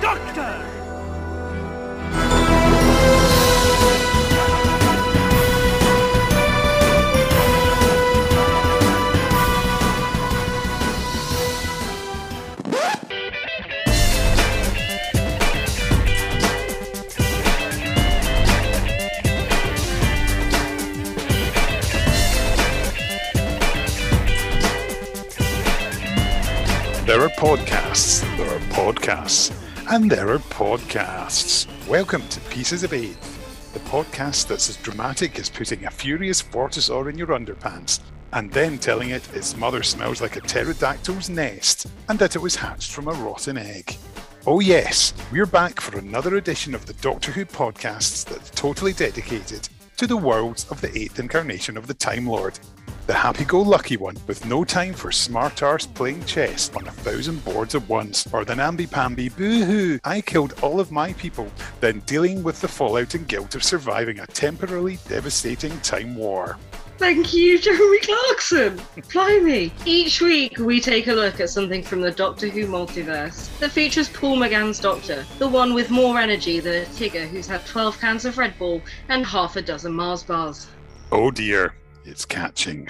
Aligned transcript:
Doctor! 0.00 0.77
And 29.90 30.10
there 30.10 30.28
are 30.28 30.38
podcasts. 30.38 31.66
Welcome 31.88 32.20
to 32.28 32.40
Pieces 32.50 32.84
of 32.84 32.92
Eight, 32.92 33.18
the 33.72 33.78
podcast 33.80 34.46
that's 34.46 34.68
as 34.68 34.76
dramatic 34.76 35.38
as 35.38 35.48
putting 35.48 35.86
a 35.86 35.90
furious 35.90 36.42
Fortisaur 36.42 37.08
in 37.08 37.16
your 37.16 37.28
underpants 37.28 38.00
and 38.34 38.52
then 38.52 38.76
telling 38.76 39.10
it 39.10 39.34
its 39.34 39.56
mother 39.56 39.82
smells 39.82 40.20
like 40.20 40.36
a 40.36 40.42
pterodactyl's 40.42 41.30
nest 41.30 41.86
and 42.10 42.18
that 42.18 42.36
it 42.36 42.40
was 42.40 42.54
hatched 42.54 42.92
from 42.92 43.08
a 43.08 43.12
rotten 43.12 43.56
egg. 43.56 43.96
Oh, 44.46 44.60
yes, 44.60 45.14
we're 45.32 45.46
back 45.46 45.80
for 45.80 45.98
another 45.98 46.36
edition 46.36 46.74
of 46.74 46.84
the 46.84 46.92
Doctor 46.94 47.32
Who 47.32 47.46
podcasts 47.46 48.26
that's 48.26 48.50
totally 48.50 48.92
dedicated 48.92 49.70
to 49.96 50.06
the 50.06 50.18
worlds 50.18 50.70
of 50.70 50.82
the 50.82 50.96
eighth 50.98 51.18
incarnation 51.18 51.78
of 51.78 51.86
the 51.86 51.94
Time 51.94 52.26
Lord, 52.26 52.58
the 53.08 53.14
happy 53.14 53.46
go 53.46 53.62
lucky 53.62 53.96
one 53.96 54.14
with 54.26 54.44
no 54.44 54.64
time 54.64 54.92
for 54.92 55.10
smart 55.10 55.62
arse 55.62 55.86
playing 55.86 56.22
chess 56.26 56.70
on 56.76 56.86
a 56.86 56.90
thousand 56.90 57.42
boards 57.42 57.74
at 57.74 57.88
once, 57.88 58.28
or 58.34 58.44
the 58.44 58.54
namby 58.54 58.86
pamby 58.86 59.30
boo 59.30 59.64
hoo, 59.64 59.98
I 60.04 60.20
killed 60.20 60.52
all 60.60 60.78
of 60.78 60.92
my 60.92 61.14
people, 61.14 61.50
then 61.80 62.00
dealing 62.00 62.42
with 62.42 62.60
the 62.60 62.68
fallout 62.68 63.14
and 63.14 63.26
guilt 63.26 63.54
of 63.54 63.64
surviving 63.64 64.20
a 64.20 64.26
temporarily 64.26 64.98
devastating 65.08 65.80
time 65.80 66.16
war. 66.16 66.58
Thank 66.98 67.32
you, 67.32 67.58
Jeremy 67.58 67.98
Clarkson. 68.00 68.76
Fly 69.04 69.40
me. 69.42 69.72
Each 69.86 70.20
week 70.20 70.58
we 70.58 70.78
take 70.78 71.08
a 71.08 71.14
look 71.14 71.40
at 71.40 71.48
something 71.48 71.82
from 71.82 72.02
the 72.02 72.10
Doctor 72.10 72.48
Who 72.48 72.66
multiverse 72.66 73.58
that 73.60 73.70
features 73.70 74.10
Paul 74.10 74.36
McGann's 74.36 74.80
Doctor, 74.80 75.24
the 75.38 75.48
one 75.48 75.72
with 75.72 75.88
more 75.88 76.18
energy 76.18 76.60
than 76.60 76.82
a 76.82 76.86
Tigger 76.86 77.26
who's 77.26 77.46
had 77.46 77.64
12 77.64 77.98
cans 77.98 78.26
of 78.26 78.36
Red 78.36 78.58
Bull 78.58 78.82
and 79.08 79.24
half 79.24 79.56
a 79.56 79.62
dozen 79.62 79.94
Mars 79.94 80.22
bars. 80.24 80.66
Oh 81.10 81.30
dear, 81.30 81.72
it's 82.08 82.24
catching. 82.24 82.88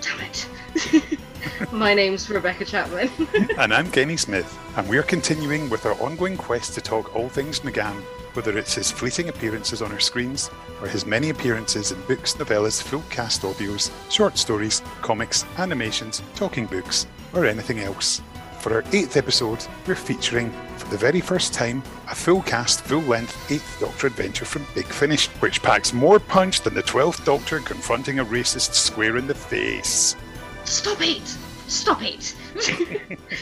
Damn 0.00 0.20
it. 0.20 1.18
My 1.72 1.94
name's 1.94 2.28
Rebecca 2.28 2.64
Chapman. 2.64 3.10
and 3.58 3.72
I'm 3.72 3.90
Kenny 3.90 4.16
Smith, 4.16 4.58
and 4.76 4.88
we're 4.88 5.02
continuing 5.02 5.70
with 5.70 5.86
our 5.86 5.94
ongoing 5.94 6.36
quest 6.36 6.74
to 6.74 6.80
talk 6.80 7.16
all 7.16 7.28
things 7.28 7.60
McGann, 7.60 8.02
whether 8.34 8.56
it's 8.56 8.74
his 8.74 8.90
fleeting 8.90 9.28
appearances 9.30 9.80
on 9.80 9.92
our 9.92 10.00
screens 10.00 10.50
or 10.82 10.88
his 10.88 11.06
many 11.06 11.30
appearances 11.30 11.90
in 11.90 12.00
books, 12.02 12.34
novellas, 12.34 12.82
full 12.82 13.02
cast 13.08 13.42
audios, 13.42 13.90
short 14.10 14.36
stories, 14.36 14.82
comics, 15.00 15.44
animations, 15.56 16.22
talking 16.34 16.66
books, 16.66 17.06
or 17.32 17.46
anything 17.46 17.80
else. 17.80 18.20
For 18.68 18.74
our 18.74 18.84
eighth 18.92 19.16
episode, 19.16 19.64
we're 19.86 19.94
featuring, 19.94 20.52
for 20.76 20.88
the 20.88 20.98
very 20.98 21.22
first 21.22 21.54
time, 21.54 21.82
a 22.06 22.14
full 22.14 22.42
cast, 22.42 22.82
full 22.82 23.00
length 23.00 23.50
Eighth 23.50 23.80
Doctor 23.80 24.08
adventure 24.08 24.44
from 24.44 24.66
Big 24.74 24.84
Finish, 24.84 25.28
which 25.40 25.62
packs 25.62 25.94
more 25.94 26.18
punch 26.20 26.60
than 26.60 26.74
the 26.74 26.82
Twelfth 26.82 27.24
Doctor 27.24 27.60
confronting 27.60 28.18
a 28.18 28.24
racist 28.26 28.74
square 28.74 29.16
in 29.16 29.26
the 29.26 29.34
face. 29.34 30.16
Stop 30.64 31.00
it! 31.00 31.34
Stop 31.66 32.02
it! 32.02 32.34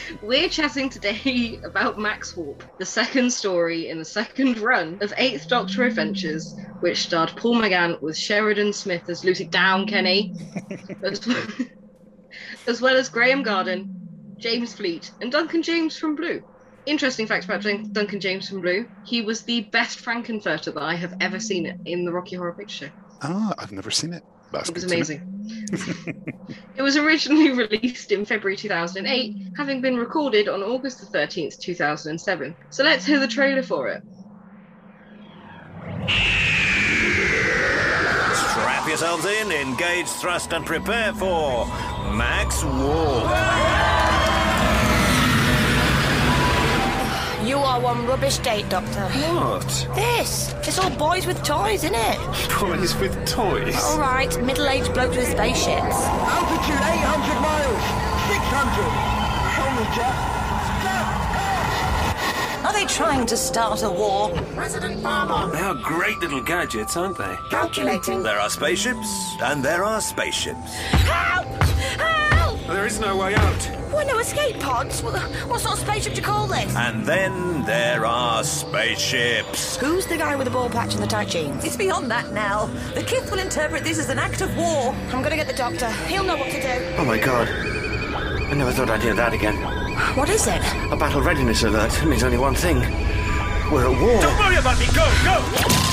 We're 0.21 0.47
chatting 0.47 0.87
today 0.87 1.59
about 1.65 1.99
Max 1.99 2.37
Warp, 2.37 2.63
the 2.79 2.85
second 2.85 3.29
story 3.33 3.89
in 3.89 3.97
the 3.97 4.05
second 4.05 4.59
run 4.59 4.97
of 5.01 5.13
Eighth 5.17 5.49
Doctor 5.49 5.83
Adventures, 5.83 6.55
which 6.79 6.99
starred 6.99 7.33
Paul 7.35 7.57
McGann 7.57 8.01
with 8.01 8.17
Sheridan 8.17 8.71
Smith 8.71 9.09
as 9.09 9.25
Lucy 9.25 9.43
Down 9.43 9.87
Kenny, 9.87 10.33
as, 11.03 11.27
well, 11.27 11.43
as 12.67 12.79
well 12.79 12.95
as 12.95 13.09
Graeme 13.09 13.43
Garden, 13.43 14.06
James 14.37 14.73
Fleet, 14.73 15.11
and 15.21 15.31
Duncan 15.31 15.63
James 15.63 15.97
from 15.97 16.15
Blue. 16.15 16.43
Interesting 16.85 17.27
fact 17.27 17.45
about 17.45 17.63
Duncan 17.91 18.19
James 18.19 18.49
from 18.49 18.61
Blue: 18.61 18.87
he 19.05 19.21
was 19.21 19.41
the 19.41 19.61
best 19.61 19.99
Frank-N-Furter 19.99 20.73
that 20.73 20.81
I 20.81 20.95
have 20.95 21.15
ever 21.19 21.39
seen 21.39 21.81
in 21.85 22.05
the 22.05 22.11
Rocky 22.11 22.35
Horror 22.35 22.53
Picture 22.53 22.87
Show. 22.87 22.91
Ah, 23.21 23.53
I've 23.57 23.71
never 23.71 23.91
seen 23.91 24.13
it. 24.13 24.23
That's 24.51 24.69
it 24.69 24.75
was 24.75 24.85
good 24.85 24.89
to 24.89 24.95
know. 24.95 24.97
amazing. 24.97 26.63
it 26.75 26.81
was 26.81 26.95
originally 26.97 27.51
released 27.53 28.11
in 28.11 28.25
February 28.25 28.55
2008, 28.55 29.35
having 29.57 29.81
been 29.81 29.97
recorded 29.97 30.47
on 30.47 30.63
August 30.63 30.99
the 31.11 31.17
13th, 31.17 31.59
2007. 31.59 32.55
So 32.69 32.83
let's 32.83 33.05
hear 33.05 33.19
the 33.19 33.27
trailer 33.27 33.63
for 33.63 33.89
it. 33.89 34.03
Strap 38.33 38.87
yourselves 38.87 39.25
in, 39.25 39.51
engage, 39.51 40.07
thrust, 40.07 40.53
and 40.53 40.65
prepare 40.65 41.13
for 41.13 41.65
Max 42.15 42.63
Warp. 42.63 43.96
Are 47.77 47.81
one 47.81 48.07
rubbish 48.07 48.37
date, 48.39 48.67
Doctor. 48.69 49.01
What? 49.01 49.87
This! 49.93 50.53
It's 50.63 50.79
all 50.79 50.89
boys 50.91 51.27
with 51.27 51.43
toys, 51.43 51.83
isn't 51.83 51.95
it? 51.95 52.17
Boys 52.59 52.95
with 52.97 53.13
toys? 53.27 53.75
All 53.83 53.99
right, 53.99 54.31
middle-aged 54.43 54.93
blokes 54.93 55.15
with 55.15 55.29
spaceships. 55.29 55.95
Altitude 55.95 56.81
800 56.81 57.41
miles. 57.41 57.83
600. 58.33 58.81
Show 59.53 59.69
me, 59.77 59.83
Jack. 59.95 60.33
Are 62.65 62.73
they 62.73 62.85
trying 62.85 63.25
to 63.27 63.37
start 63.37 63.83
a 63.83 63.89
war? 63.89 64.29
President 64.55 65.03
Palmer. 65.03 65.55
They 65.55 65.61
are 65.61 65.75
great 65.75 66.17
little 66.19 66.41
gadgets, 66.41 66.97
aren't 66.97 67.17
they? 67.17 67.37
Calculating. 67.49 68.23
There 68.23 68.39
are 68.39 68.49
spaceships, 68.49 69.35
and 69.41 69.63
there 69.63 69.83
are 69.83 70.01
spaceships. 70.01 70.73
Help! 70.73 71.36
Help! 72.87 73.01
There 73.01 73.05
is 73.05 73.11
no 73.11 73.17
way 73.17 73.35
out. 73.35 73.91
Why 73.91 74.03
no 74.03 74.19
escape 74.19 74.59
pods? 74.59 75.01
What, 75.01 75.19
what 75.49 75.59
sort 75.59 75.73
of 75.73 75.79
spaceship 75.79 76.13
do 76.13 76.21
you 76.21 76.25
call 76.25 76.47
this? 76.47 76.73
And 76.75 77.05
then 77.05 77.65
there 77.65 78.05
are 78.05 78.43
spaceships. 78.43 79.75
Who's 79.77 80.05
the 80.05 80.17
guy 80.17 80.35
with 80.35 80.45
the 80.45 80.51
ball 80.51 80.69
patch 80.69 80.93
and 80.93 81.03
the 81.03 81.07
tight 81.07 81.27
jeans? 81.29 81.65
It's 81.65 81.75
beyond 81.75 82.09
that 82.11 82.31
now. 82.31 82.67
The 82.93 83.03
Kith 83.03 83.29
will 83.29 83.39
interpret 83.39 83.83
this 83.83 83.99
as 83.99 84.09
an 84.09 84.19
act 84.19 84.41
of 84.41 84.55
war. 84.55 84.93
I'm 85.11 85.21
gonna 85.21 85.35
get 85.35 85.47
the 85.47 85.53
doctor. 85.53 85.89
He'll 86.07 86.23
know 86.23 86.37
what 86.37 86.49
to 86.51 86.61
do. 86.61 86.95
Oh 86.97 87.05
my 87.05 87.17
god. 87.17 87.49
I 87.49 88.53
never 88.53 88.71
thought 88.71 88.89
I'd 88.89 89.01
hear 89.01 89.15
that 89.15 89.33
again. 89.33 89.57
What 90.15 90.29
is 90.29 90.47
it? 90.47 90.61
A 90.91 90.95
battle 90.95 91.21
readiness 91.21 91.63
alert 91.63 91.91
It 92.01 92.05
means 92.05 92.23
only 92.23 92.37
one 92.37 92.55
thing. 92.55 92.77
We're 93.69 93.91
at 93.91 94.01
war. 94.01 94.21
Don't 94.21 94.39
worry 94.39 94.55
about 94.55 94.79
me, 94.79 94.85
go, 94.87 95.05
go! 95.25 95.86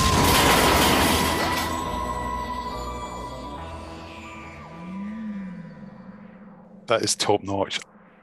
That 6.87 7.01
is 7.03 7.15
top 7.15 7.43
notch. 7.43 7.79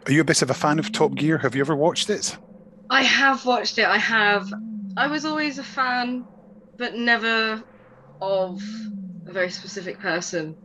Are 0.07 0.13
you 0.13 0.21
a 0.21 0.25
bit 0.25 0.43
of 0.43 0.51
a 0.51 0.55
fan 0.55 0.79
of 0.79 0.91
Top 0.91 1.15
Gear? 1.15 1.39
Have 1.39 1.55
you 1.55 1.61
ever 1.61 1.77
watched 1.77 2.11
it? 2.11 2.37
I 2.91 3.03
have 3.03 3.47
watched 3.47 3.79
it. 3.79 3.87
I 3.87 3.99
have. 3.99 4.53
I 4.97 5.07
was 5.07 5.25
always 5.25 5.59
a 5.59 5.65
fan, 5.65 6.25
but 6.77 6.95
never 6.95 7.63
of 8.21 8.63
a 9.27 9.33
very 9.33 9.51
specific 9.51 9.99
person. 10.01 10.57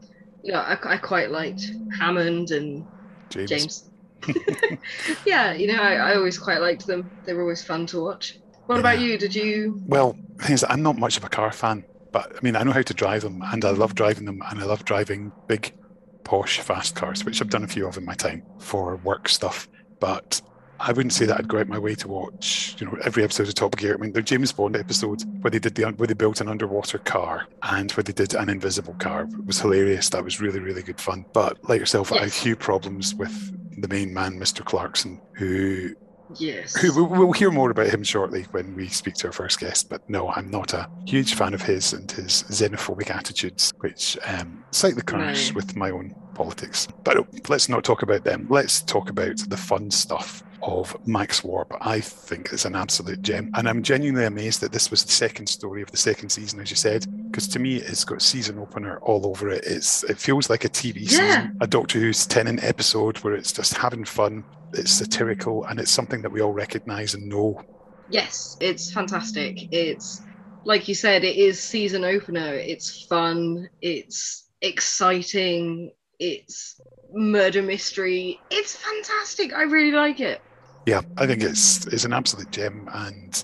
You 0.43 0.53
know, 0.53 0.59
I, 0.59 0.77
I 0.83 0.97
quite 0.97 1.31
liked 1.31 1.71
Hammond 1.99 2.51
and 2.51 2.85
James. 3.29 3.49
James. 3.49 3.89
yeah, 5.25 5.53
you 5.53 5.67
know, 5.67 5.81
I, 5.81 5.95
I 5.95 6.15
always 6.15 6.37
quite 6.37 6.61
liked 6.61 6.87
them. 6.87 7.09
They 7.25 7.33
were 7.33 7.43
always 7.43 7.63
fun 7.63 7.85
to 7.87 8.01
watch. 8.03 8.39
What 8.65 8.79
about 8.79 8.99
you? 8.99 9.17
Did 9.17 9.33
you? 9.33 9.81
Well, 9.85 10.17
things 10.39 10.61
thing 10.61 10.69
I'm 10.69 10.83
not 10.83 10.97
much 10.97 11.17
of 11.17 11.23
a 11.23 11.29
car 11.29 11.51
fan, 11.51 11.85
but 12.11 12.35
I 12.35 12.39
mean, 12.41 12.55
I 12.55 12.63
know 12.63 12.71
how 12.71 12.81
to 12.81 12.93
drive 12.93 13.21
them, 13.21 13.41
and 13.45 13.63
I 13.63 13.69
love 13.71 13.95
driving 13.95 14.25
them, 14.25 14.41
and 14.49 14.59
I 14.59 14.65
love 14.65 14.83
driving 14.83 15.31
big, 15.47 15.73
posh, 16.23 16.59
fast 16.59 16.95
cars, 16.95 17.23
which 17.25 17.41
I've 17.41 17.49
done 17.49 17.63
a 17.63 17.67
few 17.67 17.87
of 17.87 17.97
in 17.97 18.05
my 18.05 18.13
time 18.15 18.43
for 18.59 18.95
work 18.97 19.29
stuff. 19.29 19.67
But 19.99 20.41
I 20.79 20.91
wouldn't 20.91 21.13
say 21.13 21.25
that 21.25 21.37
I'd 21.39 21.47
go 21.47 21.59
out 21.59 21.67
my 21.67 21.79
way 21.79 21.95
to 21.95 22.07
watch, 22.07 22.75
you 22.79 22.85
know, 22.85 22.95
every 23.03 23.23
episode 23.23 23.47
of 23.47 23.55
Top 23.55 23.75
Gear. 23.77 23.95
I 23.95 23.97
mean, 23.97 24.13
the 24.13 24.21
James 24.21 24.51
Bond 24.51 24.75
episode 24.75 25.23
where 25.41 25.49
they 25.49 25.57
did 25.59 25.73
the 25.75 25.85
where 25.93 26.07
they 26.07 26.13
built 26.13 26.39
an 26.39 26.47
underwater 26.47 26.99
car 26.99 27.47
and 27.63 27.91
where 27.93 28.03
they 28.03 28.13
did 28.13 28.35
an 28.35 28.49
invisible 28.49 28.93
car 28.95 29.27
was 29.45 29.59
hilarious. 29.59 30.09
That 30.09 30.23
was 30.23 30.39
really 30.39 30.59
really 30.59 30.83
good 30.83 31.01
fun. 31.01 31.25
But 31.33 31.57
like 31.67 31.79
yourself, 31.79 32.11
I 32.11 32.17
have 32.19 32.23
Yes. 32.27 32.43
few 32.43 32.55
problems 32.55 33.15
with 33.15 33.51
the 33.81 33.87
main 33.87 34.13
man, 34.13 34.39
Mr. 34.39 34.63
Clarkson, 34.63 35.19
who 35.33 35.95
Yes. 36.35 36.75
who 36.75 36.93
we'll, 36.93 37.07
we'll 37.07 37.31
hear 37.31 37.51
more 37.51 37.71
about 37.71 37.87
him 37.87 38.03
shortly 38.03 38.43
when 38.51 38.75
we 38.75 38.87
speak 38.87 39.15
to 39.15 39.27
our 39.27 39.33
first 39.33 39.59
guest. 39.59 39.89
But 39.89 40.07
no, 40.09 40.29
I'm 40.29 40.49
not 40.49 40.73
a 40.73 40.89
huge 41.05 41.35
fan 41.35 41.53
of 41.53 41.61
his 41.61 41.93
and 41.93 42.11
his 42.11 42.43
xenophobic 42.49 43.09
attitudes, 43.09 43.73
which 43.79 44.17
um, 44.25 44.63
slightly 44.71 45.01
clash 45.01 45.53
with 45.53 45.75
my 45.75 45.89
own 45.91 46.13
politics. 46.35 46.87
But 47.03 47.49
let's 47.49 47.69
not 47.69 47.83
talk 47.83 48.01
about 48.03 48.23
them. 48.23 48.47
Let's 48.49 48.81
talk 48.81 49.09
about 49.09 49.37
the 49.49 49.57
fun 49.57 49.89
stuff 49.91 50.43
of 50.63 50.95
Max 51.07 51.43
Warp. 51.43 51.71
I 51.81 51.99
think 52.01 52.49
it's 52.51 52.65
an 52.65 52.75
absolute 52.75 53.21
gem. 53.21 53.51
And 53.53 53.69
I'm 53.69 53.83
genuinely 53.83 54.25
amazed 54.25 54.59
that 54.61 54.71
this 54.71 54.91
was 54.91 55.03
the 55.05 55.11
second 55.11 55.47
story 55.47 55.81
of 55.81 55.91
the 55.91 55.97
second 55.97 56.29
season, 56.29 56.59
as 56.59 56.69
you 56.69 56.75
said, 56.75 57.05
because 57.31 57.47
to 57.49 57.59
me, 57.59 57.77
it's 57.77 58.03
got 58.03 58.21
season 58.21 58.57
opener 58.59 58.97
all 58.99 59.25
over 59.27 59.49
it. 59.49 59.63
It's 59.65 60.03
It 60.05 60.17
feels 60.17 60.49
like 60.49 60.65
a 60.65 60.69
TV 60.69 61.01
Yeah. 61.01 61.07
season, 61.09 61.57
a 61.61 61.67
Doctor 61.67 61.99
Who's 61.99 62.25
Tennant 62.25 62.63
episode 62.63 63.17
where 63.19 63.33
it's 63.35 63.51
just 63.53 63.77
having 63.77 64.03
fun, 64.03 64.43
it's 64.73 64.91
satirical, 64.91 65.65
and 65.65 65.79
it's 65.79 65.91
something 65.91 66.21
that 66.21 66.31
we 66.31 66.41
all 66.41 66.53
recognize 66.53 67.13
and 67.13 67.27
know 67.27 67.61
Yes, 68.09 68.57
it's 68.61 68.91
fantastic. 68.91 69.67
It's 69.71 70.21
like 70.63 70.87
you 70.87 70.95
said, 70.95 71.23
it 71.23 71.35
is 71.35 71.59
season 71.59 72.03
opener. 72.03 72.53
It's 72.53 73.05
fun. 73.05 73.69
It's 73.81 74.49
exciting. 74.61 75.91
It's 76.19 76.79
murder 77.13 77.61
mystery. 77.61 78.39
It's 78.49 78.75
fantastic. 78.75 79.53
I 79.53 79.63
really 79.63 79.91
like 79.91 80.19
it. 80.19 80.41
Yeah, 80.85 81.01
I 81.17 81.27
think 81.27 81.43
it's 81.43 81.85
it's 81.87 82.05
an 82.05 82.13
absolute 82.13 82.51
gem, 82.51 82.89
and 82.93 83.43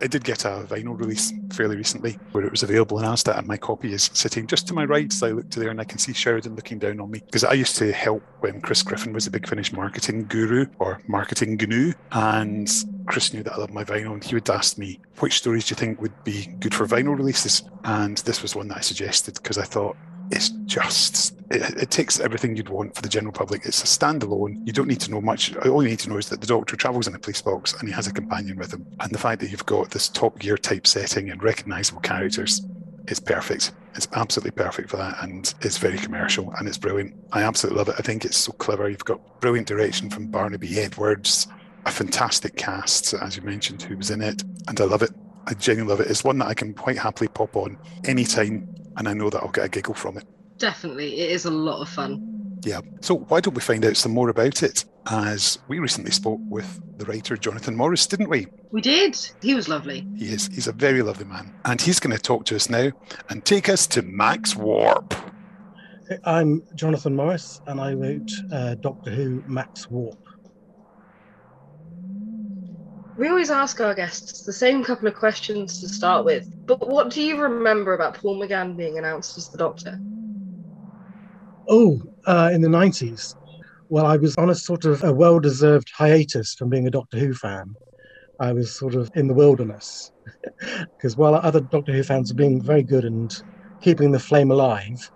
it 0.00 0.10
did 0.10 0.24
get 0.24 0.44
a 0.44 0.66
vinyl 0.68 0.98
release 0.98 1.32
fairly 1.52 1.76
recently 1.76 2.18
where 2.32 2.44
it 2.44 2.50
was 2.50 2.62
available 2.62 2.98
in 2.98 3.04
Asda, 3.04 3.36
and 3.38 3.46
my 3.46 3.56
copy 3.56 3.92
is 3.92 4.10
sitting 4.12 4.46
just 4.46 4.68
to 4.68 4.74
my 4.74 4.84
right. 4.84 5.12
So 5.12 5.26
I 5.26 5.30
look 5.30 5.50
to 5.50 5.60
there 5.60 5.70
and 5.70 5.80
I 5.80 5.84
can 5.84 5.98
see 5.98 6.12
Sheridan 6.12 6.54
looking 6.56 6.78
down 6.78 7.00
on 7.00 7.10
me 7.10 7.20
because 7.24 7.44
I 7.44 7.54
used 7.54 7.76
to 7.76 7.92
help 7.92 8.22
when 8.40 8.60
Chris 8.60 8.82
Griffin 8.82 9.12
was 9.12 9.26
a 9.26 9.30
Big 9.30 9.48
Finish 9.48 9.72
marketing 9.72 10.26
guru 10.26 10.66
or 10.78 11.00
marketing 11.06 11.56
gnu, 11.56 11.92
and 12.12 12.70
Chris 13.06 13.32
knew 13.32 13.42
that 13.42 13.54
I 13.54 13.58
loved 13.58 13.72
my 13.72 13.84
vinyl, 13.84 14.12
and 14.12 14.24
he 14.24 14.34
would 14.34 14.48
ask 14.50 14.78
me 14.78 15.00
which 15.20 15.38
stories 15.38 15.66
do 15.66 15.72
you 15.72 15.76
think 15.76 16.00
would 16.00 16.24
be 16.24 16.46
good 16.60 16.74
for 16.74 16.86
vinyl 16.86 17.16
releases, 17.16 17.62
and 17.84 18.18
this 18.18 18.42
was 18.42 18.54
one 18.54 18.68
that 18.68 18.78
I 18.78 18.82
suggested 18.82 19.34
because 19.34 19.58
I 19.58 19.64
thought 19.64 19.96
it's 20.30 20.50
just 20.66 21.34
it, 21.50 21.82
it, 21.82 21.90
takes 21.90 22.18
everything 22.18 22.56
you'd 22.56 22.68
want 22.68 22.94
for 22.94 23.02
the 23.02 23.08
general 23.08 23.32
public. 23.32 23.64
It's 23.64 23.82
a 23.82 23.86
standalone. 23.86 24.66
You 24.66 24.72
don't 24.72 24.88
need 24.88 25.00
to 25.00 25.10
know 25.10 25.20
much. 25.20 25.54
All 25.56 25.82
you 25.82 25.90
need 25.90 26.00
to 26.00 26.10
know 26.10 26.18
is 26.18 26.28
that 26.30 26.40
the 26.40 26.46
Doctor 26.46 26.76
travels 26.76 27.06
in 27.06 27.14
a 27.14 27.18
police 27.18 27.42
box 27.42 27.74
and 27.74 27.88
he 27.88 27.94
has 27.94 28.06
a 28.06 28.12
companion 28.12 28.58
with 28.58 28.72
him. 28.72 28.86
And 29.00 29.12
the 29.12 29.18
fact 29.18 29.40
that 29.40 29.50
you've 29.50 29.66
got 29.66 29.90
this 29.90 30.08
Top 30.08 30.38
Gear 30.38 30.56
type 30.56 30.86
setting 30.86 31.30
and 31.30 31.42
recognizable 31.42 32.00
characters 32.00 32.66
is 33.08 33.20
perfect. 33.20 33.72
It's 33.94 34.08
absolutely 34.12 34.50
perfect 34.50 34.90
for 34.90 34.98
that, 34.98 35.22
and 35.22 35.52
it's 35.62 35.78
very 35.78 35.96
commercial 35.96 36.52
and 36.58 36.68
it's 36.68 36.76
brilliant. 36.76 37.14
I 37.32 37.42
absolutely 37.42 37.78
love 37.78 37.88
it. 37.88 37.94
I 37.98 38.02
think 38.02 38.24
it's 38.24 38.36
so 38.36 38.52
clever. 38.52 38.88
You've 38.88 39.04
got 39.04 39.40
brilliant 39.40 39.66
direction 39.66 40.10
from 40.10 40.26
Barnaby 40.26 40.78
Edwards, 40.78 41.46
a 41.86 41.90
fantastic 41.90 42.56
cast, 42.56 43.14
as 43.14 43.36
you 43.36 43.42
mentioned, 43.42 43.82
who 43.82 43.96
was 43.96 44.10
in 44.10 44.20
it, 44.20 44.42
and 44.68 44.78
I 44.80 44.84
love 44.84 45.02
it. 45.02 45.12
I 45.46 45.54
genuinely 45.54 45.92
love 45.92 46.00
it. 46.00 46.10
It's 46.10 46.24
one 46.24 46.38
that 46.38 46.48
I 46.48 46.54
can 46.54 46.74
quite 46.74 46.98
happily 46.98 47.28
pop 47.28 47.56
on 47.56 47.78
anytime 48.04 48.68
and 48.96 49.08
I 49.08 49.12
know 49.12 49.30
that 49.30 49.42
I'll 49.42 49.50
get 49.50 49.64
a 49.64 49.68
giggle 49.68 49.94
from 49.94 50.18
it. 50.18 50.24
Definitely, 50.58 51.20
it 51.20 51.30
is 51.30 51.44
a 51.44 51.50
lot 51.50 51.80
of 51.80 51.88
fun. 51.88 52.58
Yeah. 52.62 52.80
So 53.00 53.16
why 53.16 53.40
don't 53.40 53.54
we 53.54 53.60
find 53.60 53.84
out 53.84 53.96
some 53.96 54.12
more 54.12 54.28
about 54.28 54.62
it? 54.62 54.84
As 55.08 55.58
we 55.68 55.78
recently 55.78 56.10
spoke 56.10 56.40
with 56.48 56.80
the 56.98 57.04
writer 57.04 57.36
Jonathan 57.36 57.76
Morris, 57.76 58.06
didn't 58.06 58.28
we? 58.28 58.48
We 58.72 58.80
did. 58.80 59.16
He 59.40 59.54
was 59.54 59.68
lovely. 59.68 60.04
He 60.16 60.26
is. 60.26 60.48
He's 60.48 60.66
a 60.66 60.72
very 60.72 61.02
lovely 61.02 61.26
man, 61.26 61.54
and 61.64 61.80
he's 61.80 62.00
going 62.00 62.16
to 62.16 62.20
talk 62.20 62.44
to 62.46 62.56
us 62.56 62.68
now 62.68 62.90
and 63.28 63.44
take 63.44 63.68
us 63.68 63.86
to 63.88 64.02
Max 64.02 64.56
Warp. 64.56 65.14
I'm 66.24 66.62
Jonathan 66.74 67.14
Morris, 67.14 67.60
and 67.66 67.80
I 67.80 67.92
wrote 67.92 68.30
uh, 68.52 68.74
Doctor 68.76 69.10
Who 69.10 69.42
Max 69.46 69.90
Warp. 69.90 70.18
We 73.16 73.28
always 73.28 73.50
ask 73.50 73.80
our 73.80 73.94
guests 73.94 74.42
the 74.42 74.52
same 74.52 74.84
couple 74.84 75.08
of 75.08 75.14
questions 75.14 75.80
to 75.80 75.88
start 75.88 76.26
with. 76.26 76.50
But 76.66 76.86
what 76.86 77.10
do 77.10 77.22
you 77.22 77.40
remember 77.40 77.94
about 77.94 78.14
Paul 78.14 78.38
McGann 78.38 78.76
being 78.76 78.98
announced 78.98 79.38
as 79.38 79.48
the 79.48 79.56
Doctor? 79.56 79.98
Oh, 81.68 82.02
uh, 82.26 82.50
in 82.52 82.60
the 82.60 82.68
90s. 82.68 83.34
Well, 83.88 84.04
I 84.04 84.16
was 84.16 84.36
on 84.36 84.50
a 84.50 84.54
sort 84.54 84.84
of 84.84 85.02
a 85.02 85.12
well 85.12 85.40
deserved 85.40 85.90
hiatus 85.96 86.54
from 86.54 86.68
being 86.68 86.86
a 86.86 86.90
Doctor 86.90 87.18
Who 87.18 87.32
fan. 87.32 87.74
I 88.38 88.52
was 88.52 88.76
sort 88.78 88.94
of 88.94 89.10
in 89.14 89.28
the 89.28 89.34
wilderness. 89.34 90.10
Because 90.96 91.16
while 91.16 91.34
other 91.34 91.60
Doctor 91.60 91.92
Who 91.92 92.02
fans 92.02 92.32
were 92.32 92.36
being 92.36 92.60
very 92.62 92.82
good 92.82 93.04
and 93.04 93.32
keeping 93.80 94.10
the 94.10 94.18
flame 94.18 94.50
alive, 94.50 95.10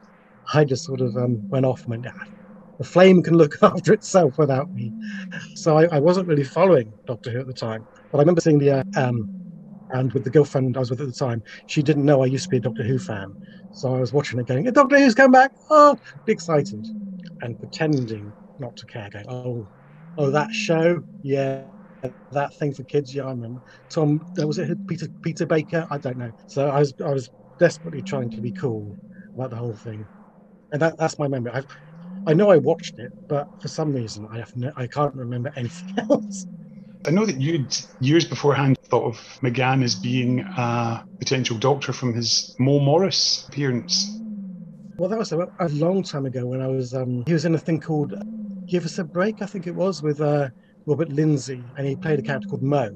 I 0.54 0.64
just 0.64 0.84
sort 0.84 1.00
of 1.00 1.16
um, 1.16 1.48
went 1.48 1.66
off 1.66 1.80
and 1.82 1.90
went, 1.90 2.06
ah, 2.06 2.39
the 2.80 2.86
flame 2.86 3.22
can 3.22 3.36
look 3.36 3.56
after 3.62 3.92
itself 3.92 4.38
without 4.38 4.72
me. 4.72 4.90
So 5.54 5.76
I, 5.76 5.84
I, 5.94 6.00
wasn't 6.00 6.26
really 6.26 6.44
following 6.44 6.90
Doctor 7.06 7.30
Who 7.30 7.40
at 7.40 7.46
the 7.46 7.52
time. 7.52 7.86
But 8.10 8.18
I 8.18 8.20
remember 8.22 8.40
seeing 8.40 8.58
the, 8.58 8.70
uh, 8.70 8.84
um, 8.96 9.28
and 9.90 10.10
with 10.14 10.24
the 10.24 10.30
girlfriend 10.30 10.78
I 10.78 10.80
was 10.80 10.88
with 10.88 11.02
at 11.02 11.06
the 11.06 11.12
time, 11.12 11.42
she 11.66 11.82
didn't 11.82 12.06
know 12.06 12.22
I 12.22 12.26
used 12.26 12.44
to 12.44 12.48
be 12.48 12.56
a 12.56 12.60
Doctor 12.60 12.82
Who 12.82 12.98
fan. 12.98 13.36
So 13.72 13.94
I 13.94 14.00
was 14.00 14.14
watching 14.14 14.40
it 14.40 14.46
going, 14.46 14.64
Doctor 14.64 14.98
Who's 14.98 15.14
come 15.14 15.30
back. 15.30 15.52
Oh, 15.68 15.98
excited. 16.26 16.86
And 17.42 17.58
pretending 17.58 18.32
not 18.58 18.78
to 18.78 18.86
care, 18.86 19.10
going, 19.10 19.26
oh, 19.28 19.68
oh, 20.16 20.30
that 20.30 20.50
show? 20.50 21.04
Yeah. 21.22 21.64
That 22.32 22.54
thing 22.54 22.72
for 22.72 22.82
kids, 22.84 23.14
yeah, 23.14 23.24
I 23.24 23.30
remember. 23.30 23.60
Tom, 23.90 24.26
uh, 24.40 24.46
was 24.46 24.58
it 24.58 24.88
Peter 24.88 25.06
Peter 25.20 25.44
Baker? 25.44 25.86
I 25.90 25.98
don't 25.98 26.16
know. 26.16 26.32
So 26.46 26.68
I 26.70 26.78
was 26.78 26.94
I 27.04 27.10
was 27.10 27.28
desperately 27.58 28.00
trying 28.00 28.30
to 28.30 28.40
be 28.40 28.52
cool 28.52 28.96
about 29.34 29.50
the 29.50 29.56
whole 29.56 29.74
thing, 29.74 30.06
and 30.72 30.80
that, 30.80 30.96
that's 30.96 31.18
my 31.18 31.28
memory. 31.28 31.52
I've, 31.52 31.66
I 32.26 32.34
know 32.34 32.50
I 32.50 32.58
watched 32.58 32.98
it, 32.98 33.10
but 33.28 33.48
for 33.60 33.68
some 33.68 33.92
reason 33.92 34.26
I 34.30 34.38
have 34.38 34.54
no, 34.54 34.72
I 34.76 34.86
can't 34.86 35.14
remember 35.14 35.52
anything 35.56 36.04
else. 36.10 36.46
I 37.06 37.10
know 37.10 37.24
that 37.24 37.40
you'd 37.40 37.74
years 37.98 38.26
beforehand 38.26 38.76
thought 38.90 39.06
of 39.06 39.16
McGann 39.42 39.82
as 39.82 39.94
being 39.94 40.40
a 40.40 41.02
potential 41.18 41.56
doctor 41.56 41.92
from 41.92 42.12
his 42.12 42.54
Mo 42.58 42.78
Morris 42.78 43.46
appearance. 43.48 44.18
Well, 44.98 45.08
that 45.08 45.18
was 45.18 45.32
a, 45.32 45.46
a 45.60 45.68
long 45.70 46.02
time 46.02 46.26
ago 46.26 46.46
when 46.46 46.60
I 46.60 46.66
was. 46.66 46.92
Um, 46.92 47.24
he 47.26 47.32
was 47.32 47.46
in 47.46 47.54
a 47.54 47.58
thing 47.58 47.80
called 47.80 48.12
"Give 48.68 48.84
Us 48.84 48.98
a 48.98 49.04
Break," 49.04 49.40
I 49.40 49.46
think 49.46 49.66
it 49.66 49.74
was, 49.74 50.02
with 50.02 50.20
uh, 50.20 50.50
Robert 50.86 51.08
Lindsay, 51.08 51.72
and 51.76 51.86
he 51.86 51.96
played 51.96 52.18
a 52.18 52.22
character 52.22 52.48
called 52.48 52.62
Mo. 52.62 52.90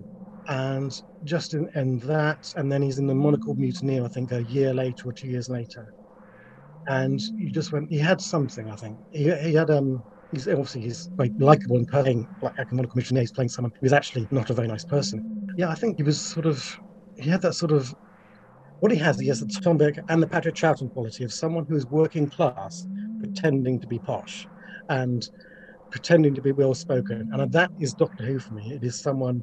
And 0.48 0.92
just 1.24 1.54
in, 1.54 1.70
in 1.74 1.98
that, 2.00 2.44
and 2.56 2.70
then 2.70 2.82
he's 2.82 2.98
in 2.98 3.06
the 3.06 3.14
Monocled 3.14 3.58
Mutineer, 3.58 4.04
I 4.04 4.08
think, 4.08 4.32
a 4.32 4.44
year 4.44 4.74
later 4.74 5.08
or 5.08 5.12
two 5.14 5.28
years 5.28 5.48
later 5.48 5.86
and 6.88 7.20
you 7.36 7.50
just 7.50 7.72
went. 7.72 7.90
He 7.90 7.98
had 7.98 8.20
something, 8.20 8.70
I 8.70 8.76
think. 8.76 8.98
He, 9.12 9.32
he 9.36 9.54
had 9.54 9.70
um. 9.70 10.02
He's 10.32 10.48
obviously 10.48 10.80
he's 10.80 11.08
very 11.14 11.30
likable 11.38 11.76
and 11.76 11.86
playing 11.86 12.26
like 12.42 12.58
Economic 12.58 12.90
Commissioner. 12.90 13.20
He's 13.20 13.30
playing 13.30 13.50
someone 13.50 13.72
who's 13.80 13.92
actually 13.92 14.26
not 14.32 14.50
a 14.50 14.54
very 14.54 14.66
nice 14.66 14.84
person. 14.84 15.54
Yeah, 15.56 15.68
I 15.68 15.74
think 15.74 15.96
he 15.96 16.02
was 16.02 16.20
sort 16.20 16.46
of. 16.46 16.64
He 17.16 17.30
had 17.30 17.42
that 17.42 17.54
sort 17.54 17.72
of. 17.72 17.94
What 18.80 18.90
he 18.92 18.98
has, 18.98 19.18
he 19.18 19.28
has 19.28 19.40
the 19.40 19.46
Tom 19.62 19.78
Baker 19.78 20.02
and 20.08 20.22
the 20.22 20.26
Patrick 20.26 20.56
Troughton 20.56 20.92
quality 20.92 21.24
of 21.24 21.32
someone 21.32 21.64
who 21.66 21.76
is 21.76 21.86
working 21.86 22.28
class, 22.28 22.86
pretending 23.20 23.80
to 23.80 23.86
be 23.86 23.98
posh, 23.98 24.46
and 24.88 25.26
pretending 25.90 26.34
to 26.34 26.42
be 26.42 26.52
well 26.52 26.74
spoken. 26.74 27.30
And 27.32 27.52
that 27.52 27.70
is 27.78 27.94
Doctor 27.94 28.24
Who 28.24 28.38
for 28.38 28.52
me. 28.52 28.72
It 28.72 28.82
is 28.82 29.00
someone, 29.00 29.42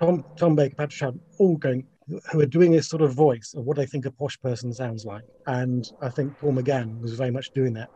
Tom, 0.00 0.24
Tom 0.36 0.54
Baker, 0.54 0.76
Patrick 0.76 1.00
Troughton, 1.00 1.20
all 1.38 1.56
going, 1.56 1.86
who 2.30 2.40
are 2.40 2.46
doing 2.46 2.72
this 2.72 2.88
sort 2.88 3.02
of 3.02 3.14
voice 3.14 3.54
of 3.56 3.64
what 3.64 3.76
they 3.76 3.86
think 3.86 4.06
a 4.06 4.10
posh 4.10 4.40
person 4.40 4.72
sounds 4.72 5.04
like. 5.04 5.22
And 5.46 5.84
I 6.00 6.08
think 6.08 6.38
Paul 6.38 6.52
McGann 6.52 7.00
was 7.00 7.14
very 7.14 7.30
much 7.30 7.52
doing 7.52 7.72
that 7.74 7.90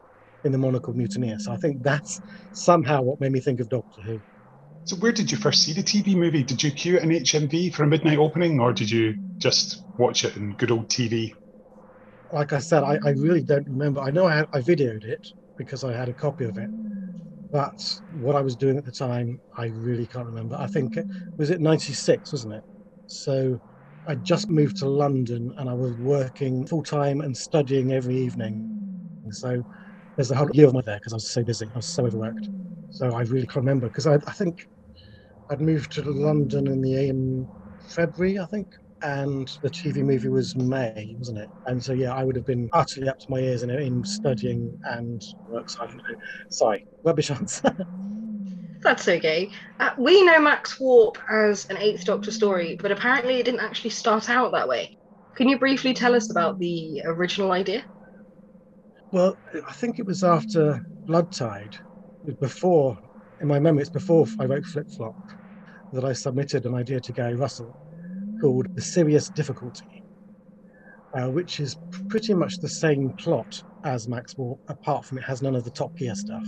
in 0.44 0.52
the 0.52 0.58
Monocled 0.58 0.96
Mutineer. 0.96 1.38
So 1.38 1.52
I 1.52 1.56
think 1.56 1.82
that's 1.82 2.20
somehow 2.52 3.02
what 3.02 3.20
made 3.20 3.32
me 3.32 3.40
think 3.40 3.60
of 3.60 3.68
Doctor 3.68 4.02
Who. 4.02 4.20
So 4.84 4.96
where 4.96 5.12
did 5.12 5.32
you 5.32 5.38
first 5.38 5.64
see 5.64 5.72
the 5.72 5.82
TV 5.82 6.14
movie? 6.14 6.44
Did 6.44 6.62
you 6.62 6.70
queue 6.70 6.98
in 6.98 7.10
HMV 7.10 7.74
for 7.74 7.82
a 7.82 7.86
midnight 7.88 8.18
opening, 8.18 8.60
or 8.60 8.72
did 8.72 8.88
you 8.88 9.16
just 9.38 9.82
watch 9.98 10.24
it 10.24 10.36
in 10.36 10.54
good 10.54 10.70
old 10.70 10.88
TV? 10.88 11.32
Like 12.32 12.52
I 12.52 12.58
said, 12.58 12.84
I, 12.84 12.98
I 13.04 13.10
really 13.10 13.42
don't 13.42 13.66
remember. 13.66 14.00
I 14.00 14.10
know 14.10 14.26
I, 14.26 14.36
had, 14.36 14.46
I 14.52 14.60
videoed 14.60 15.04
it 15.04 15.26
because 15.56 15.82
I 15.82 15.92
had 15.92 16.08
a 16.08 16.14
copy 16.14 16.44
of 16.44 16.56
it, 16.56 16.70
but 17.50 17.72
what 18.12 18.36
I 18.36 18.40
was 18.40 18.54
doing 18.54 18.76
at 18.76 18.84
the 18.84 18.92
time, 18.92 19.40
I 19.56 19.72
really 19.74 20.06
can't 20.06 20.26
remember. 20.26 20.56
I 20.56 20.68
think 20.68 20.96
it 20.96 21.06
was 21.36 21.50
it 21.50 21.60
'96, 21.60 22.32
wasn't 22.32 22.54
it? 22.54 22.62
So 23.08 23.58
I 24.08 24.14
just 24.16 24.48
moved 24.50 24.76
to 24.78 24.88
London 24.88 25.52
and 25.58 25.68
I 25.68 25.74
was 25.74 25.96
working 25.98 26.66
full 26.66 26.82
time 26.82 27.20
and 27.20 27.36
studying 27.36 27.92
every 27.92 28.16
evening. 28.16 28.68
So 29.30 29.62
there's 30.16 30.30
a 30.30 30.36
whole 30.36 30.50
year 30.52 30.66
of 30.68 30.74
my 30.74 30.82
there 30.84 30.96
because 30.96 31.12
I 31.12 31.16
was 31.16 31.28
so 31.30 31.44
busy. 31.44 31.66
I 31.74 31.78
was 31.78 31.88
so 31.88 32.06
overworked. 32.06 32.48
So 32.90 33.14
I 33.14 33.22
really 33.22 33.46
can't 33.46 33.64
remember 33.66 33.88
because 33.88 34.06
I, 34.06 34.14
I 34.26 34.32
think 34.32 34.58
I'd 35.50 35.60
moved 35.60 35.92
to 35.92 36.02
London 36.02 36.66
in 36.68 36.80
the 36.82 37.08
in 37.08 37.48
February, 37.94 38.38
I 38.38 38.46
think, 38.46 38.68
and 39.02 39.48
the 39.62 39.70
TV 39.70 40.02
movie 40.02 40.28
was 40.28 40.56
May, 40.56 41.14
wasn't 41.18 41.38
it? 41.38 41.50
And 41.66 41.82
so 41.82 41.92
yeah, 41.92 42.14
I 42.14 42.24
would 42.24 42.36
have 42.36 42.46
been 42.46 42.68
utterly 42.72 43.08
up 43.08 43.18
to 43.18 43.26
my 43.28 43.38
ears 43.40 43.62
in, 43.62 43.70
in 43.70 44.04
studying 44.04 44.78
and 44.84 45.22
work. 45.46 45.68
So 45.70 45.88
sorry, 46.50 46.84
rubbish 47.04 47.30
answer. 47.30 47.76
That's 48.86 49.08
okay. 49.08 49.50
Uh, 49.80 49.90
we 49.98 50.22
know 50.22 50.38
Max 50.38 50.78
Warp 50.78 51.18
as 51.28 51.66
an 51.70 51.76
Eighth 51.76 52.04
Doctor 52.04 52.30
story, 52.30 52.78
but 52.80 52.92
apparently 52.92 53.40
it 53.40 53.42
didn't 53.42 53.58
actually 53.58 53.90
start 53.90 54.30
out 54.30 54.52
that 54.52 54.68
way. 54.68 54.96
Can 55.34 55.48
you 55.48 55.58
briefly 55.58 55.92
tell 55.92 56.14
us 56.14 56.30
about 56.30 56.60
the 56.60 57.02
original 57.04 57.50
idea? 57.50 57.84
Well, 59.10 59.36
I 59.66 59.72
think 59.72 59.98
it 59.98 60.06
was 60.06 60.22
after 60.22 60.86
Blood 61.04 61.32
Tide, 61.32 61.76
before, 62.38 62.96
in 63.40 63.48
my 63.48 63.58
memory, 63.58 63.82
it's 63.82 63.90
before 63.90 64.24
I 64.38 64.44
wrote 64.44 64.64
Flip 64.64 64.88
Flop, 64.96 65.16
that 65.92 66.04
I 66.04 66.12
submitted 66.12 66.64
an 66.64 66.76
idea 66.76 67.00
to 67.00 67.12
Gary 67.12 67.34
Russell 67.34 67.74
called 68.40 68.68
The 68.76 68.82
Serious 68.82 69.28
Difficulty, 69.30 70.04
uh, 71.18 71.28
which 71.28 71.58
is 71.58 71.76
pretty 72.08 72.34
much 72.34 72.58
the 72.58 72.68
same 72.68 73.10
plot 73.18 73.64
as 73.84 74.06
Max 74.06 74.36
Warp, 74.36 74.60
apart 74.68 75.04
from 75.04 75.18
it 75.18 75.24
has 75.24 75.42
none 75.42 75.56
of 75.56 75.64
the 75.64 75.72
Top 75.72 75.96
Gear 75.96 76.14
stuff. 76.14 76.46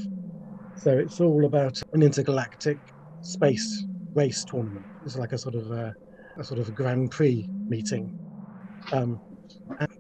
So 0.83 0.93
it's 0.97 1.21
all 1.21 1.45
about 1.45 1.77
an 1.93 2.03
intergalactic 2.03 2.81
space 3.21 3.87
race 4.15 4.45
tournament. 4.45 4.87
It's 5.05 5.17
like 5.17 5.33
a 5.33 5.39
sort 5.39 5.55
of 5.55 5.71
a, 5.71 5.95
a 6.39 6.45
sort 6.45 6.61
of 6.61 6.69
a 6.69 6.73
Grand 6.73 7.11
Prix 7.11 7.49
meeting. 7.69 8.13
Um, 8.93 9.21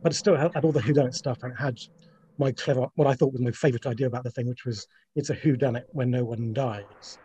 but 0.02 0.12
it 0.12 0.16
still 0.16 0.36
had, 0.36 0.52
had 0.54 0.64
all 0.64 0.72
the 0.72 0.80
whodunit 0.82 1.14
stuff 1.14 1.38
and 1.42 1.52
it 1.52 1.60
had 1.60 1.76
my 2.38 2.52
clever, 2.52 2.86
what 2.94 3.08
I 3.08 3.14
thought 3.14 3.32
was 3.32 3.42
my 3.42 3.50
favourite 3.50 3.86
idea 3.86 4.06
about 4.06 4.24
the 4.24 4.30
thing, 4.30 4.48
which 4.48 4.64
was 4.64 4.86
it's 5.16 5.30
a 5.30 5.36
whodunit 5.36 5.84
when 5.92 6.10
no 6.10 6.24
one 6.24 6.52
dies. 6.52 7.18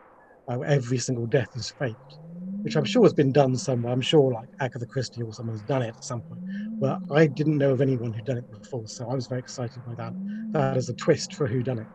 Uh, 0.50 0.62
every 0.62 0.98
single 0.98 1.28
death 1.28 1.50
is 1.56 1.72
faked. 1.80 2.20
which 2.64 2.76
I'm 2.76 2.86
sure 2.86 3.04
has 3.04 3.14
been 3.14 3.32
done 3.32 3.56
somewhere. 3.58 3.94
I'm 3.94 4.02
sure 4.02 4.34
like 4.34 4.50
Agatha 4.60 4.86
Christie 4.88 5.22
or 5.22 5.34
someone's 5.34 5.64
done 5.64 5.82
it 5.82 5.90
at 5.90 6.04
some 6.04 6.24
point. 6.24 6.42
But 6.80 7.00
I 7.12 7.28
didn't 7.28 7.58
know 7.58 7.72
of 7.72 7.82
anyone 7.82 8.14
who'd 8.14 8.26
done 8.26 8.38
it 8.38 8.50
before, 8.50 8.88
so 8.88 9.10
I 9.10 9.16
was 9.16 9.28
very 9.28 9.40
excited 9.40 9.84
by 9.86 9.96
that. 9.96 10.14
That 10.54 10.78
is 10.78 10.90
a 10.90 10.94
twist 10.96 11.34
for 11.34 11.48
who 11.48 11.64
done 11.64 11.80
it. 11.80 11.88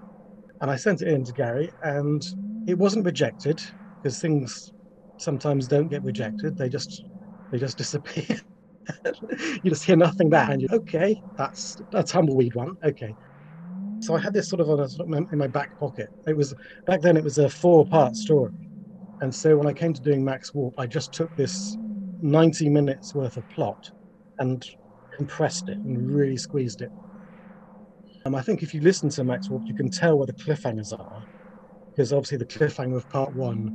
And 0.60 0.70
I 0.70 0.76
sent 0.76 1.02
it 1.02 1.08
in 1.08 1.24
to 1.24 1.32
Gary, 1.32 1.70
and 1.82 2.22
it 2.66 2.78
wasn't 2.78 3.06
rejected 3.06 3.60
because 4.02 4.18
things 4.20 4.72
sometimes 5.18 5.68
don't 5.68 5.88
get 5.88 6.02
rejected. 6.02 6.56
They 6.56 6.68
just 6.68 7.04
they 7.50 7.58
just 7.58 7.78
disappear. 7.78 8.40
you 9.62 9.70
just 9.70 9.84
hear 9.84 9.96
nothing 9.96 10.30
back, 10.30 10.50
and 10.50 10.62
you 10.62 10.68
okay, 10.72 11.20
that's 11.36 11.76
a 11.94 12.02
tumbleweed 12.02 12.54
one. 12.54 12.74
Okay. 12.84 13.14
So 14.00 14.14
I 14.14 14.20
had 14.20 14.32
this 14.32 14.48
sort 14.48 14.60
of 14.60 14.90
in 15.32 15.38
my 15.38 15.48
back 15.48 15.70
pocket. 15.78 16.08
It 16.26 16.36
was 16.36 16.54
back 16.86 17.00
then. 17.00 17.16
It 17.16 17.24
was 17.24 17.38
a 17.38 17.48
four-part 17.48 18.16
story, 18.16 18.52
and 19.20 19.34
so 19.34 19.56
when 19.56 19.66
I 19.66 19.72
came 19.72 19.92
to 19.92 20.02
doing 20.02 20.24
Max 20.24 20.54
Warp, 20.54 20.74
I 20.78 20.86
just 20.86 21.12
took 21.12 21.34
this 21.36 21.76
90 22.20 22.68
minutes 22.68 23.14
worth 23.14 23.36
of 23.36 23.48
plot 23.48 23.78
and 24.38 24.64
compressed 25.16 25.68
it 25.68 25.78
and 25.84 26.10
really 26.14 26.36
squeezed 26.36 26.80
it. 26.82 26.92
Um, 28.25 28.34
I 28.34 28.42
think 28.42 28.62
if 28.62 28.75
you 28.75 28.80
listen 28.80 29.08
to 29.10 29.25
Max 29.25 29.48
you 29.48 29.75
can 29.75 29.90
tell 29.90 30.18
where 30.18 30.26
the 30.26 30.32
cliffhangers 30.32 30.92
are, 30.98 31.25
because 31.90 32.12
obviously 32.12 32.38
the 32.38 32.46
cliffhanger 32.46 32.96
of 32.96 33.08
part 33.10 33.32
one 33.32 33.70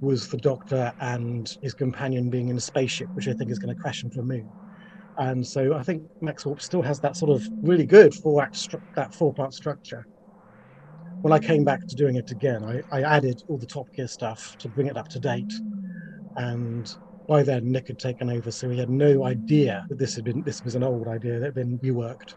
was 0.00 0.28
the 0.28 0.36
Doctor 0.38 0.92
and 1.00 1.50
his 1.62 1.74
companion 1.74 2.28
being 2.28 2.48
in 2.48 2.56
a 2.56 2.60
spaceship, 2.60 3.08
which 3.14 3.28
I 3.28 3.32
think 3.32 3.50
is 3.50 3.58
going 3.58 3.74
to 3.74 3.80
crash 3.80 4.02
into 4.04 4.20
a 4.20 4.22
moon. 4.22 4.52
And 5.18 5.46
so 5.46 5.74
I 5.74 5.82
think 5.82 6.02
Max 6.20 6.44
Warp 6.44 6.60
still 6.60 6.82
has 6.82 7.00
that 7.00 7.16
sort 7.16 7.30
of 7.30 7.42
really 7.62 7.86
good 7.86 8.14
four 8.14 8.42
act 8.42 8.56
stru- 8.56 8.82
that 8.96 9.14
four 9.14 9.32
part 9.32 9.54
structure. 9.54 10.06
When 11.22 11.32
I 11.32 11.38
came 11.38 11.64
back 11.64 11.80
to 11.86 11.96
doing 11.96 12.16
it 12.16 12.30
again, 12.30 12.62
I, 12.62 12.82
I 12.96 13.02
added 13.02 13.40
all 13.48 13.58
the 13.58 13.66
Top 13.66 13.86
Gear 13.96 14.06
stuff 14.06 14.54
to 14.60 14.68
bring 14.68 14.86
it 14.86 14.96
up 14.96 15.08
to 15.08 15.18
date. 15.18 15.52
And 16.36 16.86
by 17.26 17.42
then 17.42 17.72
Nick 17.72 17.88
had 17.88 17.98
taken 17.98 18.30
over, 18.30 18.50
so 18.50 18.68
he 18.68 18.78
had 18.78 18.90
no 18.90 19.24
idea 19.24 19.86
that 19.88 19.98
this 19.98 20.14
had 20.14 20.24
been 20.24 20.42
this 20.44 20.62
was 20.62 20.74
an 20.74 20.82
old 20.82 21.08
idea 21.08 21.38
that 21.38 21.46
had 21.46 21.54
been 21.54 21.78
reworked. 21.78 22.34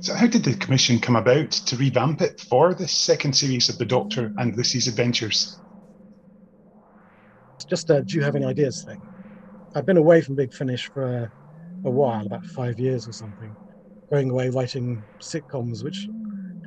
So, 0.00 0.14
how 0.14 0.26
did 0.26 0.44
the 0.44 0.54
commission 0.54 1.00
come 1.00 1.16
about 1.16 1.50
to 1.50 1.76
revamp 1.76 2.20
it 2.20 2.38
for 2.40 2.74
the 2.74 2.86
second 2.86 3.34
series 3.34 3.68
of 3.70 3.78
the 3.78 3.86
Doctor 3.86 4.32
and 4.36 4.54
Lucy's 4.54 4.86
adventures? 4.86 5.60
Just 7.68 7.88
a 7.90 8.02
do 8.02 8.16
you 8.16 8.22
have 8.22 8.36
any 8.36 8.44
ideas 8.44 8.82
thing. 8.84 8.98
I've 9.74 9.86
been 9.86 9.96
away 9.96 10.20
from 10.20 10.34
Big 10.36 10.52
Finish 10.52 10.90
for 10.92 11.32
a, 11.84 11.90
while, 11.90 12.26
about 12.26 12.44
five 12.44 12.78
years 12.78 13.08
or 13.08 13.12
something, 13.12 13.56
going 14.12 14.30
away 14.30 14.50
writing 14.50 15.04
sitcoms 15.22 15.82
which 15.82 16.06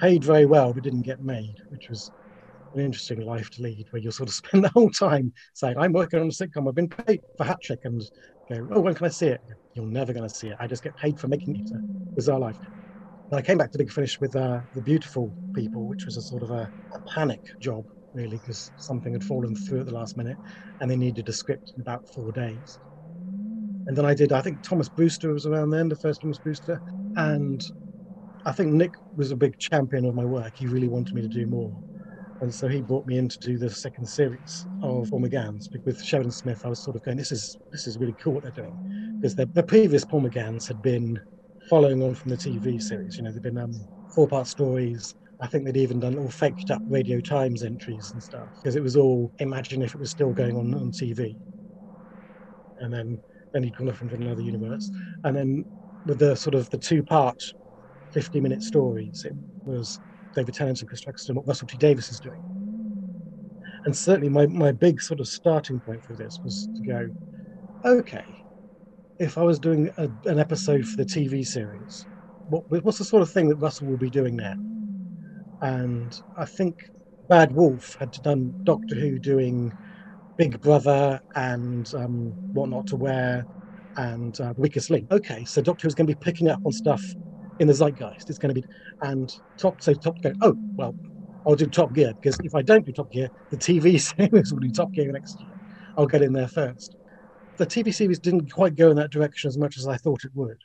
paid 0.02 0.24
very 0.24 0.46
well 0.46 0.74
but 0.74 0.84
didn't 0.84 1.04
get 1.04 1.22
made, 1.22 1.56
which 1.70 1.90
was 1.90 2.12
an 2.74 2.82
interesting 2.82 3.22
life 3.22 3.50
to 3.52 3.62
lead, 3.62 3.86
where 3.92 4.02
you'll 4.02 4.12
sort 4.12 4.30
of 4.30 4.36
spend 4.36 4.64
the 4.64 4.70
whole 4.70 4.90
time 4.90 5.34
saying, 5.54 5.78
I'm 5.78 5.94
working 5.94 6.20
on 6.20 6.28
a 6.28 6.32
sitcom, 6.32 6.68
I've 6.68 6.76
been 6.76 6.90
paid 6.90 7.22
for 7.38 7.46
Hat 7.46 7.60
Trick, 7.62 7.82
and 7.84 8.02
go, 8.50 8.68
oh, 8.72 8.82
when 8.82 8.96
can 8.96 9.06
I 9.06 9.10
see 9.10 9.28
it? 9.28 9.42
You're 9.74 9.86
never 9.86 10.14
going 10.14 10.28
to 10.28 10.34
see 10.34 10.50
it. 10.50 10.58
I 10.60 10.68
just 10.68 10.84
get 10.84 10.96
paid 10.96 11.20
for 11.20 11.28
making 11.28 11.56
it. 11.56 11.72
Bizarre 12.16 12.40
life. 12.40 12.58
I 13.34 13.42
came 13.42 13.58
back 13.58 13.72
to 13.72 13.78
Big 13.78 13.92
Finish 13.92 14.22
with 14.22 14.36
uh, 14.36 14.62
The 14.74 14.82
Beautiful 14.82 15.34
People, 15.54 15.86
which 15.86 16.06
was 16.06 16.16
a 16.16 16.22
sort 16.22 16.44
of 16.44 16.52
a, 16.52 16.70
a 16.94 17.00
panic 17.14 17.42
job, 17.60 17.84
really, 18.14 18.38
because 18.38 18.72
something 18.78 19.12
had 19.12 19.24
fallen 19.24 19.54
through 19.54 19.82
at 19.82 19.86
the 19.86 19.94
last 19.94 20.16
minute 20.16 20.38
and 20.80 20.90
they 20.90 20.96
needed 20.96 21.28
a 21.28 21.34
script 21.34 21.74
in 21.76 21.82
about 21.82 22.08
four 22.14 22.32
days. 22.32 22.80
And 23.88 23.98
then 23.98 24.06
I 24.06 24.14
did, 24.14 24.32
I 24.32 24.42
think 24.42 24.64
Thomas 24.64 24.88
Brewster 24.88 25.34
was 25.34 25.46
around 25.46 25.72
then, 25.72 25.90
the 25.90 25.96
first 25.98 26.22
Thomas 26.22 26.38
Brewster. 26.38 26.82
And 27.18 27.62
I 28.46 28.54
think 28.54 28.72
Nick 28.72 28.94
was 29.18 29.32
a 29.32 29.36
big 29.36 29.60
champion 29.60 30.06
of 30.06 30.16
my 30.16 30.26
work. 30.26 30.54
He 30.56 30.68
really 30.68 30.88
wanted 30.88 31.14
me 31.14 31.22
to 31.22 31.28
do 31.28 31.46
more. 31.46 31.74
And 32.40 32.54
so 32.54 32.68
he 32.68 32.82
brought 32.82 33.06
me 33.08 33.18
in 33.18 33.28
to 33.28 33.40
do 33.40 33.58
the 33.58 33.70
second 33.70 34.06
series 34.08 34.66
of 34.84 35.10
McGann's. 35.10 35.70
With 35.86 36.02
Sheridan 36.02 36.32
Smith, 36.32 36.62
I 36.64 36.70
was 36.70 36.82
sort 36.82 36.96
of 36.96 37.04
going, 37.04 37.18
this 37.18 37.32
is 37.32 37.58
this 37.72 37.88
is 37.88 37.98
really 37.98 38.16
cool 38.24 38.34
what 38.34 38.44
they're 38.44 38.52
doing. 38.52 39.18
Because 39.20 39.36
the, 39.36 39.64
previous 39.64 40.06
McGann's 40.22 40.68
had 40.68 40.82
been 40.82 41.20
following 41.70 42.02
on 42.02 42.16
from 42.16 42.30
the 42.32 42.38
TV 42.38 42.80
series. 42.80 43.18
You 43.18 43.24
know, 43.24 43.32
they've 43.32 43.42
been 43.42 43.58
um, 43.58 43.74
four 44.14 44.28
part 44.28 44.48
stories. 44.48 45.16
I 45.40 45.48
think 45.48 45.66
they'd 45.66 45.78
even 45.78 46.00
done 46.00 46.18
all 46.18 46.30
faked 46.30 46.72
up 46.72 46.82
Radio 46.88 47.20
Times 47.20 47.64
entries 47.64 48.12
and 48.12 48.22
stuff 48.22 48.50
because 48.62 48.76
it 48.76 48.84
was 48.84 48.96
all 48.96 49.32
imagine 49.40 49.82
if 49.82 49.94
it 49.94 50.00
was 50.00 50.12
still 50.12 50.34
going 50.34 50.56
on 50.58 50.74
on 50.74 50.92
TV. 50.92 51.36
And 52.80 52.94
then 52.94 53.22
then 53.54 53.64
he'd 53.64 53.78
gone 53.78 53.90
off 53.90 54.02
into 54.02 54.16
another 54.16 54.42
universe. 54.42 54.90
And 55.24 55.36
then 55.36 55.66
with 56.06 56.20
the 56.20 56.36
sort 56.36 56.56
of 56.56 56.70
the 56.70 56.78
two 56.78 57.04
part 57.04 57.42
50 58.14 58.40
minute 58.40 58.64
stories, 58.64 59.26
it 59.26 59.34
was 59.66 60.00
David 60.36 60.56
Tennant 60.56 60.80
and 60.80 60.88
Chris 60.88 61.02
Eccleston, 61.08 61.36
what 61.36 61.48
Russell 61.48 61.68
T 61.68 61.78
Davies 61.78 62.10
is 62.10 62.20
doing. 62.20 62.42
And 63.86 63.96
certainly 63.96 64.30
my, 64.30 64.48
my 64.48 64.72
big 64.72 65.02
sort 65.02 65.20
of 65.20 65.28
starting 65.28 65.80
point 65.80 66.04
for 66.04 66.14
this 66.14 66.40
was 66.44 66.68
to 66.76 66.82
go, 66.82 67.10
okay, 67.86 68.47
if 69.20 69.38
I 69.38 69.44
was 69.44 69.60
doing 69.60 69.90
a, 69.98 70.10
an 70.26 70.40
episode 70.40 70.86
for 70.86 70.98
the 70.98 71.06
TV 71.06 71.46
series, 71.46 72.06
what, 72.50 72.64
what's 72.84 73.00
the 73.00 73.06
sort 73.06 73.22
of 73.22 73.32
thing 73.32 73.50
that 73.50 73.58
Russell 73.58 73.88
will 73.88 73.98
be 73.98 74.10
doing 74.10 74.36
now? 74.36 74.56
And 75.62 76.16
I 76.38 76.46
think 76.46 76.76
Bad 77.28 77.52
Wolf 77.54 77.96
had 78.00 78.12
done 78.22 78.54
Doctor 78.64 78.96
Who 78.96 79.20
doing 79.20 79.74
Big 80.38 80.62
Brother 80.62 81.20
and 81.36 81.92
um, 81.96 82.34
What 82.54 82.70
Not 82.70 82.88
to 82.88 82.96
Wear 82.96 83.46
and 83.98 84.40
uh, 84.40 84.54
Weakest 84.56 84.92
Link. 84.92 85.12
Okay, 85.12 85.44
so 85.46 85.62
Doctor 85.62 85.88
Who's 85.88 85.96
going 85.96 86.08
to 86.08 86.16
be 86.16 86.20
picking 86.20 86.48
up 86.48 86.60
on 86.64 86.72
stuff 86.72 87.04
in 87.60 87.68
the 87.68 87.74
zeitgeist. 87.74 88.30
It's 88.30 88.38
going 88.38 88.54
to 88.54 88.62
be, 88.62 88.68
and 89.02 89.34
Top, 89.60 89.82
so 89.82 89.94
Top 89.96 90.16
Gear, 90.22 90.34
oh, 90.44 90.56
well, 90.76 90.96
I'll 91.46 91.56
do 91.56 91.66
Top 91.66 91.92
Gear 91.94 92.14
because 92.22 92.38
if 92.44 92.54
I 92.54 92.62
don't 92.62 92.86
do 92.86 92.92
Top 92.92 93.12
Gear, 93.12 93.30
the 93.50 93.58
TV 93.58 94.00
series 94.18 94.54
will 94.54 94.60
do 94.60 94.70
Top 94.70 94.92
Gear 94.94 95.12
next 95.12 95.42
year. 95.42 95.56
I'll 95.98 96.06
get 96.06 96.22
in 96.22 96.34
there 96.34 96.48
first 96.48 96.97
the 97.58 97.66
TV 97.66 97.94
series 97.94 98.20
didn't 98.20 98.52
quite 98.52 98.76
go 98.76 98.90
in 98.90 98.98
that 98.98 99.12
direction 99.12 99.48
as 99.48 99.58
much 99.58 99.78
as 99.78 99.88
I 99.88 99.98
thought 99.98 100.24
it 100.24 100.32
would. 100.36 100.58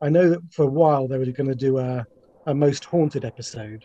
I 0.00 0.08
know 0.08 0.30
that 0.30 0.40
for 0.52 0.62
a 0.64 0.70
while 0.70 1.06
they 1.06 1.18
were 1.18 1.26
going 1.26 1.48
to 1.48 1.54
do 1.54 1.78
a, 1.78 2.06
a 2.46 2.54
Most 2.54 2.84
Haunted 2.84 3.24
episode 3.24 3.84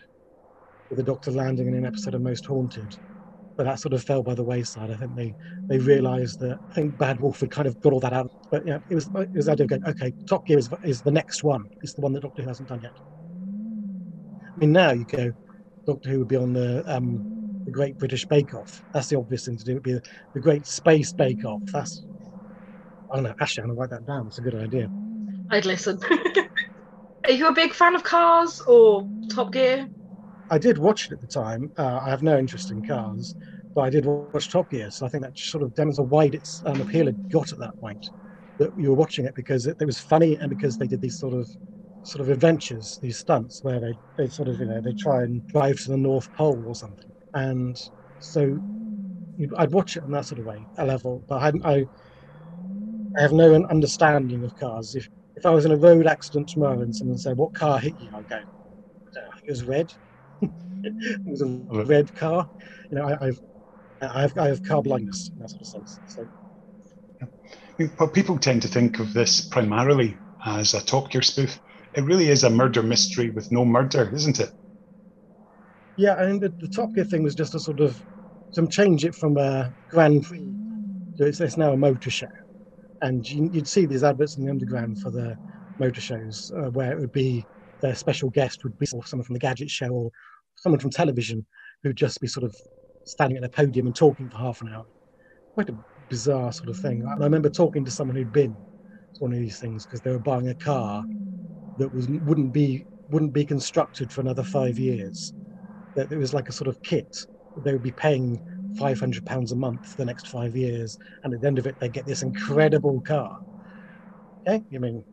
with 0.90 0.98
the 0.98 1.04
Doctor 1.04 1.32
landing 1.32 1.68
in 1.68 1.76
an 1.76 1.86
episode 1.86 2.14
of 2.14 2.22
Most 2.22 2.46
Haunted, 2.46 2.96
but 3.58 3.66
that 3.66 3.80
sort 3.80 3.94
of 3.94 4.04
fell 4.04 4.24
by 4.24 4.34
the 4.34 4.44
wayside. 4.44 4.92
I 4.92 4.96
think 4.96 5.16
they 5.16 5.36
they 5.68 5.80
realised 5.80 6.40
that 6.40 6.58
I 6.72 6.74
think 6.76 6.98
Bad 6.98 7.20
Wolf 7.20 7.40
had 7.40 7.52
kind 7.52 7.68
of 7.68 7.80
got 7.82 7.94
all 7.94 8.00
that 8.00 8.14
out. 8.14 8.32
But 8.50 8.66
yeah, 8.66 8.80
it 8.90 8.96
was 8.96 9.08
it 9.16 9.34
was 9.34 9.46
the 9.48 9.52
idea 9.52 9.66
of 9.66 9.70
going, 9.70 9.86
okay, 9.86 10.14
Top 10.28 10.46
Gear 10.46 10.58
is, 10.58 10.70
is 10.84 11.02
the 11.02 11.12
next 11.12 11.44
one. 11.44 11.66
It's 11.82 11.94
the 11.94 12.02
one 12.02 12.14
that 12.14 12.22
Doctor 12.22 12.42
Who 12.44 12.48
hasn't 12.48 12.70
done 12.70 12.82
yet. 12.82 12.94
I 14.56 14.58
mean, 14.58 14.72
now 14.72 14.92
you 14.92 15.06
go, 15.06 15.32
Doctor 15.86 16.10
Who 16.10 16.20
would 16.20 16.30
be 16.30 16.38
on 16.38 16.54
the 16.54 16.84
um, 16.88 17.64
the 17.66 17.72
Great 17.72 17.98
British 17.98 18.26
Bake 18.26 18.54
Off. 18.54 18.84
That's 18.94 19.08
the 19.08 19.18
obvious 19.18 19.46
thing 19.46 19.58
to 19.58 19.64
do. 19.66 19.72
It 19.72 19.76
would 19.76 19.84
be 19.84 19.94
the, 19.94 20.04
the 20.34 20.40
Great 20.40 20.66
Space 20.66 21.12
Bake 21.12 21.44
Off. 21.44 21.62
That's 21.74 22.04
Oh 23.16 23.22
no, 23.22 23.34
actually, 23.40 23.64
I'm 23.64 23.70
gonna 23.70 23.80
write 23.80 23.90
that 23.92 24.06
down. 24.06 24.28
It's 24.28 24.40
a 24.40 24.42
good 24.42 24.56
idea. 24.56 24.90
I'd 25.50 25.66
listen. 25.66 25.98
Are 27.26 27.32
you 27.32 27.48
a 27.48 27.54
big 27.54 27.74
fan 27.74 27.96
of 27.96 28.04
Cars 28.04 28.62
or 28.68 29.08
Top 29.30 29.54
Gear? 29.54 29.88
I 30.50 30.58
did 30.58 30.78
watch 30.78 31.06
it 31.10 31.14
at 31.14 31.22
the 31.22 31.28
time. 31.28 31.72
Uh, 31.78 32.02
I 32.04 32.10
have 32.10 32.22
no 32.22 32.38
interest 32.38 32.72
in 32.72 32.84
cars, 32.84 33.34
but 33.74 33.82
I 33.84 33.90
did 33.90 34.06
watch 34.06 34.50
Top 34.52 34.70
Gear, 34.70 34.92
so 34.92 35.06
I 35.06 35.10
think 35.10 35.24
that 35.24 35.38
sort 35.38 35.64
of 35.64 35.74
demonstrates 35.76 36.10
how 36.10 36.14
wide 36.14 36.36
its 36.36 36.62
um, 36.66 36.82
appeal 36.82 37.06
had 37.06 37.18
got 37.32 37.54
at 37.54 37.60
that 37.60 37.80
point. 37.80 38.06
That 38.60 38.72
you 38.76 38.90
were 38.90 38.96
watching 38.96 39.26
it 39.26 39.34
because 39.34 39.66
it, 39.66 39.78
it 39.80 39.86
was 39.86 40.00
funny 40.00 40.36
and 40.36 40.50
because 40.50 40.76
they 40.78 40.88
did 40.88 41.00
these 41.02 41.18
sort 41.18 41.34
of 41.34 41.50
sort 42.04 42.22
of 42.22 42.30
adventures, 42.30 43.00
these 43.02 43.18
stunts 43.18 43.64
where 43.64 43.80
they, 43.80 43.98
they 44.18 44.28
sort 44.28 44.50
of 44.50 44.60
you 44.60 44.66
know 44.66 44.82
they 44.82 44.94
try 44.94 45.24
and 45.24 45.42
drive 45.48 45.82
to 45.84 45.92
the 45.92 45.98
North 45.98 46.28
Pole 46.34 46.64
or 46.68 46.76
something, 46.76 47.12
and 47.34 47.78
so 48.20 48.60
I'd 49.58 49.72
watch 49.72 49.96
it 49.96 50.04
in 50.04 50.12
that 50.12 50.26
sort 50.26 50.40
of 50.40 50.46
way, 50.46 50.68
a 50.78 50.86
level. 50.86 51.24
But 51.28 51.56
I, 51.66 51.74
I 51.74 51.86
I 53.18 53.22
have 53.22 53.34
no 53.34 53.54
understanding 53.70 54.44
of 54.44 54.56
cars. 54.56 54.96
If 54.96 55.08
if 55.36 55.46
I 55.46 55.50
was 55.50 55.66
in 55.66 55.72
a 55.72 55.78
road 55.78 56.08
accident 56.08 56.50
tomorrow 56.50 56.82
and 56.82 56.96
someone 56.96 57.18
said, 57.18 57.38
"What 57.38 57.54
car 57.54 57.80
hit 57.80 57.96
you?" 58.00 58.12
I'd 58.16 58.28
go, 58.28 58.36
I 58.38 59.40
it 59.46 59.50
was 59.50 59.64
red. 59.64 59.92
it 60.42 61.22
was 61.26 61.42
a 61.42 61.48
red 61.86 62.14
car. 62.16 62.50
You 62.90 62.98
know, 62.98 63.08
I, 63.08 63.28
I've 63.28 63.42
I 64.02 64.22
have 64.22 64.38
I 64.38 64.48
have 64.48 64.64
car 64.64 64.82
blindness 64.82 65.30
in 65.34 65.42
that 65.42 65.50
sort 65.50 65.62
of 65.62 65.68
sense. 65.68 66.00
So. 66.08 66.28
Well, 68.00 68.10
people 68.10 68.38
tend 68.38 68.62
to 68.62 68.68
think 68.68 69.00
of 69.00 69.14
this 69.14 69.42
primarily 69.42 70.18
as 70.46 70.74
a 70.74 70.84
Top 70.84 71.12
Gear 71.12 71.22
spoof. 71.22 71.60
It 71.94 72.04
really 72.04 72.30
is 72.30 72.44
a 72.44 72.50
murder 72.50 72.84
mystery 72.84 73.32
with 73.32 73.52
no 73.52 73.66
murder, 73.66 74.10
isn't 74.14 74.40
it? 74.40 74.52
Yeah, 75.98 76.16
I 76.16 76.28
mean, 76.28 76.40
the, 76.40 76.54
the 76.60 76.68
Top 76.68 76.94
Gear 76.94 77.06
thing 77.06 77.24
was 77.24 77.36
just 77.36 77.56
a 77.56 77.60
sort 77.60 77.80
of 77.80 78.02
some 78.52 78.68
change 78.68 79.04
it 79.06 79.16
from 79.16 79.38
a 79.38 79.74
Grand 79.90 80.24
Prix 80.24 80.46
to 81.18 81.26
it's, 81.26 81.40
it's 81.40 81.58
now 81.58 81.72
a 81.72 81.78
motor 81.78 82.10
show 82.10 82.28
and 83.06 83.28
you'd 83.30 83.68
see 83.68 83.86
these 83.86 84.04
adverts 84.04 84.38
in 84.38 84.46
the 84.46 84.52
underground 84.52 85.00
for 85.00 85.12
the 85.12 85.38
motor 85.80 86.02
shows 86.02 86.52
uh, 86.58 86.70
where 86.72 86.92
it 86.92 87.00
would 87.00 87.12
be 87.12 87.48
their 87.82 87.96
special 87.96 88.30
guest 88.30 88.64
would 88.64 88.78
be 88.80 88.86
someone 88.86 89.24
from 89.24 89.34
the 89.34 89.40
gadget 89.40 89.70
show 89.70 89.90
or 89.90 90.12
someone 90.56 90.80
from 90.80 90.90
television 90.90 91.46
who'd 91.84 91.98
just 91.98 92.20
be 92.20 92.28
sort 92.28 92.44
of 92.44 92.56
standing 93.04 93.38
at 93.38 93.44
a 93.44 93.50
podium 93.50 93.86
and 93.86 93.96
talking 93.96 94.30
for 94.30 94.38
half 94.38 94.62
an 94.62 94.70
hour. 94.74 94.86
Quite 95.54 95.70
a 95.70 95.78
bizarre 96.10 96.52
sort 96.52 96.70
of 96.70 96.78
thing. 96.78 97.06
I 97.08 97.24
remember 97.24 97.50
talking 97.50 97.86
to 97.86 97.92
someone 97.92 98.16
who'd 98.16 98.32
been 98.32 98.54
to 99.16 99.24
one 99.24 99.34
of 99.34 99.40
these 99.40 99.60
things 99.60 99.86
because 99.86 100.02
they 100.02 100.12
were 100.12 100.20
buying 100.20 100.50
a 100.50 100.56
car 100.56 101.06
that 101.78 101.94
was 101.94 102.08
wouldn't 102.10 102.54
be 102.54 102.86
wouldn't 103.10 103.34
be 103.34 103.46
constructed 103.46 104.12
for 104.12 104.22
another 104.22 104.44
five 104.44 104.80
years 104.80 105.34
that 105.96 106.12
it 106.12 106.18
was 106.18 106.34
like 106.34 106.50
a 106.50 106.54
sort 106.54 106.68
of 106.68 106.82
kit 106.84 107.08
they 107.58 107.74
would 107.74 107.84
be 107.84 107.92
paying 107.92 108.42
£500 108.80 109.52
a 109.52 109.56
month 109.56 109.86
for 109.86 109.98
the 109.98 110.06
next 110.06 110.28
five 110.28 110.56
years. 110.56 110.98
And 111.24 111.34
at 111.34 111.42
the 111.42 111.48
end 111.48 111.60
of 111.60 111.68
it, 111.68 111.76
they 111.80 111.90
get 111.90 112.06
this 112.06 112.22
incredible 112.22 113.02
car. 113.02 113.38
Okay? 114.48 114.64
I 114.74 114.78
mean, 114.78 115.04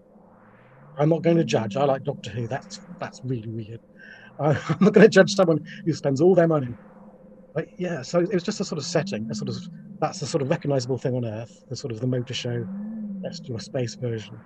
I'm 0.99 1.09
not 1.09 1.23
going 1.23 1.37
to 1.39 1.45
judge. 1.45 1.77
I 1.77 1.85
like 1.85 2.05
Doctor 2.05 2.31
Who. 2.31 2.47
That's 2.49 2.81
that's 3.01 3.21
really 3.25 3.49
weird. 3.49 3.81
I'm 4.39 4.57
not 4.81 4.93
going 4.93 5.05
to 5.05 5.09
judge 5.09 5.35
someone 5.35 5.59
who 5.85 5.93
spends 5.93 6.21
all 6.21 6.35
their 6.35 6.49
money. 6.49 6.75
But 7.55 7.67
yeah, 7.79 8.03
so 8.03 8.21
it 8.21 8.33
was 8.33 8.43
just 8.43 8.61
a 8.61 8.65
sort 8.65 8.79
of 8.79 8.85
setting, 8.85 9.29
a 9.31 9.35
sort 9.35 9.49
of 9.49 9.57
that's 10.01 10.21
the 10.21 10.27
sort 10.27 10.43
of 10.43 10.51
recognizable 10.51 10.99
thing 10.99 11.15
on 11.15 11.25
Earth, 11.25 11.65
the 11.69 11.77
sort 11.77 11.93
of 11.93 12.01
the 12.01 12.07
motor 12.07 12.35
show, 12.35 12.65
that's 13.23 13.41
your 13.45 13.61
space 13.61 13.95
version. 13.95 14.41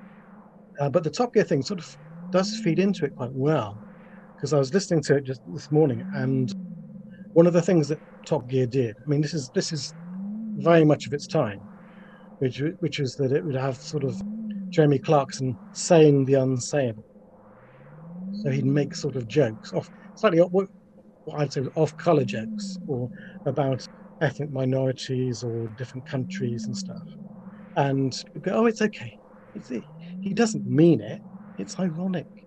Uh, 0.80 0.90
but 0.90 1.04
the 1.04 1.10
Top 1.10 1.32
Gear 1.32 1.44
thing 1.44 1.62
sort 1.62 1.80
of 1.80 1.86
does 2.30 2.60
feed 2.62 2.78
into 2.78 3.04
it 3.04 3.14
quite 3.16 3.32
well, 3.32 3.78
because 4.36 4.52
I 4.52 4.58
was 4.58 4.74
listening 4.74 5.02
to 5.04 5.16
it 5.16 5.24
just 5.24 5.40
this 5.46 5.70
morning, 5.70 6.02
and 6.14 6.52
one 7.36 7.46
of 7.46 7.52
the 7.52 7.60
things 7.60 7.88
that 7.88 8.00
Top 8.26 8.48
Gear 8.48 8.66
did, 8.66 8.96
I 9.04 9.10
mean, 9.10 9.20
this 9.20 9.34
is 9.34 9.50
this 9.54 9.70
is 9.70 9.92
very 10.56 10.86
much 10.86 11.06
of 11.06 11.12
its 11.12 11.26
time, 11.26 11.60
which 12.38 12.62
which 12.80 12.98
is 12.98 13.14
that 13.16 13.30
it 13.30 13.44
would 13.44 13.54
have 13.56 13.76
sort 13.76 14.04
of 14.04 14.18
Jeremy 14.70 14.98
Clarkson 14.98 15.58
saying 15.72 16.24
the 16.24 16.32
unsayable. 16.32 17.04
So 18.42 18.50
he'd 18.50 18.64
make 18.64 18.94
sort 18.94 19.16
of 19.16 19.28
jokes 19.28 19.70
off 19.74 19.86
slightly 20.14 20.40
what, 20.40 20.68
what 21.24 21.40
I'd 21.40 21.52
say 21.52 21.60
off 21.74 21.94
color 21.98 22.24
jokes 22.24 22.78
or 22.88 23.10
about 23.44 23.86
ethnic 24.22 24.50
minorities 24.50 25.42
or 25.42 25.68
different 25.76 26.06
countries 26.06 26.64
and 26.64 26.74
stuff. 26.74 27.02
And 27.76 28.14
go, 28.40 28.52
oh, 28.52 28.66
it's 28.66 28.80
okay. 28.80 29.12
It's, 29.54 29.68
he 30.22 30.32
doesn't 30.32 30.66
mean 30.66 31.02
it. 31.02 31.20
It's 31.58 31.78
ironic. 31.78 32.45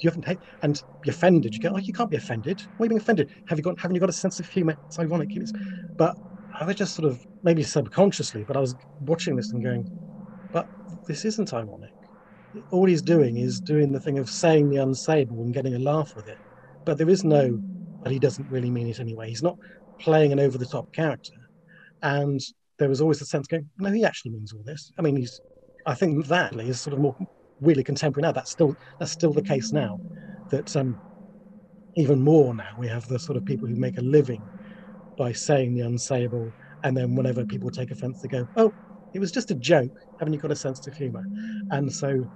You 0.00 0.10
haven't 0.10 0.38
and 0.62 0.82
be 1.02 1.10
offended. 1.10 1.54
You 1.54 1.60
go, 1.60 1.70
oh, 1.74 1.78
you 1.78 1.92
can't 1.92 2.10
be 2.10 2.16
offended. 2.16 2.60
Why 2.76 2.84
are 2.84 2.86
you 2.86 2.90
being 2.90 3.00
offended? 3.00 3.30
Have 3.48 3.58
you 3.58 3.62
got? 3.62 3.78
Haven't 3.78 3.94
you 3.94 4.00
got 4.00 4.08
a 4.08 4.14
sense 4.14 4.40
of 4.40 4.46
humour? 4.46 4.76
It's 4.86 4.98
ironic. 4.98 5.30
It's, 5.34 5.52
but 5.98 6.16
I 6.58 6.64
was 6.64 6.76
just 6.76 6.94
sort 6.94 7.10
of 7.10 7.20
maybe 7.42 7.62
subconsciously, 7.62 8.44
but 8.44 8.56
I 8.56 8.60
was 8.60 8.74
watching 9.00 9.36
this 9.36 9.52
and 9.52 9.62
going, 9.62 9.86
but 10.52 10.66
this 11.06 11.24
isn't 11.24 11.52
ironic. 11.52 11.90
All 12.70 12.86
he's 12.86 13.02
doing 13.02 13.36
is 13.36 13.60
doing 13.60 13.92
the 13.92 14.00
thing 14.00 14.18
of 14.18 14.28
saying 14.28 14.70
the 14.70 14.76
unsayable 14.76 15.42
and 15.42 15.54
getting 15.54 15.74
a 15.74 15.78
laugh 15.78 16.10
with 16.16 16.28
it. 16.28 16.38
But 16.84 16.98
there 16.98 17.08
is 17.08 17.22
no, 17.22 17.60
but 18.02 18.12
he 18.12 18.18
doesn't 18.18 18.50
really 18.50 18.70
mean 18.70 18.88
it 18.88 18.98
anyway. 18.98 19.28
He's 19.28 19.42
not 19.42 19.56
playing 20.00 20.32
an 20.32 20.40
over 20.40 20.58
the 20.58 20.66
top 20.66 20.92
character. 20.92 21.34
And 22.02 22.40
there 22.78 22.88
was 22.88 23.00
always 23.00 23.20
a 23.20 23.26
sense 23.26 23.46
going, 23.46 23.68
no, 23.78 23.92
he 23.92 24.04
actually 24.04 24.32
means 24.32 24.52
all 24.52 24.62
this. 24.64 24.90
I 24.98 25.02
mean, 25.02 25.16
he's, 25.16 25.40
I 25.86 25.94
think 25.94 26.26
that 26.26 26.54
is 26.54 26.80
sort 26.80 26.94
of 26.94 27.00
more 27.00 27.14
really 27.60 27.84
contemporary 27.84 28.22
now. 28.26 28.32
That's 28.32 28.50
still 28.50 28.76
that's 28.98 29.12
still 29.12 29.32
the 29.32 29.42
case 29.42 29.72
now. 29.72 30.00
That 30.50 30.74
um, 30.76 30.98
even 31.96 32.22
more 32.22 32.54
now 32.54 32.70
we 32.78 32.88
have 32.88 33.06
the 33.08 33.18
sort 33.18 33.36
of 33.36 33.44
people 33.44 33.68
who 33.68 33.76
make 33.76 33.98
a 33.98 34.02
living 34.02 34.48
by 35.18 35.32
saying 35.32 35.74
the 35.74 35.82
unsayable, 35.82 36.52
and 36.84 36.96
then 36.96 37.14
whenever 37.16 37.44
people 37.46 37.70
take 37.70 37.90
offence, 37.90 38.20
they 38.20 38.28
go, 38.28 38.46
"Oh, 38.56 38.74
it 39.14 39.20
was 39.20 39.32
just 39.32 39.50
a 39.50 39.54
joke. 39.56 39.92
Haven't 40.18 40.34
you 40.34 40.40
got 40.40 40.52
a 40.52 40.56
sense 40.56 40.86
of 40.86 40.94
humour?" 40.94 41.24
And 41.70 41.92
so, 41.92 42.26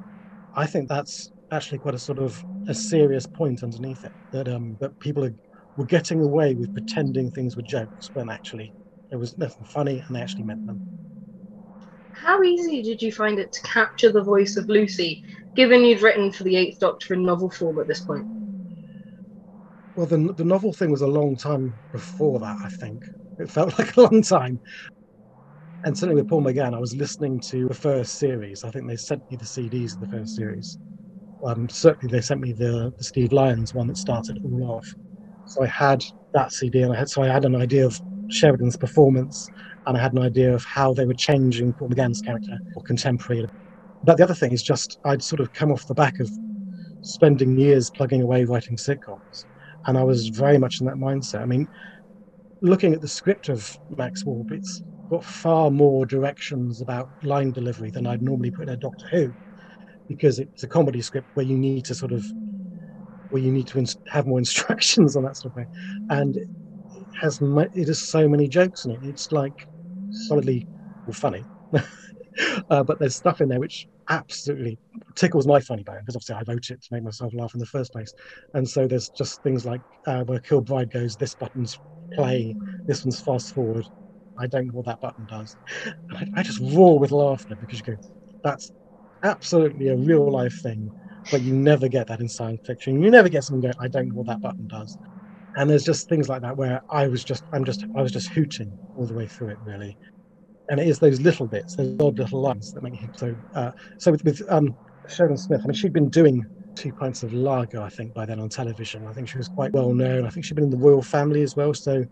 I 0.56 0.66
think 0.66 0.88
that's 0.88 1.32
actually 1.50 1.78
quite 1.80 1.94
a 1.94 1.98
sort 1.98 2.18
of 2.18 2.42
a 2.68 2.74
serious 2.74 3.26
point 3.26 3.62
underneath 3.62 4.04
it. 4.04 4.12
That 4.32 4.48
um, 4.48 4.76
that 4.80 4.98
people 5.00 5.24
are 5.24 5.34
were 5.76 5.86
getting 5.86 6.22
away 6.22 6.54
with 6.54 6.72
pretending 6.74 7.30
things 7.30 7.56
were 7.56 7.62
jokes 7.62 8.10
when 8.12 8.30
actually 8.30 8.74
it 9.10 9.16
was 9.16 9.36
nothing 9.38 9.64
funny 9.66 10.02
and 10.06 10.16
they 10.16 10.20
actually 10.22 10.44
meant 10.44 10.64
them. 10.66 10.82
How 12.20 12.42
easy 12.42 12.82
did 12.82 13.02
you 13.02 13.12
find 13.12 13.38
it 13.38 13.52
to 13.52 13.62
capture 13.62 14.12
the 14.12 14.22
voice 14.22 14.56
of 14.56 14.68
Lucy, 14.68 15.22
given 15.56 15.84
you'd 15.84 16.02
written 16.02 16.32
for 16.32 16.44
the 16.44 16.56
Eighth 16.56 16.78
Doctor 16.80 17.14
in 17.14 17.24
novel 17.24 17.50
form 17.50 17.78
at 17.80 17.88
this 17.88 18.00
point? 18.00 18.26
Well, 19.96 20.06
the, 20.06 20.32
the 20.36 20.44
novel 20.44 20.72
thing 20.72 20.90
was 20.90 21.02
a 21.02 21.06
long 21.06 21.36
time 21.36 21.74
before 21.92 22.38
that, 22.40 22.56
I 22.64 22.68
think. 22.68 23.02
It 23.38 23.50
felt 23.50 23.78
like 23.78 23.96
a 23.96 24.00
long 24.02 24.22
time. 24.22 24.60
And 25.84 25.96
certainly 25.96 26.20
with 26.20 26.30
Paul 26.30 26.42
McGann, 26.42 26.74
I 26.74 26.78
was 26.78 26.96
listening 26.96 27.40
to 27.50 27.68
the 27.68 27.74
first 27.74 28.18
series. 28.18 28.64
I 28.64 28.70
think 28.70 28.88
they 28.88 28.96
sent 28.96 29.22
me 29.30 29.36
the 29.36 29.44
CDs 29.44 29.94
of 29.94 30.00
the 30.00 30.08
first 30.08 30.34
series. 30.34 30.78
Um, 31.44 31.68
certainly, 31.68 32.10
they 32.10 32.22
sent 32.22 32.40
me 32.40 32.52
the, 32.52 32.92
the 32.96 33.04
Steve 33.04 33.32
Lyons 33.32 33.74
one 33.74 33.86
that 33.88 33.98
started 33.98 34.38
all 34.44 34.76
off. 34.76 34.86
So 35.46 35.62
I 35.62 35.66
had 35.66 36.02
that 36.32 36.52
CD, 36.52 36.82
and 36.82 36.92
I 36.92 36.96
had 36.96 37.10
so 37.10 37.22
I 37.22 37.28
had 37.28 37.44
an 37.44 37.54
idea 37.54 37.84
of 37.84 38.00
Sheridan's 38.30 38.76
performance, 38.78 39.46
and 39.86 39.96
I 39.96 40.00
had 40.00 40.12
an 40.12 40.20
idea 40.20 40.54
of 40.54 40.64
how 40.64 40.94
they 40.94 41.06
were 41.06 41.14
changing 41.14 41.74
Paul 41.74 41.90
McGann's 41.90 42.20
character 42.20 42.58
or 42.76 42.82
contemporary. 42.82 43.46
But 44.02 44.16
the 44.18 44.24
other 44.24 44.34
thing 44.34 44.52
is 44.52 44.62
just 44.62 44.98
I'd 45.04 45.22
sort 45.22 45.40
of 45.40 45.52
come 45.52 45.72
off 45.72 45.86
the 45.86 45.94
back 45.94 46.20
of 46.20 46.30
spending 47.02 47.58
years 47.58 47.90
plugging 47.90 48.22
away 48.22 48.44
writing 48.44 48.76
sitcoms, 48.76 49.44
and 49.86 49.98
I 49.98 50.04
was 50.04 50.28
very 50.28 50.58
much 50.58 50.80
in 50.80 50.86
that 50.86 50.96
mindset. 50.96 51.42
I 51.42 51.46
mean, 51.46 51.68
looking 52.62 52.94
at 52.94 53.00
the 53.00 53.08
script 53.08 53.48
of 53.48 53.76
Max 53.90 54.24
Warp, 54.24 54.50
it's 54.52 54.82
got 55.10 55.24
far 55.24 55.70
more 55.70 56.06
directions 56.06 56.80
about 56.80 57.10
line 57.22 57.52
delivery 57.52 57.90
than 57.90 58.06
I'd 58.06 58.22
normally 58.22 58.50
put 58.50 58.68
in 58.68 58.74
a 58.74 58.76
Doctor 58.76 59.06
Who, 59.10 59.34
because 60.08 60.38
it's 60.38 60.62
a 60.62 60.68
comedy 60.68 61.02
script 61.02 61.28
where 61.34 61.46
you 61.46 61.58
need 61.58 61.84
to 61.86 61.94
sort 61.94 62.12
of 62.12 62.24
where 63.28 63.42
you 63.42 63.52
need 63.52 63.68
to 63.68 63.78
inst- 63.78 63.98
have 64.08 64.26
more 64.26 64.38
instructions 64.46 65.16
on 65.16 65.24
that 65.24 65.36
sort 65.36 65.52
of 65.52 65.54
thing, 65.56 65.68
and 66.10 66.36
it 66.36 66.46
has 67.20 67.40
it 67.42 67.88
has 67.88 68.02
so 68.02 68.28
many 68.28 68.48
jokes 68.48 68.84
in 68.84 68.92
it. 68.92 69.00
It's 69.02 69.32
like 69.32 69.54
solidly 70.14 70.66
funny, 71.12 71.46
uh, 72.70 72.82
but 72.84 72.98
there's 72.98 73.16
stuff 73.16 73.40
in 73.40 73.48
there 73.48 73.60
which 73.60 73.86
absolutely 74.10 74.78
tickles 75.16 75.46
my 75.46 75.60
funny 75.60 75.82
bone 75.82 76.00
because 76.00 76.16
obviously 76.16 76.34
I 76.36 76.52
wrote 76.52 76.70
it 76.70 76.82
to 76.82 76.88
make 76.92 77.02
myself 77.02 77.32
laugh 77.34 77.54
in 77.54 77.60
the 77.60 77.66
first 77.66 77.92
place, 77.92 78.12
and 78.54 78.68
so 78.68 78.86
there's 78.86 79.08
just 79.10 79.42
things 79.42 79.64
like 79.64 79.82
uh, 80.06 80.24
where 80.24 80.40
Kilbride 80.40 80.90
goes, 80.90 81.16
this 81.16 81.34
button's 81.34 81.78
play, 82.14 82.56
this 82.86 83.04
one's 83.04 83.20
fast 83.20 83.52
forward. 83.52 83.86
I 84.38 84.46
don't 84.46 84.66
know 84.66 84.74
what 84.74 84.86
that 84.86 85.00
button 85.00 85.26
does. 85.26 85.56
I, 86.12 86.26
I 86.34 86.42
just 86.42 86.60
roar 86.60 86.98
with 86.98 87.12
laughter 87.12 87.56
because 87.56 87.78
you 87.78 87.94
go, 87.94 87.98
that's 88.42 88.72
absolutely 89.22 89.88
a 89.88 89.96
real 89.96 90.30
life 90.30 90.58
thing 90.62 90.90
but 91.30 91.42
you 91.42 91.54
never 91.54 91.88
get 91.88 92.06
that 92.08 92.20
in 92.20 92.28
science 92.28 92.60
fiction. 92.64 93.02
You 93.02 93.10
never 93.10 93.28
get 93.28 93.44
someone 93.44 93.62
going, 93.62 93.74
I 93.80 93.88
don't 93.88 94.08
know 94.08 94.14
what 94.14 94.26
that 94.26 94.42
button 94.42 94.66
does. 94.66 94.98
And 95.56 95.70
there's 95.70 95.84
just 95.84 96.08
things 96.08 96.28
like 96.28 96.42
that 96.42 96.56
where 96.56 96.82
I 96.90 97.06
was 97.08 97.24
just, 97.24 97.44
I'm 97.52 97.64
just, 97.64 97.84
I 97.96 98.02
was 98.02 98.12
just 98.12 98.28
hooting 98.30 98.76
all 98.96 99.06
the 99.06 99.14
way 99.14 99.26
through 99.26 99.48
it, 99.50 99.58
really. 99.64 99.96
And 100.68 100.80
it 100.80 100.88
is 100.88 100.98
those 100.98 101.20
little 101.20 101.46
bits, 101.46 101.76
those 101.76 101.94
odd 102.00 102.18
little 102.18 102.40
lines 102.40 102.72
that 102.72 102.82
make 102.82 103.02
it 103.02 103.10
so. 103.16 103.34
Uh, 103.54 103.70
so 103.98 104.10
with, 104.12 104.24
with 104.24 104.42
um, 104.48 104.76
Sheridan 105.08 105.36
Smith, 105.36 105.60
I 105.62 105.66
mean, 105.68 105.74
she'd 105.74 105.92
been 105.92 106.08
doing 106.08 106.44
two 106.74 106.92
pints 106.92 107.22
of 107.22 107.32
lager, 107.32 107.80
I 107.80 107.88
think, 107.90 108.14
by 108.14 108.26
then 108.26 108.40
on 108.40 108.48
television. 108.48 109.06
I 109.06 109.12
think 109.12 109.28
she 109.28 109.38
was 109.38 109.48
quite 109.48 109.72
well 109.72 109.92
known. 109.92 110.26
I 110.26 110.30
think 110.30 110.44
she'd 110.46 110.54
been 110.54 110.64
in 110.64 110.70
the 110.70 110.76
Royle 110.76 111.02
family 111.02 111.42
as 111.42 111.54
well, 111.54 111.74
so 111.74 112.04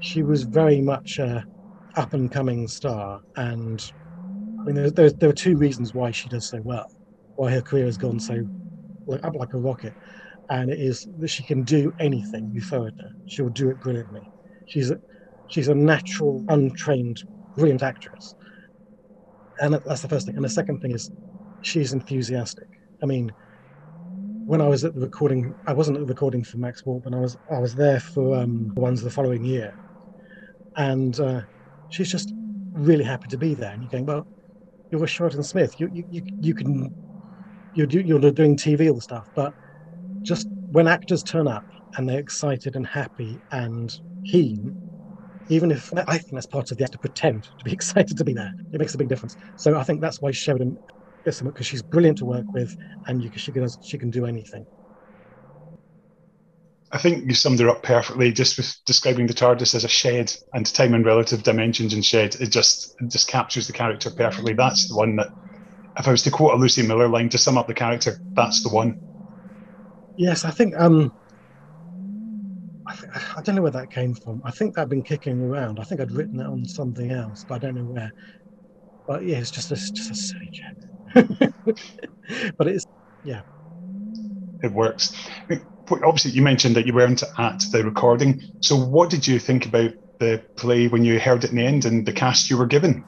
she 0.00 0.22
was 0.22 0.44
very 0.44 0.80
much 0.80 1.18
a 1.18 1.44
up 1.96 2.14
and 2.14 2.30
coming 2.30 2.68
star. 2.68 3.20
And 3.36 3.82
I 4.60 4.64
mean, 4.66 4.74
there, 4.76 4.90
there, 4.90 5.10
there 5.10 5.30
are 5.30 5.34
two 5.34 5.56
reasons 5.56 5.92
why 5.92 6.12
she 6.12 6.28
does 6.28 6.48
so 6.48 6.60
well 6.62 6.86
why 7.38 7.52
her 7.52 7.62
career 7.62 7.84
has 7.84 7.96
gone 7.96 8.18
so 8.18 8.44
like, 9.06 9.24
up 9.24 9.34
like 9.36 9.54
a 9.54 9.58
rocket. 9.58 9.94
And 10.50 10.70
it 10.70 10.80
is 10.80 11.06
that 11.18 11.28
she 11.28 11.44
can 11.44 11.64
do 11.64 11.92
anything 12.00 12.50
you 12.52 12.60
throw 12.62 12.86
at 12.86 12.94
her. 13.00 13.10
She'll 13.26 13.50
do 13.50 13.70
it 13.70 13.80
brilliantly. 13.80 14.30
She's 14.66 14.90
a, 14.90 14.98
she's 15.48 15.68
a 15.68 15.74
natural, 15.74 16.44
untrained, 16.48 17.18
brilliant 17.56 17.82
actress. 17.82 18.34
And 19.60 19.74
that's 19.86 20.02
the 20.02 20.08
first 20.08 20.26
thing. 20.26 20.36
And 20.36 20.44
the 20.44 20.48
second 20.50 20.80
thing 20.80 20.92
is 20.92 21.10
she's 21.62 21.92
enthusiastic. 21.92 22.68
I 23.02 23.06
mean, 23.06 23.30
when 24.46 24.60
I 24.60 24.68
was 24.68 24.84
at 24.84 24.94
the 24.94 25.00
recording, 25.00 25.54
I 25.66 25.74
wasn't 25.74 25.98
at 25.98 26.00
the 26.00 26.06
recording 26.06 26.44
for 26.44 26.58
Max 26.58 26.84
Warp, 26.84 27.04
but 27.04 27.14
I 27.14 27.18
was 27.18 27.36
I 27.50 27.58
was 27.58 27.74
there 27.74 28.00
for 28.00 28.36
um, 28.36 28.70
the 28.74 28.80
ones 28.80 29.02
the 29.02 29.10
following 29.10 29.44
year, 29.44 29.74
and 30.76 31.18
uh, 31.20 31.42
she's 31.88 32.10
just 32.10 32.32
really 32.72 33.04
happy 33.04 33.28
to 33.28 33.38
be 33.38 33.54
there. 33.54 33.72
And 33.72 33.82
you're 33.82 33.90
going, 33.90 34.06
well, 34.06 34.26
you're 34.90 35.04
a 35.04 35.06
Sheridan 35.06 35.42
Smith. 35.42 35.78
You 35.78 35.88
you 35.92 36.04
you, 36.10 36.22
you 36.40 36.54
can 36.54 36.94
you're, 37.74 37.88
you're 37.88 38.32
doing 38.32 38.56
TV 38.56 38.88
all 38.88 38.96
the 38.96 39.02
stuff, 39.02 39.28
but 39.34 39.54
just 40.28 40.46
when 40.70 40.86
actors 40.86 41.22
turn 41.22 41.48
up 41.48 41.64
and 41.96 42.08
they're 42.08 42.20
excited 42.20 42.76
and 42.76 42.86
happy 42.86 43.40
and 43.50 43.90
keen, 44.30 44.74
even 45.48 45.70
if 45.70 45.90
I 46.06 46.18
think 46.18 46.32
that's 46.32 46.46
part 46.46 46.70
of 46.70 46.76
the 46.76 46.84
actor 46.84 46.92
to 46.92 46.98
pretend 46.98 47.44
to 47.44 47.64
be 47.64 47.72
excited 47.78 48.16
to 48.18 48.24
be 48.24 48.34
there, 48.34 48.52
it 48.72 48.78
makes 48.78 48.94
a 48.94 48.98
big 48.98 49.08
difference. 49.08 49.34
So 49.56 49.76
I 49.78 49.82
think 49.82 50.00
that's 50.02 50.20
why 50.20 50.30
Sheridan 50.30 50.78
gets 51.24 51.40
because 51.40 51.66
she's 51.66 51.82
brilliant 51.82 52.18
to 52.18 52.26
work 52.26 52.44
with 52.52 52.76
and 53.06 53.22
you, 53.22 53.30
she 53.36 53.52
can 53.52 53.66
she 53.80 53.98
can 53.98 54.10
do 54.10 54.26
anything. 54.26 54.66
I 56.92 56.98
think 56.98 57.26
you 57.26 57.34
summed 57.34 57.60
her 57.60 57.68
up 57.68 57.82
perfectly 57.82 58.32
just 58.32 58.56
with 58.56 58.74
describing 58.86 59.26
the 59.26 59.34
TARDIS 59.34 59.74
as 59.74 59.84
a 59.84 59.88
shed 59.88 60.32
and 60.54 60.64
time 60.64 60.94
and 60.94 61.04
relative 61.04 61.42
dimensions 61.42 61.92
and 61.92 62.04
shed. 62.04 62.36
It 62.40 62.50
just 62.50 62.94
it 63.00 63.10
just 63.10 63.28
captures 63.28 63.66
the 63.66 63.72
character 63.74 64.10
perfectly. 64.10 64.54
That's 64.54 64.88
the 64.88 64.96
one 64.96 65.16
that 65.16 65.28
if 65.98 66.06
I 66.06 66.10
was 66.10 66.22
to 66.22 66.30
quote 66.30 66.54
a 66.54 66.56
Lucy 66.56 66.86
Miller 66.86 67.08
line 67.08 67.28
to 67.30 67.38
sum 67.38 67.58
up 67.58 67.66
the 67.66 67.74
character, 67.74 68.18
that's 68.34 68.62
the 68.62 68.70
one. 68.70 69.07
Yes, 70.18 70.44
I 70.44 70.50
think 70.50 70.74
um, 70.76 71.12
I, 72.86 72.94
th- 72.94 73.12
I 73.36 73.42
don't 73.42 73.54
know 73.54 73.62
where 73.62 73.70
that 73.70 73.90
came 73.90 74.14
from. 74.14 74.40
I 74.44 74.50
think 74.50 74.74
that'd 74.74 74.88
been 74.88 75.02
kicking 75.04 75.40
around. 75.40 75.78
I 75.78 75.84
think 75.84 76.00
I'd 76.00 76.10
written 76.10 76.40
it 76.40 76.46
on 76.46 76.64
something 76.64 77.10
else, 77.10 77.44
but 77.46 77.56
I 77.56 77.58
don't 77.58 77.74
know 77.76 77.84
where. 77.84 78.12
But 79.06 79.24
yeah, 79.24 79.38
it's 79.38 79.50
just 79.50 79.70
a, 79.70 79.76
just 79.76 80.10
a 80.10 80.14
silly 80.14 80.50
joke. 80.52 81.54
but 82.58 82.68
it's 82.68 82.84
yeah, 83.22 83.42
it 84.62 84.72
works. 84.72 85.14
Obviously, 85.90 86.32
you 86.32 86.42
mentioned 86.42 86.76
that 86.76 86.86
you 86.86 86.94
weren't 86.94 87.22
at 87.38 87.64
the 87.72 87.84
recording. 87.84 88.42
So, 88.60 88.76
what 88.76 89.10
did 89.10 89.26
you 89.26 89.38
think 89.38 89.66
about 89.66 89.92
the 90.18 90.44
play 90.56 90.88
when 90.88 91.04
you 91.04 91.20
heard 91.20 91.44
it 91.44 91.50
in 91.50 91.56
the 91.56 91.64
end 91.64 91.84
and 91.84 92.06
the 92.06 92.12
cast 92.12 92.50
you 92.50 92.58
were 92.58 92.66
given? 92.66 93.06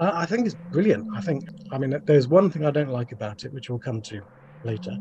Uh, 0.00 0.10
I 0.12 0.26
think 0.26 0.46
it's 0.46 0.56
brilliant. 0.72 1.06
I 1.14 1.20
think, 1.20 1.44
I 1.70 1.78
mean, 1.78 1.94
there's 2.06 2.28
one 2.28 2.50
thing 2.50 2.64
I 2.64 2.70
don't 2.70 2.88
like 2.90 3.12
about 3.12 3.44
it, 3.44 3.52
which 3.52 3.70
we'll 3.70 3.78
come 3.78 4.02
to 4.02 4.22
later, 4.64 4.96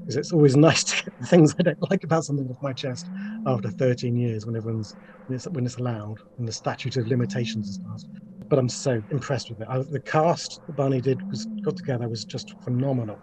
because 0.00 0.16
it's 0.16 0.32
always 0.32 0.56
nice 0.68 0.84
to 0.84 1.04
get 1.04 1.18
the 1.18 1.26
things 1.26 1.54
I 1.58 1.62
don't 1.62 1.90
like 1.90 2.04
about 2.04 2.24
something 2.24 2.48
off 2.48 2.62
my 2.62 2.72
chest 2.72 3.10
after 3.46 3.70
13 3.70 4.16
years 4.16 4.46
when 4.46 4.56
everyone's 4.56 4.94
when 5.26 5.36
it's, 5.36 5.48
when 5.48 5.64
it's 5.64 5.76
allowed 5.76 6.16
and 6.38 6.46
the 6.46 6.52
statute 6.52 6.96
of 6.96 7.06
limitations 7.06 7.68
is 7.68 7.78
passed. 7.78 8.08
But 8.48 8.58
I'm 8.58 8.68
so 8.68 9.00
impressed 9.10 9.50
with 9.50 9.60
it. 9.62 9.68
I, 9.70 9.78
the 9.78 10.00
cast 10.00 10.60
that 10.66 10.76
Barney 10.76 11.00
did 11.00 11.20
was 11.30 11.46
got 11.64 11.76
together 11.76 12.08
was 12.08 12.24
just 12.24 12.54
phenomenal. 12.62 13.20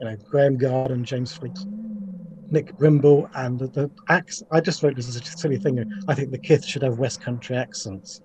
You 0.00 0.08
know, 0.08 0.16
Graeme 0.30 0.56
Garden, 0.56 1.04
James 1.04 1.32
Fleet, 1.34 1.58
Nick 2.50 2.74
Brimble, 2.76 3.28
and 3.34 3.58
the, 3.58 3.66
the 3.68 3.90
acts. 4.08 4.42
I 4.50 4.60
just 4.60 4.82
wrote 4.82 4.96
this 4.96 5.08
as 5.08 5.16
a 5.16 5.24
silly 5.24 5.58
thing. 5.58 5.84
I 6.08 6.14
think 6.14 6.30
the 6.30 6.38
Kith 6.38 6.64
should 6.64 6.82
have 6.82 6.98
West 6.98 7.22
Country 7.22 7.56
accents, 7.56 8.20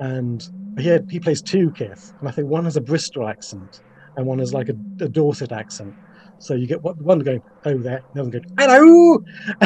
and 0.00 0.42
he 0.78 0.98
he 1.08 1.20
plays 1.20 1.40
two 1.40 1.70
Kith, 1.70 2.12
and 2.20 2.28
I 2.28 2.32
think 2.32 2.48
one 2.48 2.64
has 2.64 2.76
a 2.76 2.80
Bristol 2.80 3.28
accent 3.28 3.80
and 4.16 4.26
one 4.26 4.38
has 4.38 4.52
like 4.52 4.68
a, 4.68 5.04
a 5.04 5.08
Dorset 5.08 5.52
accent. 5.52 5.94
So 6.42 6.54
you 6.54 6.66
get 6.66 6.82
one 6.82 7.20
going, 7.20 7.40
over 7.64 7.82
there, 7.84 8.02
the 8.12 8.20
other 8.20 8.30
going, 8.30 8.44
hello. 8.58 9.22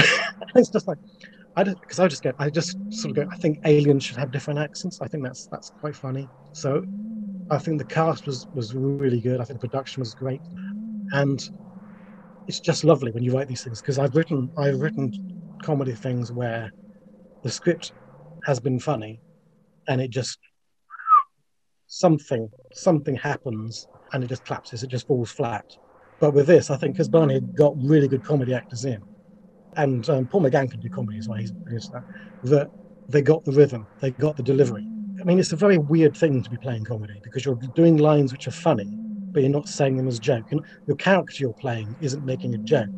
it's 0.54 0.68
just 0.68 0.86
like, 0.86 0.98
I 1.56 1.64
just 1.64 1.80
because 1.80 1.98
I 1.98 2.06
just 2.06 2.22
get, 2.22 2.34
I 2.38 2.50
just 2.50 2.76
sort 2.92 3.16
of 3.16 3.24
go. 3.24 3.32
I 3.32 3.36
think 3.36 3.60
aliens 3.64 4.04
should 4.04 4.18
have 4.18 4.30
different 4.30 4.58
accents. 4.60 4.98
I 5.00 5.08
think 5.08 5.24
that's 5.24 5.46
that's 5.46 5.72
quite 5.80 5.96
funny. 5.96 6.28
So 6.52 6.84
I 7.50 7.56
think 7.56 7.78
the 7.78 7.86
cast 7.86 8.26
was 8.26 8.46
was 8.52 8.74
really 8.74 9.22
good. 9.22 9.40
I 9.40 9.44
think 9.44 9.58
the 9.58 9.66
production 9.66 10.02
was 10.02 10.12
great, 10.12 10.42
and 11.12 11.42
it's 12.46 12.60
just 12.60 12.84
lovely 12.84 13.10
when 13.10 13.22
you 13.22 13.32
write 13.32 13.48
these 13.48 13.64
things 13.64 13.80
because 13.80 13.98
I've 13.98 14.14
written 14.14 14.52
I've 14.58 14.78
written 14.78 15.56
comedy 15.62 15.94
things 15.94 16.30
where 16.30 16.70
the 17.42 17.50
script 17.50 17.94
has 18.44 18.60
been 18.60 18.78
funny, 18.78 19.18
and 19.88 19.98
it 19.98 20.10
just 20.10 20.38
something 21.86 22.50
something 22.74 23.14
happens 23.16 23.88
and 24.12 24.22
it 24.22 24.26
just 24.26 24.44
collapses. 24.44 24.82
It 24.82 24.90
just 24.90 25.06
falls 25.06 25.30
flat. 25.30 25.64
But 26.20 26.32
with 26.32 26.46
this, 26.46 26.70
I 26.70 26.76
think 26.76 26.94
because 26.94 27.08
Barney 27.08 27.34
had 27.34 27.54
got 27.56 27.74
really 27.82 28.08
good 28.08 28.24
comedy 28.24 28.54
actors 28.54 28.84
in, 28.84 29.02
and 29.76 30.08
um, 30.08 30.26
Paul 30.26 30.42
McGann 30.42 30.70
can 30.70 30.80
do 30.80 30.88
comedy 30.88 31.18
as 31.18 31.28
well. 31.28 31.38
He's 31.38 31.52
produced 31.52 31.92
that. 31.92 32.02
That 32.44 32.70
they 33.08 33.22
got 33.22 33.44
the 33.44 33.52
rhythm, 33.52 33.86
they 34.00 34.12
got 34.12 34.36
the 34.36 34.42
delivery. 34.42 34.86
I 35.20 35.24
mean, 35.24 35.38
it's 35.38 35.52
a 35.52 35.56
very 35.56 35.78
weird 35.78 36.16
thing 36.16 36.42
to 36.42 36.50
be 36.50 36.56
playing 36.58 36.84
comedy 36.84 37.20
because 37.22 37.44
you're 37.44 37.56
doing 37.74 37.96
lines 37.96 38.32
which 38.32 38.46
are 38.46 38.52
funny, 38.52 38.88
but 39.32 39.42
you're 39.42 39.50
not 39.50 39.68
saying 39.68 39.96
them 39.96 40.08
as 40.08 40.16
a 40.16 40.20
joke. 40.20 40.46
And 40.50 40.64
your 40.86 40.96
character 40.96 41.34
you're 41.38 41.54
playing 41.54 41.96
isn't 42.00 42.24
making 42.24 42.54
a 42.54 42.58
joke, 42.58 42.88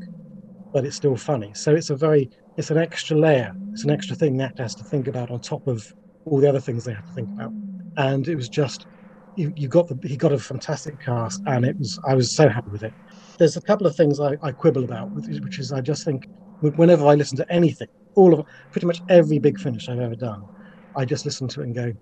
but 0.72 0.84
it's 0.84 0.96
still 0.96 1.16
funny. 1.16 1.52
So 1.54 1.74
it's 1.74 1.90
a 1.90 1.96
very, 1.96 2.30
it's 2.56 2.70
an 2.70 2.78
extra 2.78 3.16
layer. 3.16 3.52
It's 3.72 3.84
an 3.84 3.90
extra 3.90 4.16
thing 4.16 4.36
the 4.36 4.44
actor 4.44 4.62
has 4.62 4.74
to 4.76 4.84
think 4.84 5.08
about 5.08 5.30
on 5.30 5.40
top 5.40 5.66
of 5.66 5.84
all 6.24 6.40
the 6.40 6.48
other 6.48 6.60
things 6.60 6.84
they 6.84 6.94
have 6.94 7.06
to 7.06 7.12
think 7.12 7.30
about. 7.34 7.52
And 7.96 8.26
it 8.28 8.36
was 8.36 8.48
just, 8.48 8.86
you, 9.34 9.52
you 9.56 9.68
got 9.68 9.88
the, 9.88 9.98
he 10.06 10.16
got 10.16 10.32
a 10.32 10.38
fantastic 10.38 11.00
cast, 11.00 11.40
and 11.46 11.64
it 11.64 11.78
was, 11.78 11.98
I 12.06 12.14
was 12.14 12.34
so 12.34 12.48
happy 12.48 12.70
with 12.70 12.82
it. 12.82 12.94
There's 13.38 13.56
a 13.56 13.62
couple 13.62 13.86
of 13.86 13.96
things 13.96 14.20
I, 14.20 14.36
I 14.42 14.52
quibble 14.52 14.84
about, 14.84 15.12
which 15.12 15.58
is 15.58 15.72
I 15.72 15.80
just 15.80 16.04
think 16.04 16.28
whenever 16.60 17.06
I 17.06 17.14
listen 17.14 17.36
to 17.38 17.52
anything, 17.52 17.88
all 18.14 18.34
of 18.34 18.46
pretty 18.72 18.86
much 18.86 19.02
every 19.08 19.38
big 19.38 19.58
finish 19.58 19.88
I've 19.88 20.00
ever 20.00 20.16
done, 20.16 20.48
I 20.96 21.04
just 21.04 21.24
listen 21.24 21.48
to 21.48 21.60
it 21.60 21.64
and 21.64 21.74
go, 21.74 21.92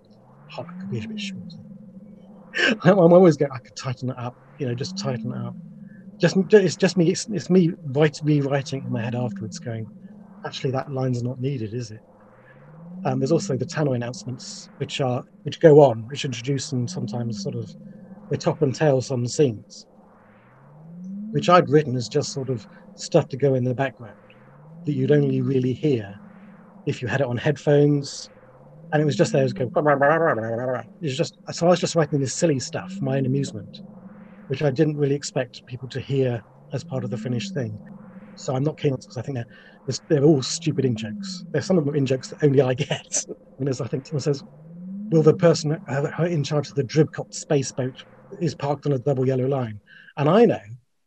oh, 0.59 0.63
that 0.63 0.79
could 0.81 0.91
be 0.91 0.99
a 0.99 1.09
bit 1.09 1.21
shorter. 1.21 1.63
I'm 2.85 2.99
always 3.13 3.37
going, 3.37 3.51
I 3.53 3.59
could 3.59 3.77
tighten 3.77 4.11
it 4.11 4.19
up, 4.19 4.37
you 4.59 4.67
know, 4.67 4.75
just 4.75 4.99
tighten 4.99 5.33
it 5.33 5.39
up. 5.39 5.57
Just 6.21 6.37
it's 6.53 6.77
just 6.77 6.97
me. 6.97 7.11
It's, 7.11 7.27
it's 7.29 7.51
me 7.51 7.73
write, 7.95 8.19
rewriting 8.23 8.85
in 8.85 8.93
my 8.93 9.03
head 9.03 9.15
afterwards, 9.15 9.59
going, 9.59 9.87
actually, 10.47 10.73
that 10.73 10.91
line's 10.93 11.23
not 11.23 11.41
needed, 11.41 11.75
is 11.75 11.91
it? 11.91 12.01
Um, 13.05 13.21
there's 13.21 13.33
also 13.33 13.57
the 13.57 13.67
tannoy 13.67 13.95
announcements, 13.97 14.69
which 14.79 15.01
are 15.01 15.25
which 15.45 15.61
go 15.61 15.81
on, 15.81 16.07
which 16.09 16.25
introduce 16.25 16.73
and 16.73 16.91
sometimes 16.91 17.41
sort 17.41 17.55
of 17.55 17.71
they 18.31 18.37
top 18.37 18.63
and 18.63 18.75
tail 18.75 19.01
some 19.03 19.27
scenes, 19.27 19.87
which 21.33 21.49
I'd 21.49 21.69
written 21.71 21.97
as 21.97 22.09
just 22.09 22.33
sort 22.33 22.49
of 22.49 22.67
stuff 22.95 23.29
to 23.29 23.37
go 23.37 23.55
in 23.55 23.65
the 23.65 23.75
background 23.75 24.17
that 24.87 24.93
you'd 24.93 25.13
only 25.13 25.41
really 25.41 25.73
hear 25.73 26.15
if 26.87 27.03
you 27.03 27.09
had 27.09 27.21
it 27.21 27.27
on 27.27 27.37
headphones. 27.37 28.31
And 28.93 29.03
it 29.03 29.05
was 29.05 29.17
just 29.17 29.33
there, 29.33 29.43
it 29.43 29.45
was 29.45 29.53
going, 29.53 29.71
it 29.75 30.87
was 31.01 31.17
just, 31.17 31.37
so 31.51 31.67
I 31.67 31.71
was 31.71 31.81
just 31.81 31.97
writing 31.97 32.21
this 32.21 32.35
silly 32.37 32.61
stuff 32.61 32.97
my 33.01 33.19
own 33.19 33.27
amusement, 33.27 33.81
which 34.47 34.63
I 34.63 34.71
didn't 34.71 34.97
really 34.97 35.17
expect 35.17 35.67
people 35.67 35.89
to 35.89 36.01
hear 36.01 36.43
as 36.73 36.85
part 36.85 37.05
of 37.05 37.11
the 37.11 37.17
finished 37.19 37.53
thing. 37.53 37.79
So 38.37 38.55
I'm 38.55 38.63
not 38.63 38.79
keen 38.79 38.93
on 38.93 38.99
because 38.99 39.17
I 39.17 39.23
think 39.23 39.39
they're, 39.39 39.97
they're 40.09 40.25
all 40.25 40.43
stupid 40.43 40.85
in 40.85 40.95
jokes. 40.95 41.45
There's 41.53 41.67
some 41.67 41.79
of 41.79 41.85
them 41.85 41.97
in 41.97 42.07
jokes 42.07 42.29
that 42.29 42.43
only 42.43 42.61
I 42.61 42.75
get. 42.75 43.25
Mean, 43.59 43.69
as 43.69 43.81
I 43.81 43.89
think 43.89 44.07
someone 44.07 44.23
says, 44.23 44.45
will 45.11 45.23
the 45.23 45.35
person 45.35 45.79
in 46.21 46.45
charge 46.45 46.69
of 46.69 46.75
the 46.75 46.85
Dribcot 46.85 47.35
space 47.35 47.73
boat 47.73 47.97
is 48.41 48.55
parked 48.55 48.87
on 48.87 48.93
a 48.93 48.99
double 48.99 49.27
yellow 49.27 49.47
line? 49.47 49.81
And 50.17 50.29
I 50.29 50.45
know 50.45 50.61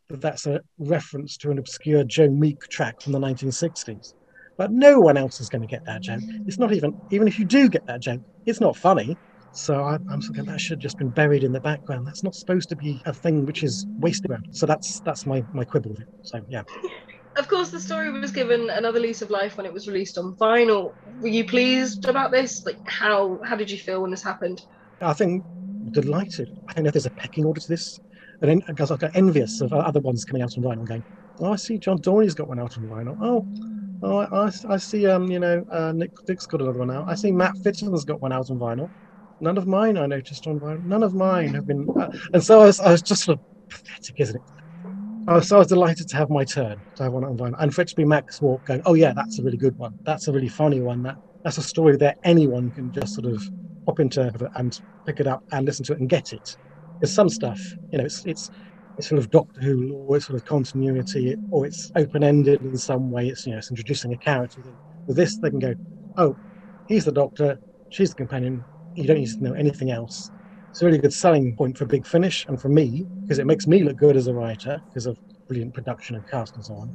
that 0.09 0.21
that's 0.21 0.47
a 0.47 0.61
reference 0.79 1.37
to 1.37 1.51
an 1.51 1.59
obscure 1.59 2.03
Joe 2.03 2.29
Meek 2.29 2.59
track 2.67 3.01
from 3.01 3.13
the 3.13 3.19
1960s. 3.19 4.13
But 4.57 4.71
no 4.71 4.99
one 4.99 5.15
else 5.15 5.39
is 5.39 5.47
going 5.49 5.61
to 5.61 5.67
get 5.67 5.85
that 5.85 6.01
joke. 6.01 6.21
It's 6.45 6.57
not 6.57 6.73
even, 6.73 6.99
even 7.11 7.27
if 7.27 7.39
you 7.39 7.45
do 7.45 7.69
get 7.69 7.85
that 7.85 8.01
joke, 8.01 8.21
it's 8.45 8.59
not 8.59 8.75
funny. 8.75 9.17
So 9.51 9.81
I, 9.81 9.95
am 9.95 10.21
thinking 10.21 10.45
that 10.45 10.59
should 10.59 10.77
have 10.77 10.79
just 10.79 10.97
been 10.97 11.09
buried 11.09 11.43
in 11.43 11.53
the 11.53 11.59
background. 11.59 12.05
That's 12.05 12.23
not 12.23 12.35
supposed 12.35 12.69
to 12.69 12.75
be 12.75 13.01
a 13.05 13.13
thing 13.13 13.45
which 13.45 13.63
is 13.63 13.85
wasted 13.99 14.31
around. 14.31 14.47
So 14.51 14.65
that's 14.65 14.99
that's 14.99 15.25
my 15.25 15.43
my 15.53 15.63
quibble 15.63 15.91
with 15.91 16.01
it. 16.01 16.07
So 16.23 16.41
yeah. 16.49 16.63
Of 17.35 17.47
course, 17.47 17.69
the 17.69 17.79
story 17.79 18.11
was 18.11 18.31
given 18.31 18.69
another 18.69 18.99
lease 18.99 19.21
of 19.21 19.29
life 19.29 19.55
when 19.55 19.65
it 19.65 19.71
was 19.71 19.87
released 19.87 20.17
on 20.17 20.35
vinyl. 20.35 20.93
Were 21.21 21.29
you 21.29 21.45
pleased 21.45 22.05
about 22.05 22.31
this? 22.31 22.65
Like, 22.65 22.77
how 22.85 23.39
how 23.45 23.55
did 23.55 23.71
you 23.71 23.77
feel 23.77 24.01
when 24.01 24.11
this 24.11 24.23
happened? 24.23 24.65
I 24.99 25.13
think 25.13 25.45
delighted. 25.91 26.59
I 26.67 26.73
don't 26.73 26.83
know 26.83 26.89
if 26.89 26.93
there's 26.93 27.05
a 27.05 27.11
pecking 27.11 27.45
order 27.45 27.61
to 27.61 27.67
this 27.67 27.99
and 28.41 28.49
then 28.49 28.61
I 28.67 28.73
got 28.73 29.15
envious 29.15 29.61
of 29.61 29.73
other 29.73 29.99
ones 29.99 30.23
coming 30.23 30.41
out 30.41 30.57
on 30.57 30.63
vinyl, 30.63 30.85
going, 30.85 31.03
"Oh, 31.39 31.53
I 31.53 31.55
see 31.57 31.77
John 31.77 31.97
Dorney's 31.97 32.33
got 32.33 32.47
one 32.47 32.59
out 32.59 32.77
on 32.77 32.83
vinyl. 32.83 33.17
Oh, 33.21 33.45
oh, 34.01 34.19
I, 34.19 34.51
I 34.73 34.77
see. 34.77 35.07
Um, 35.07 35.29
you 35.29 35.39
know, 35.39 35.63
uh, 35.71 35.91
Nick 35.93 36.11
Dick's 36.25 36.45
got 36.45 36.61
another 36.61 36.79
one 36.79 36.91
out. 36.91 37.09
I 37.09 37.15
see 37.15 37.31
Matt 37.31 37.57
Fitton's 37.63 38.05
got 38.05 38.21
one 38.21 38.31
out 38.31 38.49
on 38.49 38.57
vinyl. 38.57 38.89
None 39.41 39.57
of 39.57 39.67
mine 39.67 39.97
I 39.97 40.05
noticed 40.05 40.47
on 40.47 40.59
vinyl. 40.59 40.83
None 40.83 41.03
of 41.03 41.13
mine 41.13 41.53
have 41.53 41.67
been. 41.67 41.87
Uh, 41.97 42.11
and 42.33 42.43
so 42.43 42.61
I 42.61 42.65
was, 42.65 42.79
I 42.79 42.91
was 42.91 43.01
just 43.01 43.23
sort 43.23 43.39
of 43.39 43.43
pathetic, 43.69 44.19
isn't 44.19 44.35
it? 44.35 44.41
I 45.27 45.33
was, 45.35 45.47
so 45.47 45.57
I 45.57 45.59
was 45.59 45.67
delighted 45.67 46.07
to 46.07 46.15
have 46.15 46.29
my 46.29 46.43
turn 46.43 46.81
to 46.95 47.03
have 47.03 47.13
one 47.13 47.25
on 47.25 47.37
vinyl, 47.37 47.55
and 47.59 47.73
for 47.73 47.81
it 47.81 47.89
to 47.89 47.95
be 47.95 48.05
Max 48.05 48.41
Warp 48.41 48.63
going, 48.65 48.81
"Oh 48.85 48.93
yeah, 48.93 49.13
that's 49.13 49.37
a 49.39 49.43
really 49.43 49.57
good 49.57 49.77
one. 49.77 49.93
That's 50.03 50.27
a 50.27 50.31
really 50.31 50.47
funny 50.47 50.81
one. 50.81 51.03
That 51.03 51.15
that's 51.43 51.57
a 51.57 51.61
story 51.61 51.97
that 51.97 52.17
anyone 52.23 52.71
can 52.71 52.91
just 52.93 53.15
sort 53.15 53.27
of 53.27 53.43
hop 53.85 53.99
into 53.99 54.31
and 54.55 54.73
pick 55.05 55.19
it 55.19 55.27
up 55.27 55.43
and 55.51 55.65
listen 55.65 55.83
to 55.85 55.93
it 55.93 55.99
and 55.99 56.09
get 56.09 56.31
it." 56.31 56.49
There's 56.99 57.13
some 57.13 57.29
stuff, 57.29 57.61
you 57.91 57.97
know, 57.97 58.05
it's 58.05 58.25
it's 58.25 58.49
it's 58.97 59.07
sort 59.07 59.19
of 59.19 59.31
Doctor 59.31 59.61
Who 59.61 59.93
or 59.93 60.17
it's 60.17 60.27
sort 60.27 60.37
of 60.37 60.45
continuity, 60.45 61.35
or 61.51 61.65
it's 61.65 61.91
open 61.95 62.23
ended 62.23 62.61
in 62.61 62.75
some 62.77 63.09
way. 63.09 63.27
It's 63.27 63.45
you 63.45 63.53
know, 63.53 63.59
it's 63.59 63.69
introducing 63.69 64.11
a 64.13 64.17
character. 64.17 64.61
With 65.07 65.15
this, 65.15 65.37
they 65.37 65.49
can 65.49 65.59
go, 65.59 65.73
oh, 66.17 66.37
he's 66.87 67.05
the 67.05 67.11
Doctor, 67.11 67.59
she's 67.89 68.09
the 68.09 68.15
companion. 68.15 68.65
You 68.95 69.05
don't 69.05 69.17
need 69.17 69.27
to 69.29 69.43
know 69.43 69.53
anything 69.53 69.91
else. 69.91 70.29
It's 70.71 70.81
a 70.81 70.85
really 70.85 70.97
good 70.97 71.13
selling 71.13 71.55
point 71.55 71.77
for 71.77 71.85
Big 71.85 72.05
Finish 72.05 72.45
and 72.47 72.59
for 72.61 72.69
me 72.69 73.05
because 73.23 73.39
it 73.39 73.45
makes 73.47 73.65
me 73.67 73.83
look 73.83 73.95
good 73.97 74.17
as 74.17 74.27
a 74.27 74.33
writer 74.33 74.81
because 74.89 75.05
of 75.05 75.17
brilliant 75.47 75.73
production 75.73 76.15
and 76.15 76.27
cast 76.29 76.55
and 76.55 76.65
so 76.65 76.73
on. 76.73 76.93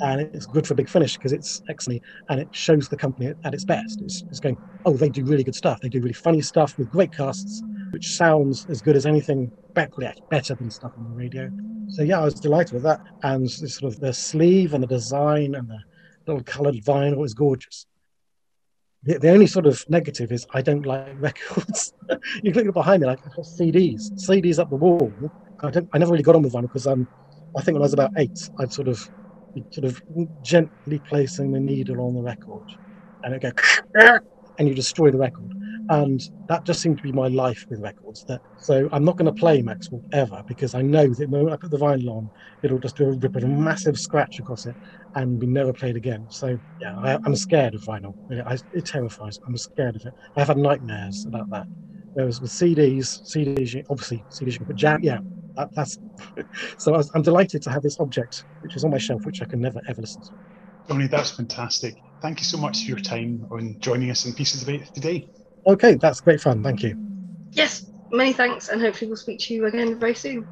And 0.00 0.20
it's 0.20 0.46
good 0.46 0.66
for 0.66 0.74
Big 0.74 0.88
Finish 0.88 1.14
because 1.14 1.32
it's 1.32 1.60
excellent 1.68 2.02
and 2.28 2.40
it 2.40 2.48
shows 2.52 2.88
the 2.88 2.96
company 2.96 3.32
at 3.44 3.54
its 3.54 3.64
best. 3.64 4.00
It's, 4.02 4.22
it's 4.30 4.40
going, 4.40 4.58
oh, 4.84 4.96
they 4.96 5.08
do 5.08 5.24
really 5.24 5.44
good 5.44 5.54
stuff. 5.56 5.80
They 5.80 5.88
do 5.88 6.00
really 6.00 6.12
funny 6.12 6.42
stuff 6.42 6.74
with 6.78 6.90
great 6.90 7.12
casts 7.16 7.62
which 7.90 8.16
sounds 8.16 8.66
as 8.68 8.80
good 8.82 8.96
as 8.96 9.06
anything 9.06 9.50
better, 9.74 10.12
better 10.30 10.54
than 10.54 10.70
stuff 10.70 10.92
on 10.96 11.04
the 11.10 11.16
radio. 11.16 11.50
So 11.90 12.02
yeah, 12.02 12.20
I 12.20 12.24
was 12.24 12.34
delighted 12.34 12.74
with 12.74 12.82
that. 12.82 13.00
And 13.22 13.50
sort 13.50 13.92
of 13.92 14.00
the 14.00 14.12
sleeve 14.12 14.74
and 14.74 14.82
the 14.82 14.88
design 14.88 15.54
and 15.54 15.68
the 15.68 15.78
little 16.26 16.42
coloured 16.44 16.76
vinyl 16.76 17.24
is 17.24 17.34
gorgeous. 17.34 17.86
The, 19.04 19.18
the, 19.18 19.30
only 19.30 19.46
sort 19.46 19.66
of 19.66 19.84
negative 19.88 20.32
is 20.32 20.46
I 20.52 20.60
don't 20.60 20.84
like 20.84 21.14
records. 21.18 21.92
you 22.42 22.52
look 22.52 22.74
behind 22.74 23.02
me, 23.02 23.06
like 23.06 23.20
CDs, 23.38 24.10
CDs 24.28 24.58
up 24.58 24.70
the 24.70 24.76
wall. 24.76 25.12
I 25.62 25.70
don't. 25.70 25.88
I 25.92 25.98
never 25.98 26.12
really 26.12 26.24
got 26.24 26.36
on 26.36 26.42
with 26.42 26.52
vinyl 26.52 26.62
because 26.62 26.86
um, 26.86 27.06
I 27.56 27.62
think 27.62 27.74
when 27.74 27.82
I 27.82 27.86
was 27.86 27.92
about 27.92 28.12
eight, 28.16 28.50
I'd 28.58 28.72
sort 28.72 28.88
of, 28.88 29.08
sort 29.70 29.84
of 29.84 30.02
gently 30.42 31.00
placing 31.08 31.52
the 31.52 31.60
needle 31.60 32.00
on 32.00 32.14
the 32.14 32.22
record, 32.22 32.64
and 33.22 33.34
it 33.34 33.42
go, 33.42 33.52
and 34.58 34.68
you 34.68 34.74
destroy 34.74 35.10
the 35.10 35.18
record 35.18 35.57
and 35.90 36.20
that 36.48 36.64
just 36.64 36.80
seemed 36.80 36.98
to 36.98 37.02
be 37.02 37.12
my 37.12 37.28
life 37.28 37.64
with 37.70 37.80
records. 37.80 38.24
That 38.24 38.40
so 38.56 38.88
I'm 38.92 39.04
not 39.04 39.16
going 39.16 39.32
to 39.32 39.40
play 39.40 39.62
Max 39.62 39.90
Warp 39.90 40.04
ever 40.12 40.42
because 40.46 40.74
I 40.74 40.82
know 40.82 41.06
that 41.06 41.30
when 41.30 41.50
I 41.50 41.56
put 41.56 41.70
the 41.70 41.78
vinyl 41.78 42.10
on, 42.10 42.30
it'll 42.62 42.78
just 42.78 42.96
do 42.96 43.06
a 43.06 43.12
rip 43.12 43.36
a 43.36 43.40
massive 43.40 43.98
scratch 43.98 44.38
across 44.38 44.66
it 44.66 44.76
and 45.14 45.38
be 45.38 45.46
never 45.46 45.72
played 45.72 45.96
again. 45.96 46.26
So 46.30 46.58
yeah, 46.80 46.98
I, 46.98 47.14
am 47.14 47.34
scared 47.34 47.74
of 47.74 47.82
vinyl. 47.82 48.14
It, 48.30 48.62
it, 48.72 48.86
terrifies. 48.86 49.38
I'm 49.46 49.56
scared 49.56 49.96
of 49.96 50.04
it. 50.04 50.14
I've 50.36 50.48
had 50.48 50.58
nightmares 50.58 51.24
about 51.26 51.48
that. 51.50 51.66
Whereas 52.14 52.40
with 52.40 52.50
CDs, 52.50 53.22
CDs 53.22 53.82
obviously 53.88 54.24
CDs 54.30 54.52
you 54.52 54.58
can 54.58 54.66
put 54.66 54.76
jam. 54.76 55.00
Yeah, 55.02 55.18
that, 55.56 55.74
that's 55.74 55.98
so 56.78 56.94
I 56.94 57.02
am 57.14 57.22
delighted 57.22 57.62
to 57.62 57.70
have 57.70 57.82
this 57.82 57.98
object 58.00 58.44
which 58.60 58.76
is 58.76 58.84
on 58.84 58.90
my 58.90 58.98
shelf, 58.98 59.24
which 59.24 59.40
I 59.40 59.46
can 59.46 59.60
never 59.60 59.80
ever 59.88 60.00
listen 60.00 60.22
to. 60.22 60.30
Tony, 60.88 61.06
that's 61.06 61.30
fantastic. 61.30 61.94
thank 62.22 62.40
you 62.40 62.44
so 62.44 62.56
much 62.56 62.84
for 62.84 62.90
your 62.90 62.98
time 62.98 63.46
on 63.50 63.76
joining 63.78 64.10
us 64.10 64.24
in 64.24 64.32
Pieces 64.32 64.62
of 64.62 64.68
Eight 64.70 64.92
today. 64.94 65.28
Okay, 65.66 65.94
that's 65.94 66.20
great 66.20 66.40
fun. 66.40 66.62
Thank 66.62 66.82
you. 66.82 66.96
Yes, 67.52 67.84
many 68.10 68.32
thanks, 68.32 68.68
and 68.68 68.80
hopefully 68.80 69.08
we'll 69.08 69.16
speak 69.16 69.40
to 69.40 69.54
you 69.54 69.66
again 69.66 69.98
very 69.98 70.14
soon. 70.14 70.46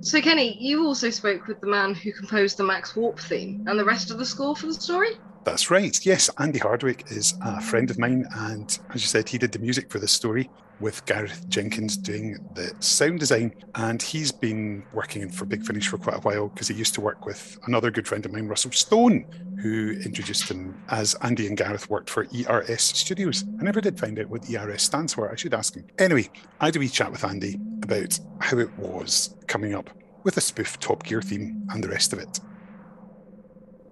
So, 0.00 0.20
Kenny, 0.20 0.56
you 0.60 0.84
also 0.84 1.10
spoke 1.10 1.48
with 1.48 1.60
the 1.60 1.66
man 1.66 1.94
who 1.94 2.12
composed 2.12 2.56
the 2.56 2.64
Max 2.64 2.94
Warp 2.94 3.18
theme 3.18 3.64
and 3.66 3.78
the 3.78 3.84
rest 3.84 4.10
of 4.10 4.18
the 4.18 4.24
score 4.24 4.54
for 4.54 4.66
the 4.66 4.74
story? 4.74 5.08
That's 5.44 5.70
right. 5.70 5.98
Yes, 6.04 6.28
Andy 6.38 6.58
Hardwick 6.58 7.10
is 7.10 7.34
a 7.42 7.60
friend 7.60 7.90
of 7.90 7.98
mine, 7.98 8.26
and 8.36 8.78
as 8.90 9.02
you 9.02 9.08
said, 9.08 9.28
he 9.28 9.38
did 9.38 9.52
the 9.52 9.58
music 9.58 9.90
for 9.90 9.98
this 9.98 10.12
story 10.12 10.50
with 10.80 11.04
Gareth 11.06 11.48
Jenkins 11.48 11.96
doing 11.96 12.36
the 12.54 12.72
sound 12.80 13.20
design. 13.20 13.52
And 13.74 14.00
he's 14.00 14.30
been 14.30 14.84
working 14.92 15.28
for 15.30 15.44
Big 15.44 15.64
Finish 15.64 15.88
for 15.88 15.98
quite 15.98 16.16
a 16.16 16.20
while 16.20 16.48
because 16.48 16.68
he 16.68 16.74
used 16.74 16.94
to 16.94 17.00
work 17.00 17.26
with 17.26 17.58
another 17.66 17.90
good 17.90 18.06
friend 18.06 18.24
of 18.24 18.32
mine, 18.32 18.46
Russell 18.46 18.72
Stone, 18.72 19.26
who 19.60 19.92
introduced 20.04 20.48
him 20.48 20.80
as 20.88 21.14
Andy 21.22 21.46
and 21.46 21.56
Gareth 21.56 21.90
worked 21.90 22.10
for 22.10 22.26
ERS 22.32 22.82
Studios. 22.82 23.44
I 23.60 23.64
never 23.64 23.80
did 23.80 23.98
find 23.98 24.18
out 24.18 24.28
what 24.28 24.48
ERS 24.48 24.82
stands 24.82 25.14
for. 25.14 25.30
I 25.30 25.36
should 25.36 25.54
ask 25.54 25.74
him. 25.74 25.86
Anyway, 25.98 26.28
I 26.60 26.66
had 26.66 26.76
a 26.76 26.78
wee 26.78 26.88
chat 26.88 27.10
with 27.10 27.24
Andy 27.24 27.58
about 27.82 28.18
how 28.40 28.58
it 28.58 28.76
was 28.78 29.34
coming 29.46 29.74
up 29.74 29.90
with 30.24 30.36
a 30.36 30.40
spoof 30.40 30.78
Top 30.78 31.02
Gear 31.04 31.22
theme 31.22 31.66
and 31.70 31.82
the 31.82 31.88
rest 31.88 32.12
of 32.12 32.18
it. 32.18 32.40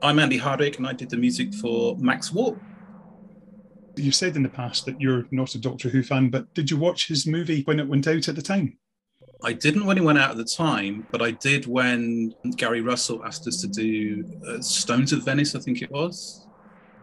I'm 0.03 0.19
Andy 0.19 0.37
Hardwick, 0.37 0.77
and 0.79 0.87
I 0.87 0.93
did 0.93 1.11
the 1.11 1.17
music 1.17 1.55
for 1.55 1.97
Max 1.97 2.33
Warp. 2.33 2.61
You 3.97 4.13
said 4.13 4.37
in 4.37 4.43
the 4.43 4.49
past 4.49 4.85
that 4.85 5.01
you're 5.01 5.27
not 5.31 5.55
a 5.55 5.59
Doctor 5.59 5.89
Who 5.89 6.03
fan, 6.03 6.29
but 6.29 6.53
did 6.53 6.71
you 6.71 6.77
watch 6.77 7.09
his 7.09 7.27
movie 7.27 7.63
when 7.63 7.81
it 7.81 7.89
went 7.89 8.07
out 8.07 8.29
at 8.29 8.37
the 8.37 8.43
time? 8.43 8.77
I 9.43 9.55
didn't 9.55 9.87
when 9.87 9.97
it 9.97 10.05
went 10.05 10.19
out 10.19 10.31
at 10.31 10.37
the 10.37 10.45
time, 10.45 11.07
but 11.11 11.23
I 11.23 11.31
did 11.31 11.67
when 11.67 12.35
Gary 12.57 12.83
Russell 12.83 13.25
asked 13.25 13.47
us 13.49 13.61
to 13.63 13.69
do 13.69 14.25
uh, 14.47 14.61
Stones 14.61 15.13
of 15.13 15.25
Venice, 15.25 15.55
I 15.55 15.61
think 15.61 15.81
it 15.81 15.91
was. 15.91 16.47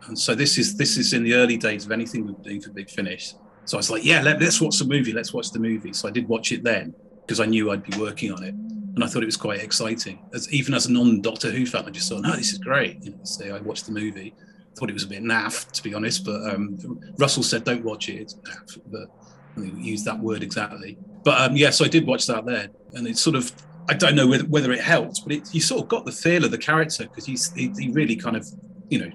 And 0.08 0.18
so 0.18 0.36
this 0.36 0.58
is 0.58 0.76
this 0.78 0.98
is 0.98 1.14
in 1.14 1.24
the 1.24 1.34
early 1.34 1.58
days 1.58 1.86
of 1.86 1.92
anything 1.92 2.26
we 2.26 2.34
are 2.34 2.44
doing 2.44 2.62
for 2.62 2.72
Big 2.72 2.90
Finish. 2.90 3.34
So 3.66 3.78
I 3.78 3.80
was 3.80 3.90
like, 3.90 4.04
yeah, 4.04 4.22
let, 4.22 4.42
us 4.42 4.60
watch 4.60 4.78
the 4.78 4.86
movie. 4.86 5.14
Let's 5.14 5.34
watch 5.34 5.52
the 5.52 5.60
movie. 5.60 5.94
So 5.94 6.08
I 6.08 6.12
did 6.12 6.28
watch 6.28 6.52
it 6.52 6.64
then 6.64 6.94
because 7.22 7.40
I 7.40 7.46
knew 7.46 7.72
I'd 7.72 7.84
be 7.84 7.98
working 7.98 8.32
on 8.32 8.44
it, 8.44 8.54
and 8.96 9.04
I 9.04 9.08
thought 9.08 9.24
it 9.24 9.28
was 9.28 9.38
quite 9.38 9.62
exciting. 9.62 10.20
As 10.34 10.52
even 10.54 10.74
as 10.74 10.86
a 10.86 10.92
non-Doctor 10.92 11.50
Who 11.52 11.66
fan, 11.66 11.86
I 11.86 11.90
just 11.90 12.10
thought, 12.10 12.22
no, 12.22 12.36
this 12.36 12.54
is 12.54 12.60
great. 12.60 13.04
You 13.04 13.12
know, 13.12 13.20
so 13.24 13.56
I 13.56 13.60
watched 13.60 13.86
the 13.86 13.92
movie 13.92 14.34
thought 14.76 14.90
it 14.90 14.94
was 14.94 15.04
a 15.04 15.08
bit 15.08 15.24
naff, 15.24 15.72
to 15.72 15.84
be 15.84 15.94
honest. 15.94 16.26
But 16.26 16.54
um, 16.54 17.00
Russell 17.18 17.44
said, 17.44 17.64
"Don't 17.64 17.84
watch 17.84 18.10
it." 18.10 18.22
It's 18.22 18.34
naff, 18.36 18.80
but 18.88 19.10
I 19.58 19.66
used 19.78 20.06
that 20.06 20.20
word 20.20 20.44
exactly. 20.44 20.98
But 21.24 21.42
um, 21.42 21.56
yeah, 21.56 21.70
so 21.70 21.86
I 21.86 21.88
did 21.88 22.06
watch 22.06 22.28
that 22.28 22.46
then, 22.46 22.70
and 22.94 23.08
it's 23.08 23.22
sort 23.22 23.36
of 23.36 23.52
I 23.90 23.94
don't 23.94 24.16
know 24.16 24.28
whether, 24.28 24.46
whether 24.46 24.72
it 24.72 24.82
helped, 24.82 25.24
but 25.24 25.34
it, 25.34 25.54
you 25.54 25.62
sort 25.62 25.82
of 25.82 25.88
got 25.88 26.06
the 26.06 26.12
feel 26.12 26.46
of 26.46 26.52
the 26.52 26.58
character 26.58 27.04
because 27.04 27.26
he, 27.26 27.72
he, 27.78 27.90
really 27.92 28.16
kind 28.16 28.38
of 28.38 28.48
you 28.90 29.00
know 29.00 29.12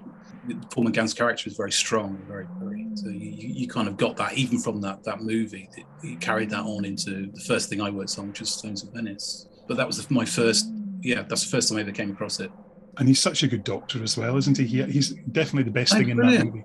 Paul 0.71 0.85
McGann's 0.85 1.15
character 1.15 1.49
is 1.49 1.57
very 1.57 1.73
strong, 1.73 2.23
very 2.29 2.47
very. 2.61 2.87
So 2.95 3.09
you, 3.09 3.31
you 3.31 3.69
kind 3.69 3.89
of 3.89 3.97
got 3.97 4.17
that 4.17 4.35
even 4.35 4.59
from 4.59 4.81
that 4.83 5.05
that 5.05 5.23
movie. 5.23 5.69
He 6.03 6.17
carried 6.17 6.51
that 6.51 6.65
on 6.65 6.85
into 6.85 7.31
the 7.33 7.41
first 7.41 7.69
thing 7.69 7.81
I 7.81 7.91
worked 7.91 8.19
on, 8.19 8.29
which 8.29 8.41
was 8.41 8.51
Stones 8.51 8.83
of 8.83 8.93
Venice. 8.93 9.47
But 9.69 9.77
that 9.77 9.87
was 9.87 10.11
my 10.11 10.25
first. 10.25 10.69
Yeah, 11.01 11.23
that's 11.23 11.45
the 11.45 11.51
first 11.51 11.69
time 11.69 11.79
I 11.79 11.83
ever 11.83 11.93
came 11.93 12.11
across 12.11 12.41
it 12.41 12.51
and 12.99 13.09
he's 13.09 13.21
such 13.21 13.43
a 13.43 13.47
good 13.47 13.65
doctor 13.65 14.03
as 14.03 14.17
well, 14.17 14.37
isn't 14.37 14.59
he? 14.59 14.67
he 14.67 14.83
he's 14.85 15.15
definitely 15.33 15.63
the 15.65 15.71
best 15.71 15.93
thing 15.93 16.09
in 16.11 16.17
that 16.19 16.45
movie. 16.45 16.65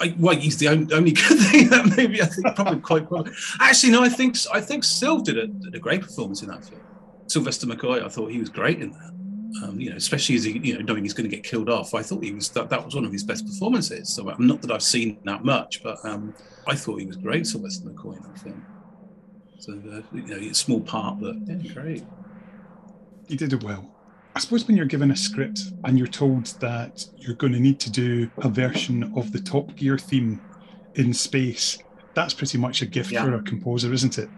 I, 0.00 0.14
well, 0.18 0.36
he's 0.36 0.58
the 0.58 0.68
only, 0.68 0.92
only 0.94 1.12
good 1.12 1.38
thing 1.38 1.62
in 1.62 1.70
that 1.70 1.86
movie. 1.96 2.20
I 2.20 2.26
think 2.26 2.54
probably 2.54 2.80
quite 2.80 3.08
probably. 3.08 3.32
Actually, 3.60 3.92
no, 3.92 4.02
I 4.02 4.08
think 4.08 4.36
I 4.52 4.60
think 4.60 4.84
Sylv 4.84 5.24
did 5.24 5.38
a, 5.38 5.46
did 5.46 5.74
a 5.74 5.78
great 5.78 6.02
performance 6.02 6.42
in 6.42 6.48
that 6.48 6.64
film. 6.64 6.80
Sylvester 7.28 7.66
McCoy, 7.66 8.04
I 8.04 8.08
thought 8.08 8.30
he 8.30 8.38
was 8.38 8.48
great 8.48 8.82
in 8.82 8.90
that. 8.90 9.12
Um, 9.62 9.78
you 9.78 9.90
know, 9.90 9.96
especially 9.96 10.34
as 10.36 10.44
he, 10.44 10.58
you 10.58 10.74
know, 10.74 10.80
knowing 10.80 11.04
he's 11.04 11.12
going 11.12 11.28
to 11.28 11.34
get 11.34 11.44
killed 11.44 11.68
off. 11.68 11.94
I 11.94 12.02
thought 12.02 12.24
he 12.24 12.32
was 12.32 12.48
that, 12.50 12.70
that 12.70 12.84
was 12.84 12.94
one 12.94 13.04
of 13.04 13.12
his 13.12 13.22
best 13.22 13.46
performances. 13.46 14.08
So 14.08 14.30
um, 14.30 14.46
not 14.46 14.62
that 14.62 14.70
I've 14.70 14.82
seen 14.82 15.20
that 15.24 15.44
much, 15.44 15.82
but 15.82 15.98
um, 16.04 16.34
I 16.66 16.74
thought 16.74 17.00
he 17.00 17.06
was 17.06 17.16
great, 17.16 17.46
Sylvester 17.46 17.88
McCoy 17.88 18.16
in 18.16 18.22
that 18.22 18.38
film. 18.38 18.66
So 19.58 19.72
uh, 19.74 20.02
you 20.16 20.26
know, 20.26 20.36
a 20.38 20.54
small 20.54 20.80
part, 20.80 21.20
but 21.20 21.36
yeah, 21.46 21.72
great. 21.72 22.02
He 23.28 23.36
did 23.36 23.52
it 23.52 23.62
well. 23.62 23.88
I 24.34 24.40
suppose 24.40 24.66
when 24.66 24.76
you're 24.76 24.86
given 24.86 25.10
a 25.10 25.16
script 25.16 25.60
and 25.84 25.98
you're 25.98 26.06
told 26.06 26.46
that 26.60 27.06
you're 27.16 27.36
going 27.36 27.52
to 27.52 27.60
need 27.60 27.78
to 27.80 27.90
do 27.90 28.30
a 28.38 28.48
version 28.48 29.12
of 29.14 29.32
the 29.32 29.40
Top 29.40 29.74
Gear 29.76 29.98
theme 29.98 30.40
in 30.94 31.12
space, 31.12 31.78
that's 32.14 32.32
pretty 32.32 32.58
much 32.58 32.80
a 32.82 32.86
gift 32.86 33.12
yeah. 33.12 33.24
for 33.24 33.34
a 33.34 33.42
composer, 33.42 33.92
isn't 33.92 34.18
it? 34.18 34.30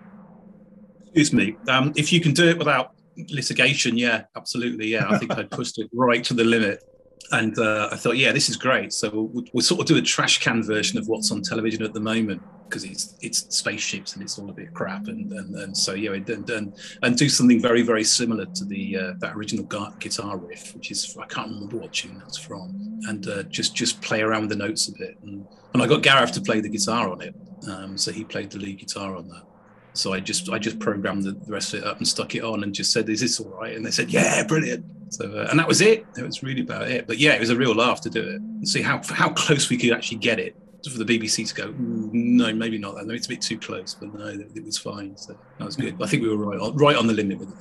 Excuse 1.03 1.33
me. 1.33 1.57
Um, 1.68 1.92
if 1.97 2.12
you 2.12 2.20
can 2.20 2.33
do 2.33 2.49
it 2.49 2.59
without 2.59 2.94
litigation, 3.16 3.97
yeah, 3.97 4.25
absolutely. 4.37 4.88
Yeah, 4.88 5.09
I 5.09 5.18
think 5.18 5.31
I 5.33 5.44
pushed 5.44 5.79
it 5.79 5.88
right 5.92 6.25
to 6.25 6.35
the 6.35 6.44
limit. 6.44 6.83
And 7.31 7.57
uh, 7.59 7.88
I 7.90 7.97
thought, 7.97 8.16
yeah, 8.16 8.33
this 8.33 8.49
is 8.49 8.57
great. 8.57 8.92
So 8.92 9.11
we'll, 9.11 9.44
we'll, 9.53 9.62
sort 9.62 9.81
of 9.81 9.87
do 9.87 9.97
a 9.97 10.03
trash 10.03 10.40
can 10.40 10.62
version 10.62 10.99
of 10.99 11.07
what's 11.07 11.31
on 11.31 11.40
television 11.40 11.83
at 11.83 11.94
the 11.94 12.01
moment 12.01 12.42
because 12.75 12.91
it's 12.91 13.15
it's 13.21 13.57
spaceships 13.57 14.15
and 14.15 14.23
it's 14.23 14.37
all 14.37 14.51
a 14.51 14.53
bit 14.53 14.75
crap. 14.75 15.07
And 15.07 15.33
and, 15.33 15.55
and 15.55 15.77
so 15.77 15.95
yeah, 15.95 16.13
and, 16.13 16.51
and 16.51 16.75
and 17.03 17.17
do 17.17 17.29
something 17.29 17.63
very 17.63 17.83
very 17.83 18.03
similar 18.03 18.47
to 18.47 18.65
the 18.65 18.97
uh, 18.97 19.13
that 19.19 19.37
original 19.37 19.65
guitar 20.01 20.37
riff, 20.37 20.75
which 20.75 20.91
is 20.91 21.17
I 21.21 21.27
can't 21.27 21.51
remember 21.51 21.77
what 21.77 21.93
tune 21.93 22.19
that's 22.19 22.37
from, 22.37 23.01
and 23.07 23.27
uh, 23.29 23.45
just 23.45 23.77
just 23.77 24.03
play 24.03 24.23
around 24.23 24.43
with 24.43 24.51
the 24.51 24.57
notes 24.57 24.89
a 24.89 24.93
bit. 24.93 25.17
And, 25.23 25.47
and 25.73 25.83
I 25.83 25.87
got 25.87 26.03
Gareth 26.03 26.33
to 26.33 26.41
play 26.41 26.61
the 26.61 26.69
guitar 26.69 27.09
on 27.11 27.21
it, 27.21 27.35
um, 27.69 27.97
so 27.97 28.11
he 28.11 28.25
played 28.25 28.51
the 28.51 28.59
lead 28.59 28.79
guitar 28.79 29.17
on 29.17 29.29
that. 29.29 29.45
So 29.93 30.13
I 30.13 30.19
just 30.19 30.51
I 30.51 30.59
just 30.59 30.81
programmed 30.81 31.23
the 31.23 31.37
rest 31.47 31.75
of 31.75 31.81
it 31.81 31.87
up 31.87 31.99
and 31.99 32.09
stuck 32.09 32.35
it 32.35 32.43
on 32.43 32.65
and 32.65 32.75
just 32.75 32.93
said, 32.93 33.09
"Is 33.09 33.21
this 33.21 33.39
all 33.39 33.51
right?" 33.51 33.77
And 33.77 33.87
they 33.87 33.93
said, 33.93 34.11
"Yeah, 34.11 34.43
brilliant." 34.45 34.85
So 35.11 35.31
uh, 35.31 35.47
and 35.49 35.61
that 35.61 35.69
was 35.69 35.81
it. 35.81 36.13
That 36.15 36.25
was 36.25 36.43
really 36.43 36.63
about 36.63 36.89
it. 36.89 37.07
But 37.07 37.19
yeah, 37.19 37.35
it 37.35 37.41
was 37.41 37.51
a 37.51 37.57
real 37.57 37.75
laugh 37.75 38.01
to 38.01 38.11
do 38.11 38.21
it 38.21 38.41
and 38.41 38.69
see 38.69 38.83
how 38.83 39.01
how 39.09 39.29
close 39.33 39.71
we 39.71 39.77
could 39.77 39.93
actually 39.93 40.19
get 40.19 40.41
it 40.41 40.57
for 40.90 41.03
the 41.03 41.05
BBC 41.05 41.49
to 41.49 41.55
go. 41.55 41.75
No, 41.79 42.53
maybe 42.53 42.79
not. 42.79 42.94
That. 42.94 43.11
it's 43.11 43.27
a 43.27 43.31
bit 43.31 43.42
too 43.42 43.59
close, 43.59 43.94
but 43.94 44.12
no, 44.14 44.27
it, 44.27 44.51
it 44.55 44.64
was 44.64 44.79
fine. 44.79 45.16
So 45.16 45.37
that 45.59 45.64
was 45.64 45.77
good. 45.77 46.01
I 46.03 46.07
think 46.07 46.23
we 46.23 46.29
were 46.29 46.37
right 46.37 46.61
on, 46.61 46.77
right 46.77 46.97
on 46.97 47.07
the 47.07 47.14
limit 47.14 47.38
with 47.38 47.51
it. 47.51 47.57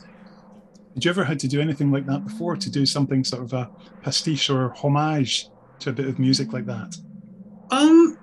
Did 0.95 1.05
you 1.05 1.12
ever 1.12 1.23
had 1.23 1.39
to 1.39 1.47
do 1.47 1.59
anything 1.59 1.91
like 1.91 2.05
that 2.05 2.23
before? 2.23 2.55
To 2.55 2.69
do 2.69 2.86
something 2.86 3.23
sort 3.23 3.43
of 3.43 3.53
a 3.53 3.69
pastiche 4.03 4.49
or 4.49 4.69
homage 4.75 5.49
to 5.79 5.89
a 5.89 5.93
bit 5.93 6.07
of 6.07 6.19
music 6.19 6.53
like 6.53 6.65
that? 6.67 6.95
Um, 7.71 8.17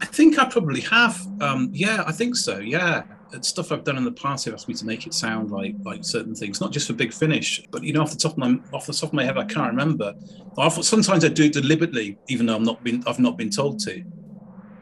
I 0.00 0.06
think 0.06 0.38
I 0.38 0.44
probably 0.44 0.80
have. 0.82 1.26
Um, 1.40 1.70
yeah, 1.72 2.04
I 2.06 2.12
think 2.12 2.36
so. 2.36 2.58
Yeah, 2.58 3.04
it's 3.32 3.48
stuff 3.48 3.72
I've 3.72 3.84
done 3.84 3.96
in 3.96 4.04
the 4.04 4.12
past 4.12 4.44
They've 4.44 4.54
asked 4.54 4.68
me 4.68 4.74
to 4.74 4.86
make 4.86 5.06
it 5.06 5.14
sound 5.14 5.50
like 5.50 5.74
like 5.84 6.04
certain 6.04 6.34
things, 6.34 6.60
not 6.60 6.72
just 6.72 6.86
for 6.86 6.92
Big 6.92 7.12
Finish, 7.12 7.62
but 7.70 7.82
you 7.82 7.92
know, 7.92 8.02
off 8.02 8.10
the 8.10 8.18
top 8.18 8.32
of 8.32 8.38
my 8.38 8.58
off 8.72 8.86
the 8.86 8.92
top 8.92 9.10
of 9.10 9.12
my 9.14 9.24
head, 9.24 9.38
I 9.38 9.44
can't 9.44 9.68
remember. 9.68 10.14
I 10.58 10.68
sometimes 10.68 11.24
I 11.24 11.28
do 11.28 11.44
it 11.44 11.52
deliberately, 11.52 12.18
even 12.28 12.46
though 12.46 12.56
I'm 12.56 12.62
not 12.62 12.82
been 12.84 13.02
I've 13.06 13.18
not 13.18 13.36
been 13.36 13.50
told 13.50 13.78
to. 13.80 14.04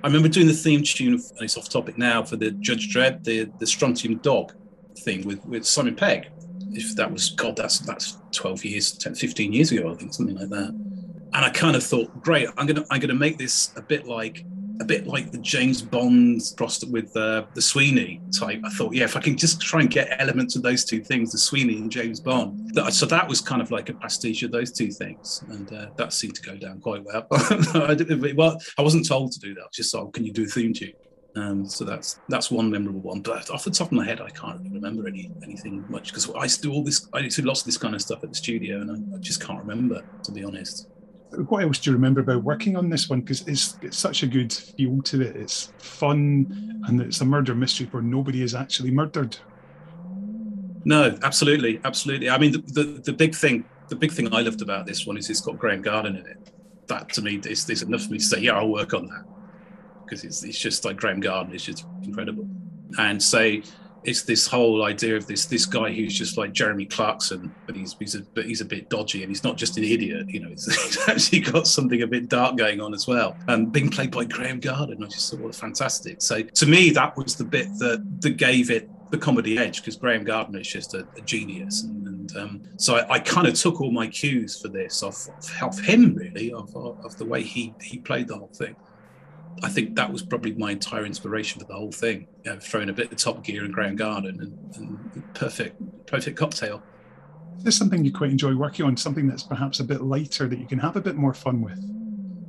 I 0.04 0.06
remember 0.06 0.28
doing 0.28 0.46
the 0.46 0.52
theme 0.52 0.82
tune, 0.82 1.14
and 1.14 1.40
it's 1.40 1.56
off 1.56 1.70
topic 1.70 1.96
now, 1.96 2.22
for 2.22 2.36
the 2.36 2.50
Judge 2.50 2.94
Dredd, 2.94 3.24
the 3.24 3.50
the 3.58 3.66
Strontium 3.66 4.16
Dog 4.18 4.52
thing 4.98 5.26
with 5.26 5.42
with 5.46 5.64
Simon 5.64 5.96
Pegg. 5.96 6.28
If 6.72 6.94
that 6.96 7.10
was 7.10 7.30
God, 7.30 7.56
that's 7.56 7.78
that's 7.78 8.18
12 8.32 8.64
years, 8.66 8.92
10, 8.92 9.14
15 9.14 9.54
years 9.54 9.72
ago, 9.72 9.90
I 9.90 9.94
think, 9.94 10.12
something 10.12 10.36
like 10.36 10.50
that. 10.50 10.68
And 10.68 11.44
I 11.44 11.48
kind 11.48 11.74
of 11.74 11.82
thought, 11.82 12.20
great, 12.20 12.48
I'm 12.58 12.66
gonna 12.66 12.84
I'm 12.90 13.00
gonna 13.00 13.14
make 13.14 13.38
this 13.38 13.72
a 13.76 13.80
bit 13.82 14.06
like 14.06 14.44
a 14.80 14.84
bit 14.84 15.06
like 15.06 15.30
the 15.30 15.38
James 15.38 15.82
Bond 15.82 16.42
crossed 16.56 16.88
with 16.90 17.16
uh, 17.16 17.44
the 17.54 17.62
Sweeney 17.62 18.20
type. 18.37 18.60
I 18.64 18.70
thought, 18.70 18.94
yeah, 18.94 19.04
if 19.04 19.16
I 19.16 19.20
can 19.20 19.37
just 19.37 19.60
try 19.60 19.80
and 19.80 19.90
get 19.90 20.16
elements 20.20 20.56
of 20.56 20.62
those 20.62 20.84
two 20.84 21.02
things, 21.02 21.32
the 21.32 21.38
Sweeney 21.38 21.76
and 21.76 21.90
James 21.90 22.20
Bond. 22.20 22.72
So 22.90 23.06
that 23.06 23.28
was 23.28 23.40
kind 23.40 23.62
of 23.62 23.70
like 23.70 23.88
a 23.88 23.94
pastiche 23.94 24.42
of 24.42 24.50
those 24.50 24.72
two 24.72 24.90
things, 24.90 25.44
and 25.48 25.72
uh, 25.72 25.87
that 25.96 26.12
seemed 26.12 26.34
to 26.37 26.42
go 26.42 26.56
down 26.56 26.80
quite 26.80 27.04
well. 27.04 27.26
I 27.30 27.96
well, 28.34 28.60
I 28.78 28.82
wasn't 28.82 29.06
told 29.06 29.32
to 29.32 29.40
do 29.40 29.54
that. 29.54 29.62
I 29.62 29.68
just 29.72 29.92
thought, 29.92 30.12
can 30.12 30.24
you 30.24 30.32
do 30.32 30.44
a 30.44 30.46
theme 30.46 30.72
tune? 30.72 30.92
Um, 31.37 31.68
so 31.68 31.84
that's 31.84 32.20
that's 32.28 32.50
one 32.50 32.70
memorable 32.70 33.00
one. 33.00 33.20
But 33.20 33.50
off 33.50 33.64
the 33.64 33.70
top 33.70 33.88
of 33.88 33.92
my 33.92 34.04
head, 34.04 34.20
I 34.20 34.30
can't 34.30 34.58
really 34.58 34.74
remember 34.74 35.08
any 35.08 35.30
anything 35.42 35.84
much 35.88 36.08
because 36.08 36.30
I 36.30 36.44
used 36.44 36.62
to 36.62 36.68
do 36.68 36.72
all 36.72 36.84
this. 36.84 37.08
I 37.12 37.20
used 37.20 37.37
to 37.37 37.42
do 37.42 37.48
lots 37.48 37.60
of 37.60 37.66
this 37.66 37.78
kind 37.78 37.94
of 37.94 38.02
stuff 38.02 38.22
at 38.22 38.30
the 38.30 38.37
studio, 38.37 38.80
and 38.80 38.90
I, 38.90 39.16
I 39.16 39.18
just 39.18 39.44
can't 39.44 39.58
remember 39.58 40.04
to 40.24 40.32
be 40.32 40.44
honest 40.44 40.88
what 41.49 41.62
else 41.62 41.79
do 41.79 41.90
you 41.90 41.97
remember 41.97 42.20
about 42.20 42.42
working 42.42 42.77
on 42.77 42.88
this 42.88 43.09
one? 43.09 43.20
Because 43.20 43.42
it's, 43.47 43.79
it's 43.83 43.99
such 43.99 44.23
a 44.23 44.27
good 44.27 44.53
feel 44.53 45.03
to 45.03 45.23
it. 45.23 45.37
It's 45.37 45.73
fun 45.79 46.83
and 46.87 47.01
it's 47.01 47.20
a 47.20 47.25
murder 47.25 47.55
mystery 47.55 47.87
where 47.90 48.03
nobody 48.03 48.42
is 48.42 48.55
actually 48.55 48.90
murdered. 48.90 49.37
No, 50.85 51.16
absolutely, 51.23 51.81
absolutely. 51.85 52.29
I 52.29 52.38
mean, 52.38 52.53
the, 52.53 52.59
the, 52.59 52.83
the 53.05 53.12
big 53.12 53.35
thing, 53.35 53.64
the 53.88 53.97
big 53.97 54.12
thing 54.12 54.33
I 54.33 54.40
loved 54.40 54.62
about 54.62 54.87
this 54.87 55.07
one 55.07 55.16
is 55.16 55.31
it's 55.31 55.40
got 55.40 55.59
Graeme 55.59 55.83
Garden 55.83 56.16
in 56.16 56.27
it. 56.27 56.38
That 56.88 57.09
to 57.14 57.23
me 57.23 57.37
is, 57.37 57.68
is 57.70 57.83
enough 57.83 58.03
for 58.03 58.12
me 58.12 58.18
to 58.18 58.25
say, 58.25 58.40
yeah, 58.40 58.57
I'll 58.59 58.68
work 58.68 58.92
on 58.92 59.07
that 59.07 59.25
because 60.05 60.25
it's, 60.25 60.44
it's 60.44 60.59
just 60.59 60.85
like 60.85 60.97
Graeme 60.97 61.20
Garden 61.20 61.55
is 61.55 61.64
just 61.64 61.87
incredible. 62.03 62.47
And 62.99 63.23
say 63.23 63.62
it's 64.04 64.22
this 64.22 64.46
whole 64.46 64.84
idea 64.84 65.16
of 65.16 65.26
this 65.26 65.46
this 65.46 65.66
guy 65.66 65.92
who's 65.92 66.16
just 66.16 66.36
like 66.36 66.52
Jeremy 66.52 66.86
Clarkson, 66.86 67.54
but 67.66 67.76
he's 67.76 67.96
he's 67.98 68.14
a 68.14 68.22
but 68.34 68.44
he's 68.44 68.60
a 68.60 68.64
bit 68.64 68.88
dodgy 68.90 69.22
and 69.22 69.30
he's 69.30 69.44
not 69.44 69.56
just 69.56 69.76
an 69.78 69.84
idiot. 69.84 70.28
You 70.28 70.40
know, 70.40 70.48
he's 70.48 70.98
actually 71.08 71.40
got 71.40 71.66
something 71.66 72.02
a 72.02 72.06
bit 72.06 72.28
dark 72.28 72.56
going 72.56 72.80
on 72.80 72.94
as 72.94 73.06
well. 73.06 73.36
And 73.48 73.72
being 73.72 73.90
played 73.90 74.10
by 74.10 74.24
Graeme 74.24 74.60
Garden, 74.60 75.02
I 75.02 75.06
just 75.06 75.30
thought, 75.30 75.40
well, 75.40 75.52
fantastic. 75.52 76.22
So 76.22 76.42
to 76.42 76.66
me, 76.66 76.90
that 76.90 77.16
was 77.16 77.36
the 77.36 77.44
bit 77.44 77.68
that 77.78 78.04
that 78.20 78.36
gave 78.36 78.70
it 78.70 78.88
the 79.10 79.18
comedy 79.18 79.58
edge 79.58 79.80
because 79.80 79.96
Graeme 79.96 80.24
Garden 80.24 80.56
is 80.56 80.66
just 80.66 80.94
a, 80.94 81.06
a 81.16 81.20
genius 81.20 81.84
and, 81.84 82.06
and 82.06 82.14
And 82.32 82.36
um, 82.36 82.62
so 82.76 82.96
I, 82.96 83.14
I 83.14 83.18
kind 83.18 83.46
of 83.46 83.54
took 83.54 83.80
all 83.80 83.90
my 83.90 84.06
cues 84.06 84.60
for 84.60 84.68
this 84.68 85.02
off, 85.02 85.28
off 85.62 85.80
him, 85.80 86.14
really, 86.14 86.52
of, 86.52 86.74
of 86.76 87.16
the 87.18 87.24
way 87.24 87.42
he, 87.42 87.74
he 87.80 87.98
played 87.98 88.28
the 88.28 88.36
whole 88.36 88.52
thing. 88.54 88.76
I 89.62 89.68
think 89.68 89.96
that 89.96 90.12
was 90.12 90.22
probably 90.22 90.52
my 90.54 90.72
entire 90.72 91.06
inspiration 91.06 91.60
for 91.60 91.66
the 91.66 91.74
whole 91.74 91.92
thing. 91.92 92.26
You 92.44 92.52
know, 92.52 92.60
throwing 92.60 92.88
a 92.88 92.92
bit 92.92 93.10
of 93.12 93.18
Top 93.18 93.44
Gear 93.44 93.64
and 93.64 93.72
Graeme 93.72 93.96
Garden 93.96 94.40
and, 94.40 94.76
and 94.76 95.34
perfect, 95.34 95.80
perfect 96.06 96.36
cocktail. 96.36 96.82
Is 97.56 97.62
there 97.62 97.72
something 97.72 98.04
you 98.04 98.12
quite 98.12 98.30
enjoy 98.30 98.54
working 98.54 98.84
on? 98.84 98.96
Something 98.96 99.26
that's 99.26 99.42
perhaps 99.42 99.80
a 99.80 99.84
bit 99.84 100.02
lighter 100.02 100.48
that 100.48 100.58
you 100.58 100.66
can 100.66 100.78
have 100.78 100.96
a 100.96 101.00
bit 101.00 101.16
more 101.16 101.32
fun 101.32 101.62
with? 101.62 101.78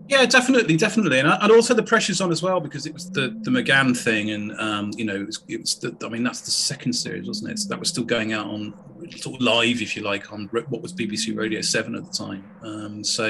Yeah, 0.07 0.25
definitely, 0.25 0.77
definitely, 0.77 1.19
and, 1.19 1.27
and 1.27 1.51
also 1.51 1.73
the 1.73 1.81
pressure's 1.81 2.21
on 2.21 2.31
as 2.31 2.43
well 2.43 2.59
because 2.59 2.85
it 2.85 2.93
was 2.93 3.09
the 3.09 3.35
the 3.41 3.49
McGann 3.49 3.97
thing, 3.97 4.31
and 4.31 4.51
um, 4.59 4.91
you 4.95 5.03
know, 5.03 5.15
it 5.15 5.25
was, 5.25 5.43
it 5.47 5.59
was 5.61 5.75
the, 5.79 5.97
I 6.05 6.09
mean, 6.09 6.23
that's 6.23 6.41
the 6.41 6.51
second 6.51 6.93
series, 6.93 7.27
wasn't 7.27 7.51
it? 7.51 7.59
So 7.59 7.69
that 7.69 7.79
was 7.79 7.89
still 7.89 8.03
going 8.03 8.31
out 8.31 8.45
on 8.45 8.73
sort 9.17 9.35
of 9.35 9.41
live, 9.41 9.81
if 9.81 9.95
you 9.95 10.03
like, 10.03 10.31
on 10.31 10.47
what 10.51 10.81
was 10.81 10.93
BBC 10.93 11.35
Radio 11.35 11.61
Seven 11.61 11.95
at 11.95 12.05
the 12.05 12.11
time. 12.11 12.45
Um, 12.63 13.03
so, 13.03 13.25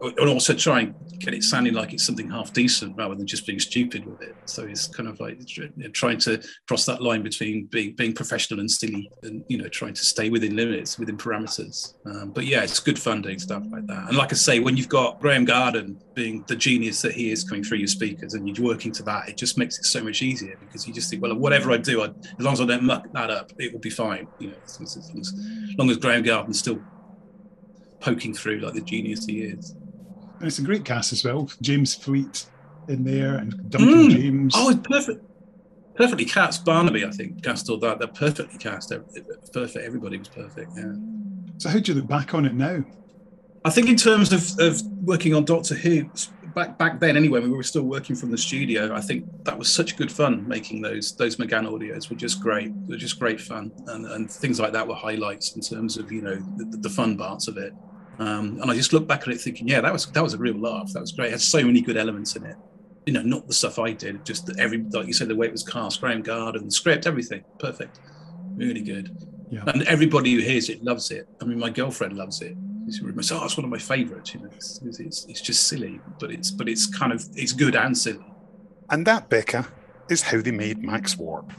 and 0.00 0.28
also 0.28 0.54
try 0.54 0.80
and 0.80 0.94
get 1.18 1.34
it 1.34 1.42
sounding 1.42 1.74
like 1.74 1.92
it's 1.92 2.04
something 2.04 2.30
half 2.30 2.52
decent 2.52 2.96
rather 2.96 3.14
than 3.14 3.26
just 3.26 3.46
being 3.46 3.58
stupid 3.58 4.04
with 4.04 4.22
it. 4.22 4.34
So 4.44 4.64
it's 4.64 4.86
kind 4.86 5.08
of 5.08 5.20
like 5.20 5.40
trying 5.92 6.18
to 6.18 6.42
cross 6.68 6.86
that 6.86 7.02
line 7.02 7.22
between 7.22 7.66
being 7.66 7.94
being 7.94 8.12
professional 8.12 8.60
and 8.60 8.70
silly, 8.70 9.10
and 9.22 9.44
you 9.48 9.58
know, 9.58 9.68
trying 9.68 9.94
to 9.94 10.04
stay 10.04 10.30
within 10.30 10.56
limits, 10.56 10.98
within 10.98 11.16
parameters. 11.16 11.94
Um, 12.06 12.30
but 12.30 12.46
yeah, 12.46 12.62
it's 12.62 12.80
good 12.80 12.98
fun 12.98 13.22
doing 13.22 13.38
stuff 13.38 13.64
like 13.70 13.86
that. 13.86 14.08
And 14.08 14.16
like 14.16 14.32
I 14.32 14.36
say, 14.36 14.60
when 14.60 14.76
you've 14.76 14.88
got 14.88 15.20
Graeme 15.20 15.44
Garden 15.44 16.00
being 16.20 16.44
the 16.48 16.54
genius 16.54 17.00
that 17.00 17.12
he 17.12 17.32
is 17.32 17.42
coming 17.42 17.64
through 17.64 17.78
your 17.78 17.88
speakers 17.88 18.34
and 18.34 18.46
you're 18.46 18.66
working 18.66 18.92
to 18.92 19.02
that, 19.02 19.26
it 19.26 19.38
just 19.38 19.56
makes 19.56 19.78
it 19.78 19.86
so 19.86 20.04
much 20.04 20.20
easier 20.20 20.54
because 20.60 20.86
you 20.86 20.92
just 20.92 21.08
think, 21.08 21.22
well, 21.22 21.34
whatever 21.34 21.72
I 21.72 21.78
do, 21.78 22.02
I, 22.02 22.08
as 22.08 22.44
long 22.44 22.52
as 22.52 22.60
I 22.60 22.66
don't 22.66 22.82
muck 22.82 23.10
that 23.14 23.30
up, 23.30 23.52
it 23.58 23.72
will 23.72 23.80
be 23.80 23.88
fine. 23.88 24.28
You 24.38 24.48
know, 24.48 24.56
as, 24.62 24.78
long, 24.78 24.84
as, 24.84 24.96
as 25.18 25.78
long 25.78 25.88
as 25.88 25.96
Graeme 25.96 26.22
Garden's 26.22 26.58
still 26.58 26.78
poking 28.00 28.34
through 28.34 28.58
like 28.58 28.74
the 28.74 28.82
genius 28.82 29.24
he 29.24 29.44
is. 29.44 29.70
And 30.40 30.46
it's 30.46 30.58
a 30.58 30.62
great 30.62 30.84
cast 30.84 31.10
as 31.14 31.24
well. 31.24 31.50
James 31.62 31.94
Fleet 31.94 32.44
in 32.88 33.02
there 33.02 33.36
and 33.36 33.70
Duncan 33.70 33.88
mm. 33.88 34.10
James. 34.10 34.54
Oh, 34.54 34.68
it's 34.68 34.80
perfect. 34.86 35.24
Perfectly 35.94 36.26
cast. 36.26 36.66
Barnaby, 36.66 37.06
I 37.06 37.10
think, 37.12 37.42
cast 37.42 37.70
all 37.70 37.78
that. 37.78 37.98
They're 37.98 38.08
perfectly 38.08 38.58
cast. 38.58 38.92
Perfect. 39.54 39.86
Everybody 39.86 40.18
was 40.18 40.28
perfect. 40.28 40.70
Yeah. 40.76 40.92
So, 41.56 41.70
how 41.70 41.78
do 41.78 41.92
you 41.92 41.98
look 41.98 42.08
back 42.08 42.34
on 42.34 42.44
it 42.44 42.52
now? 42.52 42.84
I 43.64 43.70
think 43.70 43.88
in 43.88 43.96
terms 43.96 44.32
of, 44.32 44.58
of 44.58 44.82
working 45.02 45.34
on 45.34 45.44
Doctor 45.44 45.74
Who, 45.74 46.10
back 46.54 46.78
back 46.78 47.00
then 47.00 47.16
anyway, 47.16 47.40
we 47.40 47.50
were 47.50 47.62
still 47.62 47.82
working 47.82 48.16
from 48.16 48.30
the 48.30 48.38
studio. 48.38 48.94
I 48.94 49.00
think 49.00 49.26
that 49.44 49.58
was 49.58 49.72
such 49.72 49.96
good 49.96 50.10
fun 50.10 50.46
making 50.48 50.80
those 50.82 51.14
those 51.16 51.36
McGann 51.36 51.68
audios 51.68 52.08
were 52.08 52.16
just 52.16 52.40
great. 52.40 52.72
They 52.86 52.94
were 52.94 52.98
just 52.98 53.18
great 53.18 53.40
fun, 53.40 53.72
and, 53.88 54.06
and 54.06 54.30
things 54.30 54.58
like 54.58 54.72
that 54.72 54.86
were 54.86 54.94
highlights 54.94 55.54
in 55.56 55.60
terms 55.60 55.96
of 55.96 56.10
you 56.10 56.22
know 56.22 56.36
the, 56.56 56.78
the 56.78 56.90
fun 56.90 57.16
parts 57.16 57.48
of 57.48 57.56
it. 57.56 57.74
Um, 58.18 58.58
and 58.60 58.70
I 58.70 58.74
just 58.74 58.92
look 58.92 59.06
back 59.06 59.22
at 59.22 59.28
it 59.28 59.40
thinking, 59.40 59.66
yeah, 59.68 59.80
that 59.80 59.92
was 59.92 60.06
that 60.06 60.22
was 60.22 60.34
a 60.34 60.38
real 60.38 60.58
laugh. 60.58 60.92
That 60.92 61.00
was 61.00 61.12
great. 61.12 61.28
It 61.28 61.32
had 61.32 61.40
so 61.40 61.62
many 61.62 61.80
good 61.80 61.96
elements 61.96 62.36
in 62.36 62.44
it. 62.44 62.56
You 63.06 63.14
know, 63.14 63.22
not 63.22 63.46
the 63.46 63.54
stuff 63.54 63.78
I 63.78 63.92
did, 63.92 64.24
just 64.24 64.50
every 64.58 64.78
like 64.78 65.06
you 65.06 65.12
said, 65.12 65.28
the 65.28 65.36
way 65.36 65.46
it 65.46 65.52
was 65.52 65.62
cast, 65.62 66.00
Graeme 66.00 66.22
Garden, 66.22 66.66
the 66.66 66.70
script, 66.70 67.06
everything, 67.06 67.44
perfect, 67.58 68.00
really 68.56 68.82
good. 68.82 69.16
Yeah. 69.50 69.64
And 69.66 69.82
everybody 69.82 70.32
who 70.32 70.40
hears 70.40 70.68
it 70.68 70.84
loves 70.84 71.10
it. 71.10 71.28
I 71.42 71.44
mean, 71.44 71.58
my 71.58 71.70
girlfriend 71.70 72.16
loves 72.16 72.40
it 72.40 72.56
it's, 72.98 73.32
oh, 73.32 73.44
it's 73.44 73.56
one 73.56 73.64
of 73.64 73.70
my 73.70 73.78
favourites. 73.78 74.34
You 74.34 74.40
know, 74.40 74.50
it's, 74.54 74.80
it's, 74.82 75.24
it's 75.26 75.40
just 75.40 75.66
silly, 75.66 76.00
but 76.18 76.30
it's 76.30 76.50
but 76.50 76.68
it's 76.68 76.86
kind 76.86 77.12
of 77.12 77.24
it's 77.34 77.52
good 77.52 77.76
and 77.76 77.96
silly. 77.96 78.24
And 78.90 79.06
that, 79.06 79.28
Becca, 79.28 79.66
is 80.08 80.22
how 80.22 80.40
they 80.40 80.50
made 80.50 80.82
Max 80.82 81.16
Warp. 81.16 81.52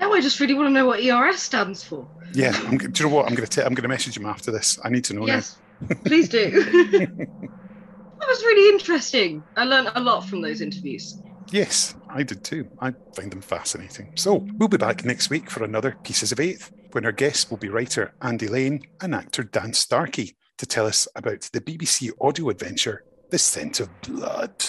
Now 0.00 0.12
I 0.12 0.20
just 0.20 0.40
really 0.40 0.54
want 0.54 0.68
to 0.68 0.72
know 0.72 0.86
what 0.86 1.00
ERS 1.00 1.40
stands 1.40 1.82
for. 1.82 2.06
Yeah, 2.32 2.52
I'm, 2.66 2.78
do 2.78 2.84
you 2.84 3.08
know 3.08 3.14
what? 3.14 3.26
I'm 3.26 3.34
going 3.34 3.48
to 3.48 3.66
I'm 3.66 3.74
going 3.74 3.82
to 3.82 3.88
message 3.88 4.16
him 4.16 4.26
after 4.26 4.50
this. 4.50 4.78
I 4.84 4.90
need 4.90 5.04
to 5.04 5.14
know 5.14 5.26
yes, 5.26 5.58
now. 5.80 5.96
please 6.04 6.28
do. 6.28 6.50
that 6.50 8.28
was 8.28 8.42
really 8.42 8.74
interesting. 8.74 9.42
I 9.56 9.64
learned 9.64 9.90
a 9.94 10.00
lot 10.00 10.24
from 10.26 10.42
those 10.42 10.60
interviews. 10.60 11.20
Yes, 11.50 11.94
I 12.08 12.22
did 12.22 12.44
too. 12.44 12.68
I 12.80 12.92
find 13.14 13.30
them 13.30 13.40
fascinating. 13.40 14.12
So 14.16 14.46
we'll 14.56 14.68
be 14.68 14.76
back 14.76 15.04
next 15.04 15.30
week 15.30 15.48
for 15.48 15.62
another 15.62 15.96
Pieces 16.02 16.32
of 16.32 16.40
Eighth, 16.40 16.72
when 16.92 17.04
our 17.04 17.12
guests 17.12 17.50
will 17.50 17.56
be 17.56 17.68
writer 17.68 18.14
Andy 18.20 18.48
Lane 18.48 18.82
and 19.00 19.14
actor 19.14 19.44
Dan 19.44 19.72
Starkey 19.72 20.36
to 20.58 20.66
tell 20.66 20.86
us 20.86 21.08
about 21.16 21.42
the 21.52 21.60
BBC 21.60 22.10
audio 22.20 22.48
adventure, 22.50 23.02
The 23.30 23.38
Scent 23.38 23.80
of 23.80 23.88
Blood. 24.02 24.64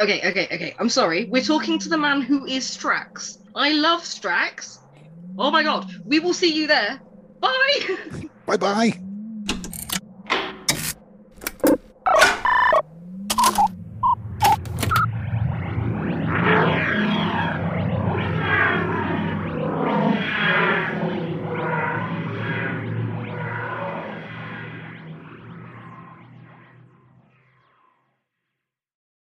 Okay, 0.00 0.20
okay, 0.28 0.46
okay. 0.46 0.74
I'm 0.78 0.88
sorry. 0.88 1.26
We're 1.26 1.42
talking 1.42 1.78
to 1.80 1.88
the 1.88 1.98
man 1.98 2.22
who 2.22 2.46
is 2.46 2.64
Strax. 2.64 3.38
I 3.54 3.72
love 3.72 4.00
Strax. 4.00 4.78
Oh 5.38 5.50
my 5.50 5.62
god. 5.62 5.90
We 6.04 6.20
will 6.20 6.34
see 6.34 6.52
you 6.52 6.66
there. 6.66 7.00
Bye. 7.40 7.96
Bye 8.46 8.56
bye. 8.56 9.09